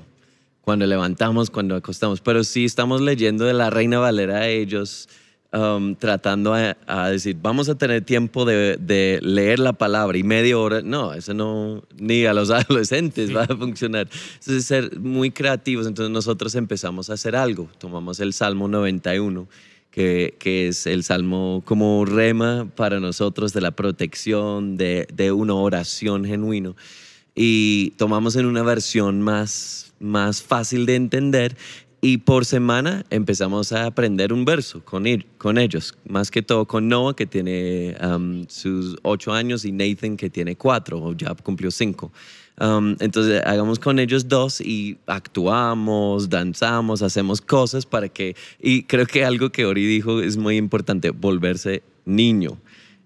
cuando 0.67 0.85
levantamos, 0.85 1.49
cuando 1.49 1.77
acostamos, 1.77 2.19
pero 2.19 2.43
sí 2.43 2.65
estamos 2.65 2.99
leyendo 2.99 3.45
de 3.45 3.53
la 3.53 3.69
Reina 3.69 3.99
Valera 3.99 4.39
a 4.39 4.49
ellos, 4.49 5.07
um, 5.53 5.95
tratando 5.95 6.53
a, 6.53 7.09
decir, 7.09 7.37
vamos 7.41 7.69
a 7.69 7.75
tener 7.77 8.01
tiempo 8.01 8.43
de, 8.43 9.19
leer 9.23 9.59
la 9.59 9.71
palabra 9.71 10.17
y 10.17 10.23
media 10.23 10.57
hora, 10.57 10.81
no, 10.81 11.13
eso 11.13 11.33
no, 11.33 11.85
ni 11.95 12.25
a 12.25 12.33
los 12.33 12.49
adolescentes 12.51 13.33
va 13.33 13.43
a 13.43 13.55
funcionar. 13.55 14.09
Entonces, 14.39 14.65
ser 14.65 14.99
muy 14.99 15.31
creativos, 15.31 15.87
entonces 15.87 16.11
nosotros 16.11 16.53
empezamos 16.53 17.09
a 17.09 17.13
hacer 17.13 17.37
algo, 17.37 17.69
tomamos 17.77 18.19
el 18.19 18.33
Salmo 18.33 18.67
91. 18.67 19.47
Que, 19.89 20.35
que, 20.37 20.67
es 20.67 20.85
el 20.85 21.03
salmo 21.03 21.63
como 21.65 22.05
rema 22.05 22.69
para 22.75 22.99
nosotros 22.99 23.51
de 23.53 23.61
la 23.61 23.71
protección, 23.71 24.77
de, 24.77 25.07
de 25.11 25.31
una 25.31 25.55
oración 25.55 26.23
genuino. 26.23 26.75
Y 27.33 27.91
tomamos 27.91 28.35
en 28.35 28.45
una 28.45 28.61
versión 28.61 29.21
más 29.21 29.86
más 29.99 30.41
fácil 30.41 30.85
de 30.85 30.95
entender 30.95 31.55
y 31.99 32.19
por 32.19 32.45
semana 32.45 33.05
empezamos 33.09 33.71
a 33.71 33.85
aprender 33.85 34.31
un 34.31 34.45
verso 34.45 34.83
con, 34.85 35.05
con 35.37 35.57
ellos, 35.57 35.97
más 36.07 36.29
que 36.29 36.43
todo 36.43 36.65
con 36.65 36.87
Noah, 36.87 37.15
que 37.15 37.25
tiene 37.25 37.97
um, 38.01 38.45
sus 38.47 38.95
ocho 39.01 39.33
años, 39.33 39.65
y 39.65 39.71
Nathan, 39.71 40.15
que 40.15 40.29
tiene 40.29 40.55
cuatro, 40.55 41.01
o 41.01 41.13
ya 41.13 41.33
cumplió 41.33 41.71
cinco. 41.71 42.11
Um, 42.59 42.95
entonces, 42.99 43.41
hagamos 43.45 43.79
con 43.79 43.97
ellos 43.97 44.27
dos 44.27 44.61
y 44.61 44.97
actuamos, 45.07 46.29
danzamos, 46.29 47.01
hacemos 47.01 47.41
cosas 47.41 47.85
para 47.85 48.09
que, 48.09 48.35
y 48.59 48.83
creo 48.83 49.05
que 49.07 49.25
algo 49.25 49.51
que 49.51 49.65
Ori 49.65 49.85
dijo 49.85 50.21
es 50.21 50.37
muy 50.37 50.57
importante, 50.57 51.09
volverse 51.09 51.81
niño. 52.05 52.59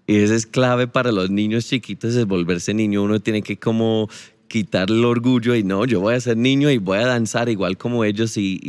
Y 0.06 0.16
eso 0.16 0.34
es 0.34 0.46
clave 0.46 0.86
para 0.86 1.12
los 1.12 1.30
niños 1.30 1.66
chiquitos, 1.66 2.14
es 2.14 2.26
volverse 2.26 2.74
niño. 2.74 3.02
Uno 3.02 3.20
tiene 3.20 3.42
que 3.42 3.56
como 3.56 4.08
quitar 4.52 4.90
el 4.90 5.02
orgullo 5.02 5.54
y 5.54 5.64
no, 5.64 5.86
yo 5.86 6.00
voy 6.00 6.14
a 6.14 6.20
ser 6.20 6.36
niño 6.36 6.70
y 6.70 6.76
voy 6.76 6.98
a 6.98 7.06
danzar 7.06 7.48
igual 7.48 7.78
como 7.78 8.04
ellos 8.04 8.36
y, 8.36 8.60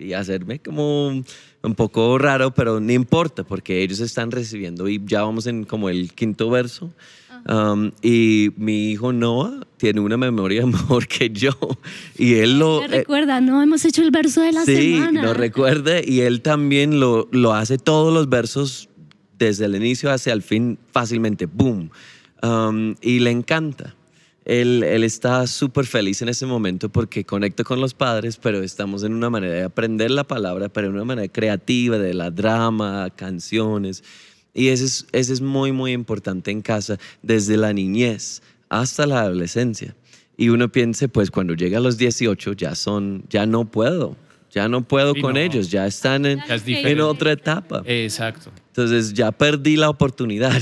y, 0.00 0.12
hacerme 0.12 0.58
como 0.58 1.08
un 1.08 1.74
poco 1.76 2.18
raro, 2.18 2.52
pero 2.52 2.80
no 2.80 2.92
importa 2.92 3.44
porque 3.44 3.84
ellos 3.84 4.00
están 4.00 4.32
recibiendo 4.32 4.88
y 4.88 5.00
ya 5.04 5.22
vamos 5.22 5.46
en 5.46 5.62
como 5.62 5.90
el 5.90 6.12
quinto 6.12 6.50
verso. 6.50 6.92
Um, 7.48 7.92
y 8.02 8.50
mi 8.56 8.90
hijo 8.90 9.12
Noah 9.12 9.64
tiene 9.76 10.00
una 10.00 10.16
memoria 10.16 10.66
mejor 10.66 11.06
que 11.06 11.30
yo. 11.30 11.52
Y 12.16 12.34
él 12.34 12.58
lo. 12.58 12.80
Me 12.80 12.88
recuerda, 12.88 13.40
no 13.40 13.62
hemos 13.62 13.84
hecho 13.84 14.02
el 14.02 14.10
verso 14.10 14.40
de 14.40 14.50
la 14.50 14.64
semana. 14.64 15.20
Sí, 15.20 15.26
lo 15.26 15.34
recuerda 15.34 16.04
y 16.04 16.20
él 16.20 16.42
también 16.42 16.98
lo, 16.98 17.28
lo 17.30 17.54
hace 17.54 17.78
todos 17.78 18.12
los 18.12 18.28
versos 18.28 18.88
desde 19.38 19.66
el 19.66 19.76
inicio 19.76 20.10
hacia 20.10 20.32
el 20.32 20.42
fin 20.42 20.78
fácilmente. 20.90 21.46
¡Boom! 21.46 21.90
Um, 22.42 22.96
y 23.00 23.20
le 23.20 23.30
encanta 23.30 23.94
él, 24.48 24.82
está 25.04 25.46
súper 25.46 25.84
feliz 25.84 26.22
en 26.22 26.30
ese 26.30 26.46
momento 26.46 26.88
porque 26.88 27.22
conecta 27.24 27.64
con 27.64 27.82
los 27.82 27.92
padres, 27.92 28.38
pero 28.38 28.62
estamos 28.62 29.04
en 29.04 29.12
una 29.12 29.28
manera 29.28 29.52
de 29.52 29.62
aprender 29.62 30.10
la 30.10 30.24
palabra, 30.24 30.70
pero 30.70 30.86
en 30.86 30.94
una 30.94 31.04
manera 31.04 31.28
creativa, 31.30 31.98
de 31.98 32.14
la 32.14 32.30
drama, 32.30 33.10
canciones. 33.14 34.02
Y 34.54 34.68
eso 34.68 34.86
es, 34.86 35.06
es 35.12 35.40
muy, 35.42 35.72
muy 35.72 35.92
importante 35.92 36.50
en 36.50 36.62
casa, 36.62 36.98
desde 37.22 37.58
la 37.58 37.74
niñez 37.74 38.42
hasta 38.70 39.06
la 39.06 39.20
adolescencia. 39.20 39.94
Y 40.38 40.48
uno 40.48 40.72
piensa, 40.72 41.08
pues 41.08 41.30
cuando 41.30 41.52
llega 41.52 41.76
a 41.76 41.82
los 41.82 41.98
18 41.98 42.54
ya 42.54 42.74
son, 42.74 43.24
ya 43.28 43.44
no 43.44 43.66
puedo, 43.66 44.16
ya 44.50 44.66
no 44.66 44.82
puedo 44.88 45.14
con 45.14 45.36
ellos, 45.36 45.70
ya 45.70 45.86
están 45.86 46.24
en, 46.24 46.40
en, 46.48 47.00
otra 47.00 47.32
etapa. 47.32 47.82
Exacto. 47.84 48.50
Entonces 48.68 49.12
ya 49.12 49.30
perdí 49.30 49.76
la 49.76 49.90
oportunidad 49.90 50.58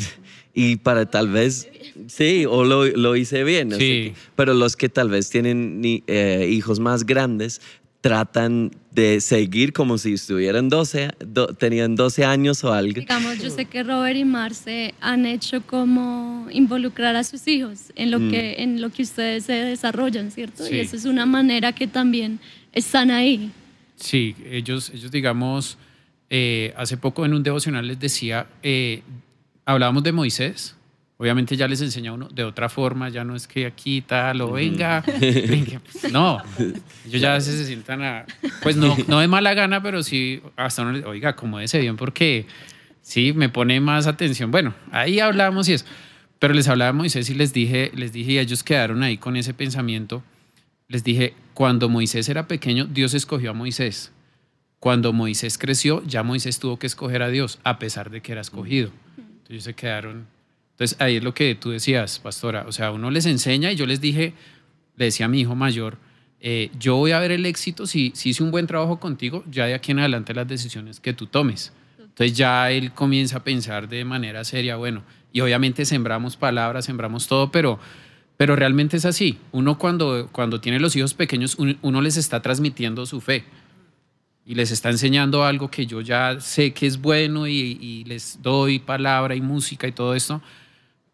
y 0.59 0.77
para 0.77 1.05
tal 1.05 1.29
vez, 1.29 1.69
sí, 2.07 2.47
o 2.49 2.65
lo, 2.65 2.87
lo 2.87 3.15
hice 3.15 3.45
bien. 3.45 3.73
Sí. 3.79 4.15
pero 4.35 4.55
los 4.55 4.75
que 4.75 4.89
tal 4.89 5.11
vez 5.11 5.29
tienen 5.29 5.83
eh, 6.07 6.49
hijos 6.51 6.81
más 6.81 7.05
grandes 7.05 7.61
tratan 8.01 8.71
de 8.91 9.21
seguir 9.21 9.75
como 9.75 9.99
si 9.99 10.15
estuvieran 10.15 10.71
12, 10.71 11.11
tenían 11.59 11.95
12 11.95 12.25
años 12.25 12.65
o 12.65 12.73
algo. 12.73 13.01
Digamos, 13.01 13.39
yo 13.39 13.51
sé 13.51 13.67
que 13.67 13.83
Robert 13.83 14.17
y 14.17 14.25
Marce 14.25 14.95
han 15.01 15.27
hecho 15.27 15.61
como 15.61 16.47
involucrar 16.51 17.17
a 17.17 17.25
sus 17.25 17.47
hijos 17.49 17.93
en 17.95 18.11
lo, 18.11 18.19
mm. 18.19 18.31
que, 18.31 18.55
en 18.63 18.81
lo 18.81 18.89
que 18.89 19.03
ustedes 19.03 19.45
se 19.45 19.53
desarrollan, 19.53 20.31
¿cierto? 20.31 20.65
Y 20.73 20.79
esa 20.79 20.97
es 20.97 21.05
una 21.05 21.27
manera 21.27 21.73
que 21.73 21.87
también 21.87 22.39
están 22.73 23.11
ahí. 23.11 23.51
Sí, 23.97 24.35
ellos, 24.51 24.91
ellos 24.95 25.11
digamos, 25.11 25.77
eh, 26.31 26.73
hace 26.79 26.97
poco 26.97 27.27
en 27.27 27.35
un 27.35 27.43
devocional 27.43 27.87
les 27.87 28.01
decía, 28.01 28.47
eh, 28.63 29.03
hablábamos 29.67 30.03
de 30.03 30.13
Moisés. 30.13 30.75
Obviamente 31.19 31.57
ya 31.57 31.67
les 31.67 31.81
enseña 31.81 32.13
uno 32.13 32.29
de 32.29 32.45
otra 32.45 32.69
forma, 32.69 33.09
ya 33.09 33.25
no 33.25 33.35
es 33.35 33.47
que 33.47 33.65
aquí 33.65 34.03
tal 34.03 34.41
o 34.43 34.53
venga. 34.53 35.03
no, 36.13 36.43
ellos 37.07 37.21
ya 37.21 37.33
a 37.33 37.35
veces 37.35 37.57
se 37.57 37.65
sientan 37.65 38.03
a, 38.03 38.27
pues 38.63 38.77
no, 38.77 38.95
no 39.09 39.21
de 39.21 39.29
mala 39.29 39.55
gana, 39.55 39.83
pero 39.83 40.03
sí, 40.03 40.43
hasta 40.57 40.83
uno, 40.83 41.09
oiga, 41.09 41.35
como 41.35 41.59
ese 41.59 41.81
bien, 41.81 41.97
porque 41.97 42.47
sí, 43.01 43.33
me 43.33 43.49
pone 43.49 43.81
más 43.81 44.07
atención. 44.07 44.51
Bueno, 44.51 44.75
ahí 44.93 45.19
hablamos 45.19 45.69
y 45.69 45.75
eso. 45.75 45.87
Pero 46.39 46.53
les 46.53 46.69
hablaba 46.69 46.93
de 46.93 46.99
Moisés 46.99 47.31
y 47.31 47.35
les 47.35 47.55
dije, 47.55 47.91
les 47.95 48.13
dije 48.13 48.33
y 48.33 48.39
ellos 48.39 48.63
quedaron 48.63 49.03
ahí 49.03 49.17
con 49.17 49.37
ese 49.37 49.55
pensamiento. 49.55 50.23
les 50.87 51.03
dije, 51.03 51.35
cuando 51.55 51.89
Moisés 51.89 52.29
era 52.29 52.47
pequeño, 52.47 52.85
Dios 52.85 53.15
escogió 53.15 53.51
a 53.51 53.55
Moisés. 53.55 54.13
Cuando 54.81 55.15
Moisés 55.15 55.57
creció, 55.57 56.03
ya 56.05 56.23
Moisés 56.23 56.59
tuvo 56.59 56.79
que 56.79 56.87
escoger 56.87 57.23
a 57.23 57.31
Dios, 57.31 57.59
a 57.65 57.79
pesar 57.79 58.11
de 58.11 58.21
que 58.21 58.33
era 58.33 58.43
escogido. 58.43 58.91
Entonces 59.47 59.65
se 59.65 59.75
quedaron. 59.75 60.27
Entonces 60.73 61.01
ahí 61.01 61.17
es 61.17 61.25
lo 61.25 61.33
que 61.33 61.55
tú 61.55 61.71
decías, 61.71 62.19
pastora. 62.19 62.65
O 62.67 62.73
sea, 62.73 62.91
uno 62.91 63.11
les 63.11 63.27
enseña 63.27 63.71
y 63.71 63.77
yo 63.77 63.87
les 63.87 64.01
dije, 64.01 64.35
le 64.97 65.05
decía 65.05 65.27
a 65.27 65.29
mi 65.29 65.41
hijo 65.41 65.55
mayor, 65.55 65.99
eh, 66.41 66.71
yo 66.79 66.97
voy 66.97 67.13
a 67.13 67.21
ver 67.21 67.31
el 67.31 67.47
éxito 67.47 67.87
si, 67.87 68.13
si 68.15 68.31
hice 68.31 68.43
un 68.43 68.51
buen 68.51 68.67
trabajo 68.67 68.99
contigo, 68.99 69.45
ya 69.49 69.67
de 69.67 69.75
aquí 69.75 69.93
en 69.93 70.01
adelante 70.01 70.35
las 70.35 70.49
decisiones 70.49 70.99
que 70.99 71.13
tú 71.13 71.27
tomes. 71.27 71.73
Entonces 71.99 72.37
ya 72.37 72.71
él 72.73 72.93
comienza 72.93 73.39
a 73.39 73.45
pensar 73.45 73.89
de 73.89 74.05
manera 74.05 74.43
seria, 74.45 74.77
bueno, 74.77 75.05
y 75.33 75.41
obviamente 75.41 75.85
sembramos 75.85 76.37
palabras, 76.37 76.87
sembramos 76.87 77.29
todo, 77.29 77.53
pero, 77.53 77.79
pero 78.37 78.57
realmente 78.57 78.97
es 78.97 79.05
así. 79.05 79.39
Uno 79.53 79.79
cuando, 79.79 80.29
cuando 80.33 80.61
tiene 80.61 80.81
los 80.81 80.97
hijos 80.97 81.15
pequeños, 81.15 81.57
uno 81.57 82.01
les 82.01 82.17
está 82.17 82.43
transmitiendo 82.43 83.07
su 83.07 83.21
fe 83.21 83.45
y 84.47 84.55
les 84.55 84.71
está 84.71 84.91
enseñando 84.91 85.45
algo 85.45 85.69
que 85.69 85.87
yo 85.87 86.01
ya 86.01 86.41
sé 86.41 86.73
que 86.73 86.87
es 86.87 87.01
bueno 87.01 87.49
y, 87.49 88.05
les 88.05 88.41
doy 88.41 88.79
palabra 88.79 89.35
y 89.35 89.41
música 89.41 89.89
y 89.89 89.93
todo 89.93 90.15
esto. 90.15 90.41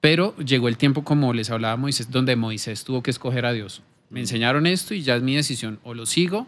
Pero 0.02 0.36
llegó 0.36 0.68
el 0.68 0.76
tiempo, 0.76 1.02
como 1.02 1.32
les 1.32 1.48
hablaba 1.48 1.76
Moisés, 1.76 2.10
donde 2.10 2.36
Moisés 2.36 2.84
tuvo 2.84 3.02
que 3.02 3.10
escoger 3.10 3.46
a 3.46 3.52
Dios. 3.52 3.82
Me 4.10 4.20
enseñaron 4.20 4.66
esto 4.66 4.92
y 4.92 5.02
ya 5.02 5.16
es 5.16 5.22
mi 5.22 5.34
decisión. 5.34 5.80
O 5.82 5.94
lo 5.94 6.04
sigo 6.04 6.46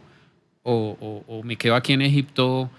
o, 0.62 0.98
o, 1.00 1.24
o 1.26 1.42
me 1.42 1.56
quedo 1.56 1.74
aquí 1.74 1.94
en 1.94 2.02
Egipto 2.02 2.70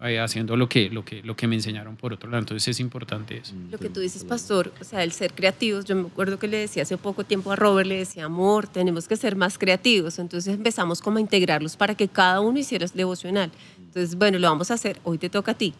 eh, 0.00 0.20
haciendo 0.20 0.56
lo 0.56 0.68
que, 0.68 0.90
lo, 0.90 1.04
que, 1.04 1.24
lo 1.24 1.34
que 1.34 1.48
me 1.48 1.56
enseñaron 1.56 1.96
por 1.96 2.12
otro 2.12 2.30
lado. 2.30 2.40
Entonces 2.40 2.68
es 2.68 2.78
importante 2.78 3.38
eso. 3.38 3.54
Lo 3.68 3.78
que 3.78 3.88
tú 3.88 3.98
dices, 3.98 4.22
pastor, 4.22 4.72
o 4.80 4.84
sea, 4.84 5.02
el 5.02 5.10
ser 5.10 5.32
creativos, 5.32 5.84
yo 5.84 5.96
me 5.96 6.06
acuerdo 6.06 6.38
que 6.38 6.46
le 6.46 6.58
decía 6.58 6.84
hace 6.84 6.96
poco 6.96 7.24
tiempo 7.24 7.50
a 7.50 7.56
Robert, 7.56 7.88
le 7.88 7.98
decía, 7.98 8.26
amor, 8.26 8.68
tenemos 8.68 9.08
que 9.08 9.16
ser 9.16 9.34
más 9.34 9.58
creativos. 9.58 10.20
Entonces 10.20 10.54
empezamos 10.54 11.00
como 11.00 11.18
a 11.18 11.20
integrarlos 11.20 11.76
para 11.76 11.96
que 11.96 12.06
cada 12.06 12.40
uno 12.40 12.60
hiciera 12.60 12.84
el 12.84 12.92
devocional. 12.92 13.50
Entonces, 13.76 14.14
bueno, 14.16 14.38
lo 14.38 14.48
vamos 14.48 14.70
a 14.70 14.74
hacer, 14.74 15.00
hoy 15.02 15.18
te 15.18 15.30
toca 15.30 15.52
a 15.52 15.58
ti. 15.58 15.74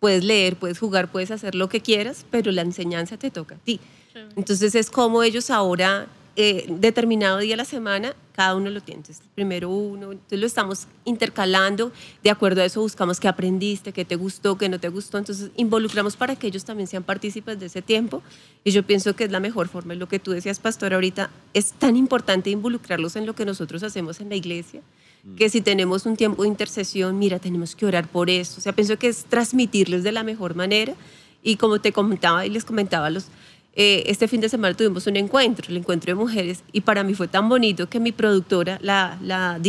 Puedes 0.00 0.24
leer, 0.24 0.56
puedes 0.56 0.78
jugar, 0.78 1.12
puedes 1.12 1.30
hacer 1.30 1.54
lo 1.54 1.68
que 1.68 1.80
quieras, 1.80 2.26
pero 2.28 2.50
la 2.50 2.62
enseñanza 2.62 3.18
te 3.18 3.30
toca 3.30 3.54
a 3.54 3.58
ti. 3.58 3.78
Entonces 4.36 4.74
es 4.74 4.90
como 4.90 5.22
ellos 5.22 5.50
ahora 5.50 6.08
eh, 6.36 6.66
determinado 6.68 7.38
día 7.38 7.54
a 7.54 7.56
la 7.56 7.64
semana, 7.64 8.14
cada 8.32 8.54
uno 8.54 8.70
lo 8.70 8.80
tiene. 8.80 9.00
Entonces, 9.00 9.22
primero 9.34 9.68
uno, 9.68 10.12
entonces 10.12 10.38
lo 10.38 10.46
estamos 10.46 10.86
intercalando, 11.04 11.92
de 12.22 12.30
acuerdo 12.30 12.62
a 12.62 12.64
eso 12.64 12.80
buscamos 12.80 13.20
qué 13.20 13.28
aprendiste, 13.28 13.92
qué 13.92 14.04
te 14.04 14.16
gustó, 14.16 14.56
qué 14.56 14.68
no 14.68 14.80
te 14.80 14.88
gustó, 14.88 15.18
entonces 15.18 15.50
involucramos 15.56 16.16
para 16.16 16.36
que 16.36 16.46
ellos 16.46 16.64
también 16.64 16.86
sean 16.86 17.02
partícipes 17.02 17.58
de 17.58 17.66
ese 17.66 17.82
tiempo. 17.82 18.22
Y 18.64 18.70
yo 18.70 18.82
pienso 18.82 19.14
que 19.14 19.24
es 19.24 19.30
la 19.30 19.40
mejor 19.40 19.68
forma. 19.68 19.94
Lo 19.94 20.08
que 20.08 20.18
tú 20.18 20.30
decías, 20.30 20.58
pastor, 20.58 20.94
ahorita 20.94 21.30
es 21.52 21.72
tan 21.72 21.96
importante 21.96 22.50
involucrarlos 22.50 23.16
en 23.16 23.26
lo 23.26 23.34
que 23.34 23.44
nosotros 23.44 23.82
hacemos 23.82 24.20
en 24.20 24.28
la 24.28 24.36
iglesia, 24.36 24.82
que 25.36 25.50
si 25.50 25.60
tenemos 25.60 26.06
un 26.06 26.16
tiempo 26.16 26.44
de 26.44 26.48
intercesión, 26.48 27.18
mira, 27.18 27.38
tenemos 27.38 27.76
que 27.76 27.84
orar 27.84 28.08
por 28.08 28.30
esto, 28.30 28.56
o 28.58 28.62
sea, 28.62 28.72
pienso 28.72 28.98
que 28.98 29.08
es 29.08 29.24
transmitirles 29.24 30.02
de 30.02 30.12
la 30.12 30.22
mejor 30.22 30.54
manera. 30.54 30.94
Y 31.42 31.56
como 31.56 31.80
te 31.80 31.92
comentaba 31.92 32.44
y 32.44 32.50
les 32.50 32.64
comentaba 32.64 33.06
a 33.06 33.10
los 33.10 33.26
eh, 33.74 34.02
este 34.06 34.26
fin 34.26 34.40
de 34.40 34.48
semana 34.48 34.76
tuvimos 34.76 35.06
un 35.06 35.16
encuentro, 35.16 35.68
el 35.68 35.76
encuentro 35.76 36.10
de 36.10 36.16
mujeres, 36.16 36.64
y 36.72 36.80
para 36.80 37.04
mí 37.04 37.14
fue 37.14 37.28
tan 37.28 37.48
bonito 37.48 37.88
que 37.88 38.00
mi 38.00 38.10
productora, 38.10 38.78
la, 38.82 39.16
la 39.22 39.60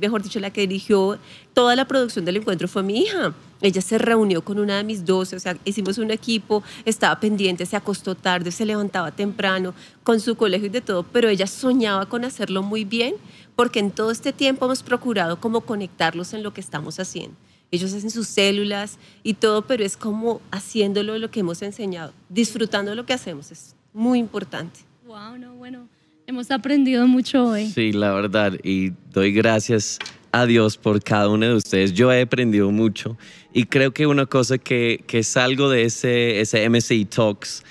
mejor 0.00 0.22
dicho, 0.22 0.40
la 0.40 0.50
que 0.50 0.62
dirigió 0.62 1.18
toda 1.54 1.74
la 1.74 1.86
producción 1.86 2.26
del 2.26 2.36
encuentro 2.36 2.68
fue 2.68 2.82
mi 2.82 3.00
hija. 3.00 3.34
Ella 3.62 3.80
se 3.80 3.96
reunió 3.96 4.44
con 4.44 4.58
una 4.58 4.76
de 4.76 4.84
mis 4.84 5.06
dos, 5.06 5.32
o 5.32 5.38
sea, 5.38 5.56
hicimos 5.64 5.96
un 5.96 6.10
equipo, 6.10 6.62
estaba 6.84 7.18
pendiente, 7.18 7.64
se 7.64 7.76
acostó 7.76 8.14
tarde, 8.14 8.52
se 8.52 8.66
levantaba 8.66 9.10
temprano, 9.10 9.72
con 10.04 10.20
su 10.20 10.36
colegio 10.36 10.66
y 10.66 10.70
de 10.70 10.82
todo, 10.82 11.02
pero 11.04 11.30
ella 11.30 11.46
soñaba 11.46 12.04
con 12.04 12.26
hacerlo 12.26 12.62
muy 12.62 12.84
bien, 12.84 13.14
porque 13.54 13.78
en 13.78 13.90
todo 13.90 14.10
este 14.10 14.34
tiempo 14.34 14.66
hemos 14.66 14.82
procurado 14.82 15.40
como 15.40 15.62
conectarlos 15.62 16.34
en 16.34 16.42
lo 16.42 16.52
que 16.52 16.60
estamos 16.60 17.00
haciendo 17.00 17.34
ellos 17.70 17.92
hacen 17.92 18.10
sus 18.10 18.28
células 18.28 18.98
y 19.22 19.34
todo, 19.34 19.62
pero 19.62 19.84
es 19.84 19.96
como 19.96 20.40
haciéndolo 20.50 21.18
lo 21.18 21.30
que 21.30 21.40
hemos 21.40 21.62
enseñado, 21.62 22.12
disfrutando 22.28 22.94
lo 22.94 23.06
que 23.06 23.12
hacemos, 23.12 23.50
es 23.50 23.74
muy 23.92 24.18
importante. 24.18 24.80
Wow, 25.06 25.38
no, 25.38 25.54
bueno, 25.54 25.88
hemos 26.26 26.50
aprendido 26.50 27.06
mucho 27.06 27.46
hoy. 27.46 27.66
Sí, 27.66 27.92
la 27.92 28.12
verdad, 28.12 28.52
y 28.62 28.92
doy 29.12 29.32
gracias 29.32 29.98
a 30.32 30.46
Dios 30.46 30.76
por 30.76 31.02
cada 31.02 31.28
uno 31.28 31.46
de 31.46 31.54
ustedes. 31.54 31.92
Yo 31.92 32.12
he 32.12 32.22
aprendido 32.22 32.70
mucho 32.70 33.16
y 33.52 33.64
creo 33.64 33.92
que 33.92 34.06
una 34.06 34.26
cosa 34.26 34.58
que, 34.58 35.02
que 35.06 35.22
salgo 35.22 35.70
de 35.70 35.84
ese, 35.84 36.40
ese 36.40 36.68
MSI 36.68 37.06
Talks 37.06 37.64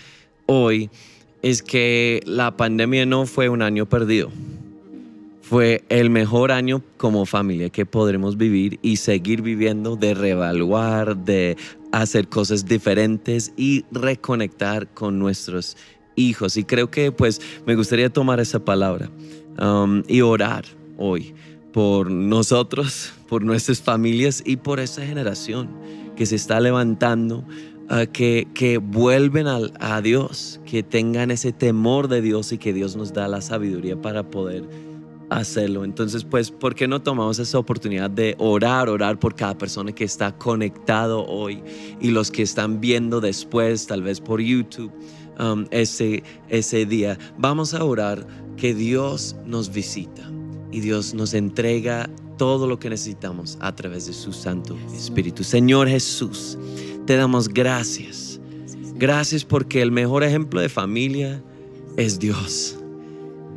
hoy 0.46 0.90
es 1.42 1.62
que 1.62 2.22
la 2.26 2.58
pandemia 2.58 3.06
no 3.06 3.28
fue 3.28 3.50
un 3.50 3.62
año 3.62 3.86
perdido 3.86 4.32
fue 5.48 5.84
el 5.90 6.10
mejor 6.10 6.52
año 6.52 6.82
como 6.98 7.28
familia 7.28 7.70
que 7.70 7.86
podremos 7.86 8.36
vivir 8.36 8.80
y 8.82 8.96
seguir 8.96 9.44
viviendo, 9.44 9.96
de 9.96 10.16
reevaluar, 10.16 11.18
de 11.18 11.56
hacer 11.92 12.28
cosas 12.28 12.66
diferentes 12.66 13.54
y 13.56 13.86
reconectar 13.92 14.88
con 14.88 15.20
nuestros 15.20 15.78
hijos. 16.16 16.58
Y 16.58 16.64
creo 16.64 16.90
que 16.90 17.12
pues 17.12 17.40
me 17.68 17.76
gustaría 17.76 18.10
tomar 18.10 18.40
esa 18.40 18.66
palabra 18.66 19.12
um, 19.62 20.02
y 20.08 20.22
orar 20.22 20.66
hoy 20.98 21.36
por 21.72 22.10
nosotros, 22.10 23.14
por 23.30 23.44
nuestras 23.44 23.80
familias 23.80 24.42
y 24.44 24.58
por 24.58 24.80
esa 24.80 25.06
generación 25.06 25.70
que 26.16 26.26
se 26.26 26.38
está 26.38 26.60
levantando, 26.60 27.46
uh, 27.92 28.12
que, 28.12 28.82
vuelven 28.82 29.46
a, 29.46 29.60
a 29.80 30.02
Dios, 30.02 30.60
que 30.66 30.82
tengan 30.82 31.30
ese 31.30 31.52
temor 31.52 32.08
de 32.08 32.22
Dios 32.22 32.52
y 32.52 32.58
que 32.58 32.74
Dios 32.74 32.96
nos 32.96 33.14
da 33.14 33.28
la 33.28 33.42
sabiduría 33.42 34.02
para 34.02 34.24
poder 34.32 34.64
hacerlo. 35.30 35.84
Entonces, 35.84 36.24
pues, 36.24 36.52
¿por 36.52 36.76
qué 36.76 36.88
no 36.88 37.02
tomamos 37.02 37.40
esa 37.40 37.58
oportunidad 37.60 38.10
de 38.10 38.36
orar, 38.38 38.90
orar 38.90 39.20
por 39.20 39.36
cada 39.36 39.58
persona 39.58 39.92
que 39.92 40.04
está 40.04 40.38
conectado 40.38 41.26
hoy 41.26 41.64
y 42.00 42.12
los 42.12 42.32
que 42.32 42.44
están 42.44 42.80
viendo 42.80 43.22
después, 43.22 43.88
tal 43.88 44.04
vez 44.04 44.22
por 44.22 44.42
YouTube, 44.42 44.92
um, 45.40 45.66
ese, 45.72 46.24
ese 46.50 46.86
día? 46.86 47.18
Vamos 47.38 47.74
a 47.74 47.84
orar 47.84 48.26
que 48.58 48.74
Dios 48.74 49.36
nos 49.46 49.74
visita 49.74 50.30
y 50.72 50.80
Dios 50.80 51.14
nos 51.14 51.34
entrega 51.34 52.10
todo 52.38 52.68
lo 52.68 52.80
que 52.80 52.90
necesitamos 52.90 53.58
a 53.62 53.76
través 53.76 54.08
de 54.08 54.14
su 54.14 54.34
Santo 54.34 54.78
Espíritu. 54.94 55.44
Señor 55.44 55.88
Jesús, 55.88 56.58
te 57.06 57.16
damos 57.16 57.48
gracias. 57.48 58.40
Gracias 58.96 59.44
porque 59.44 59.82
el 59.82 59.92
mejor 59.92 60.24
ejemplo 60.24 60.62
de 60.62 60.70
familia 60.70 61.42
es 61.98 62.20
Dios. 62.20 62.78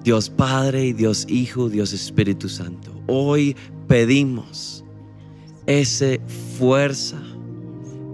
Dios 0.02 0.30
Padre 0.30 0.92
Dios 0.92 1.26
Hijo, 1.28 1.68
Dios 1.68 1.92
Espíritu 1.92 2.48
Santo. 2.48 2.92
Hoy 3.06 3.56
pedimos 3.86 4.84
ese 5.66 6.20
fuerza, 6.58 7.20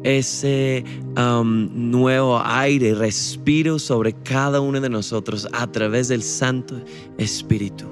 ese 0.02 0.84
um, 1.16 1.68
nuevo 1.90 2.40
aire, 2.44 2.94
respiro 2.94 3.78
sobre 3.78 4.12
cada 4.12 4.60
uno 4.60 4.80
de 4.80 4.88
nosotros 4.88 5.46
a 5.52 5.70
través 5.70 6.08
del 6.08 6.22
Santo 6.22 6.76
Espíritu, 7.18 7.86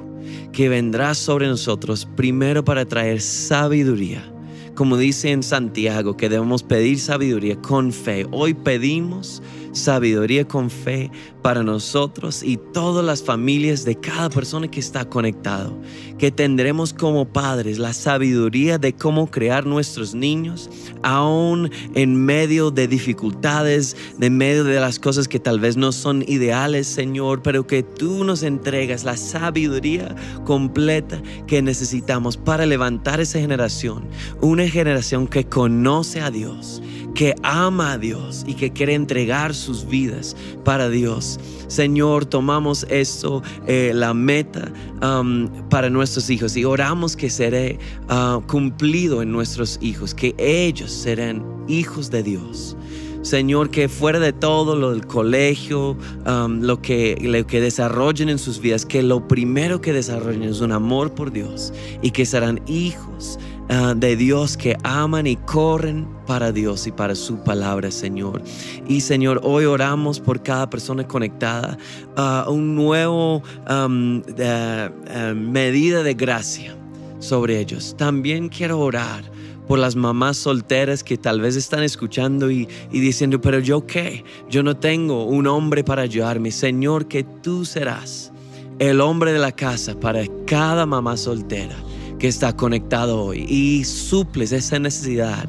que 0.53 0.69
vendrá 0.69 1.15
sobre 1.15 1.47
nosotros 1.47 2.09
primero 2.17 2.65
para 2.65 2.85
traer 2.87 3.21
sabiduría. 3.21 4.29
Como 4.75 4.97
dice 4.97 5.31
en 5.31 5.43
Santiago, 5.43 6.17
que 6.17 6.31
debemos 6.31 6.63
pedir 6.63 6.99
sabiduría 6.99 7.61
con 7.61 7.93
fe. 7.93 8.27
Hoy 8.31 8.55
pedimos 8.55 9.43
sabiduría 9.73 10.47
con 10.47 10.71
fe 10.71 11.11
para 11.43 11.63
nosotros 11.63 12.43
y 12.43 12.57
todas 12.57 13.05
las 13.05 13.23
familias 13.23 13.85
de 13.85 13.97
cada 13.97 14.31
persona 14.31 14.69
que 14.69 14.81
está 14.81 15.05
conectado. 15.05 15.77
Que 16.19 16.31
tendremos 16.31 16.93
como 16.93 17.25
padres 17.25 17.79
la 17.79 17.93
sabiduría 17.93 18.79
de 18.79 18.93
cómo 18.93 19.31
crear 19.31 19.67
nuestros 19.67 20.15
niños, 20.15 20.71
aún 21.03 21.71
en 21.95 22.25
medio 22.25 22.71
de 22.71 22.87
dificultades, 22.87 23.97
en 24.21 24.37
medio 24.37 24.63
de 24.65 24.79
las 24.79 24.99
cosas 24.99 25.27
que 25.27 25.41
tal 25.41 25.59
vez 25.59 25.77
no 25.77 25.91
son 25.91 26.23
ideales, 26.29 26.87
Señor, 26.87 27.43
pero 27.43 27.67
que 27.67 27.83
tú 27.83 28.25
nos 28.25 28.43
entregas 28.43 29.05
la 29.05 29.17
sabiduría 29.17 30.15
completa 30.45 31.21
que 31.47 31.61
necesitamos 31.61 32.37
para 32.37 32.67
levantar 32.67 33.21
esa 33.21 33.41
generación. 33.41 34.05
Una 34.41 34.69
generación 34.69 35.27
que 35.27 35.45
conoce 35.45 36.21
a 36.21 36.31
Dios 36.31 36.83
que 37.15 37.35
ama 37.43 37.93
a 37.93 37.99
Dios 37.99 38.45
y 38.47 38.55
que 38.55 38.73
quiere 38.73 38.95
entregar 38.95 39.55
sus 39.55 39.87
vidas 39.87 40.37
para 40.65 40.89
Dios. 40.89 41.39
Señor, 41.69 42.25
tomamos 42.25 42.87
esto, 42.91 43.43
eh, 43.67 43.93
la 43.95 44.15
meta 44.15 44.73
um, 45.03 45.49
para 45.69 45.91
nuestros 45.91 46.31
hijos 46.31 46.57
y 46.57 46.65
oramos 46.65 47.17
que 47.17 47.31
será 47.31 47.79
uh, 48.09 48.41
cumplido 48.43 49.23
en 49.23 49.33
nuestros 49.33 49.79
hijos, 49.81 50.15
que 50.15 50.35
ellos 50.39 50.91
serán 50.91 51.45
hijos 51.69 52.11
de 52.11 52.23
Dios. 52.23 52.77
Señor, 53.23 53.71
que 53.71 53.89
fuera 53.89 54.19
de 54.19 54.33
todo 54.33 54.75
lo 54.75 54.91
del 54.91 55.07
colegio, 55.07 55.97
um, 56.27 56.61
lo, 56.61 56.83
que, 56.83 57.17
lo 57.21 57.47
que 57.47 57.61
desarrollen 57.61 58.29
en 58.29 58.39
sus 58.39 58.61
vidas, 58.61 58.85
que 58.85 59.01
lo 59.01 59.29
primero 59.29 59.81
que 59.81 59.93
desarrollen 59.93 60.43
es 60.43 60.61
un 60.61 60.73
amor 60.73 61.15
por 61.15 61.31
Dios 61.31 61.73
y 62.03 62.11
que 62.11 62.27
serán 62.27 62.61
hijos 62.67 63.39
ah, 63.73 63.95
de 63.97 64.17
Dios 64.17 64.57
que 64.57 64.77
aman 64.85 65.27
y 65.27 65.37
corren 65.37 66.07
para 66.27 66.53
Dios 66.53 66.87
y 66.87 66.93
para 66.93 67.15
su 67.15 67.43
palabra, 67.43 67.91
Señor. 67.91 68.43
Y 68.87 69.01
Señor, 69.01 69.41
hoy 69.43 69.65
oramos 69.65 70.21
por 70.21 70.43
cada 70.43 70.69
persona 70.69 71.07
conectada 71.07 71.79
a 72.17 72.47
un 72.49 72.75
nuevo 72.75 73.43
eh, 73.69 75.35
medida 75.35 76.03
de 76.03 76.15
gracia 76.15 76.77
sobre 77.19 77.59
ellos. 77.59 77.95
También 77.97 78.49
quiero 78.49 78.79
orar 78.79 79.25
por 79.67 79.79
las 79.79 79.97
mamás 79.97 80.37
solteras 80.37 81.03
que 81.03 81.17
tal 81.17 81.41
vez 81.41 81.57
están 81.57 81.83
escuchando 81.83 82.51
y, 82.51 82.69
y 82.91 83.01
diciendo, 83.01 83.41
pero 83.41 83.59
yo 83.59 83.87
qué, 83.87 84.25
yo 84.51 84.63
no 84.63 84.77
tengo 84.77 85.25
un 85.25 85.47
hombre 85.47 85.83
para 85.85 86.03
ayudarme. 86.03 86.51
Señor, 86.51 87.07
que 87.07 87.25
tú 87.25 87.65
serás 87.65 88.33
el 88.79 89.01
hombre 89.01 89.33
de 89.33 89.39
la 89.39 89.53
casa 89.53 89.99
para 89.99 90.25
cada 90.47 90.87
mamá 90.87 91.17
soltera 91.17 91.77
que 92.23 92.29
está 92.29 92.55
conectado 92.57 93.21
hoy 93.21 93.45
y 93.49 93.83
suples 93.83 94.53
esa 94.53 94.79
necesidad 94.79 95.49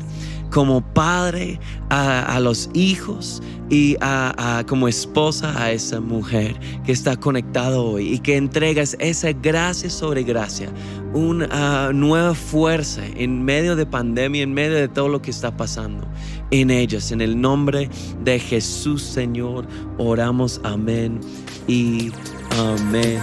como 0.50 0.82
padre 0.82 1.60
a, 1.92 2.40
los 2.40 2.68
hijos 2.74 3.44
y 3.70 3.96
a, 4.02 4.64
como 4.68 4.88
esposa 4.88 5.54
a 5.62 5.72
esa 5.72 6.00
mujer 6.00 6.60
que 6.84 6.92
está 6.92 7.16
conectado 7.16 7.86
hoy 7.86 8.14
y 8.14 8.18
que 8.18 8.38
entregas 8.38 8.98
esa 9.00 9.34
gracia 9.34 9.88
sobre 9.88 10.24
gracia, 10.24 10.68
una 11.14 11.94
nueva 11.94 12.34
fuerza 12.34 13.04
en 13.18 13.46
medio 13.46 13.76
de 13.76 13.86
pandemia, 13.86 14.42
en 14.42 14.56
medio 14.56 14.78
de 14.78 14.88
todo 14.88 15.10
lo 15.10 15.22
que 15.22 15.30
está 15.30 15.56
pasando 15.56 16.08
en 16.50 16.72
ellas. 16.72 17.12
En 17.12 17.22
el 17.22 17.40
nombre 17.40 17.88
de 18.24 18.40
Jesús, 18.40 19.04
Señor, 19.04 19.68
oramos 20.00 20.60
amén 20.64 21.20
y 21.68 22.12
amén. 22.58 23.20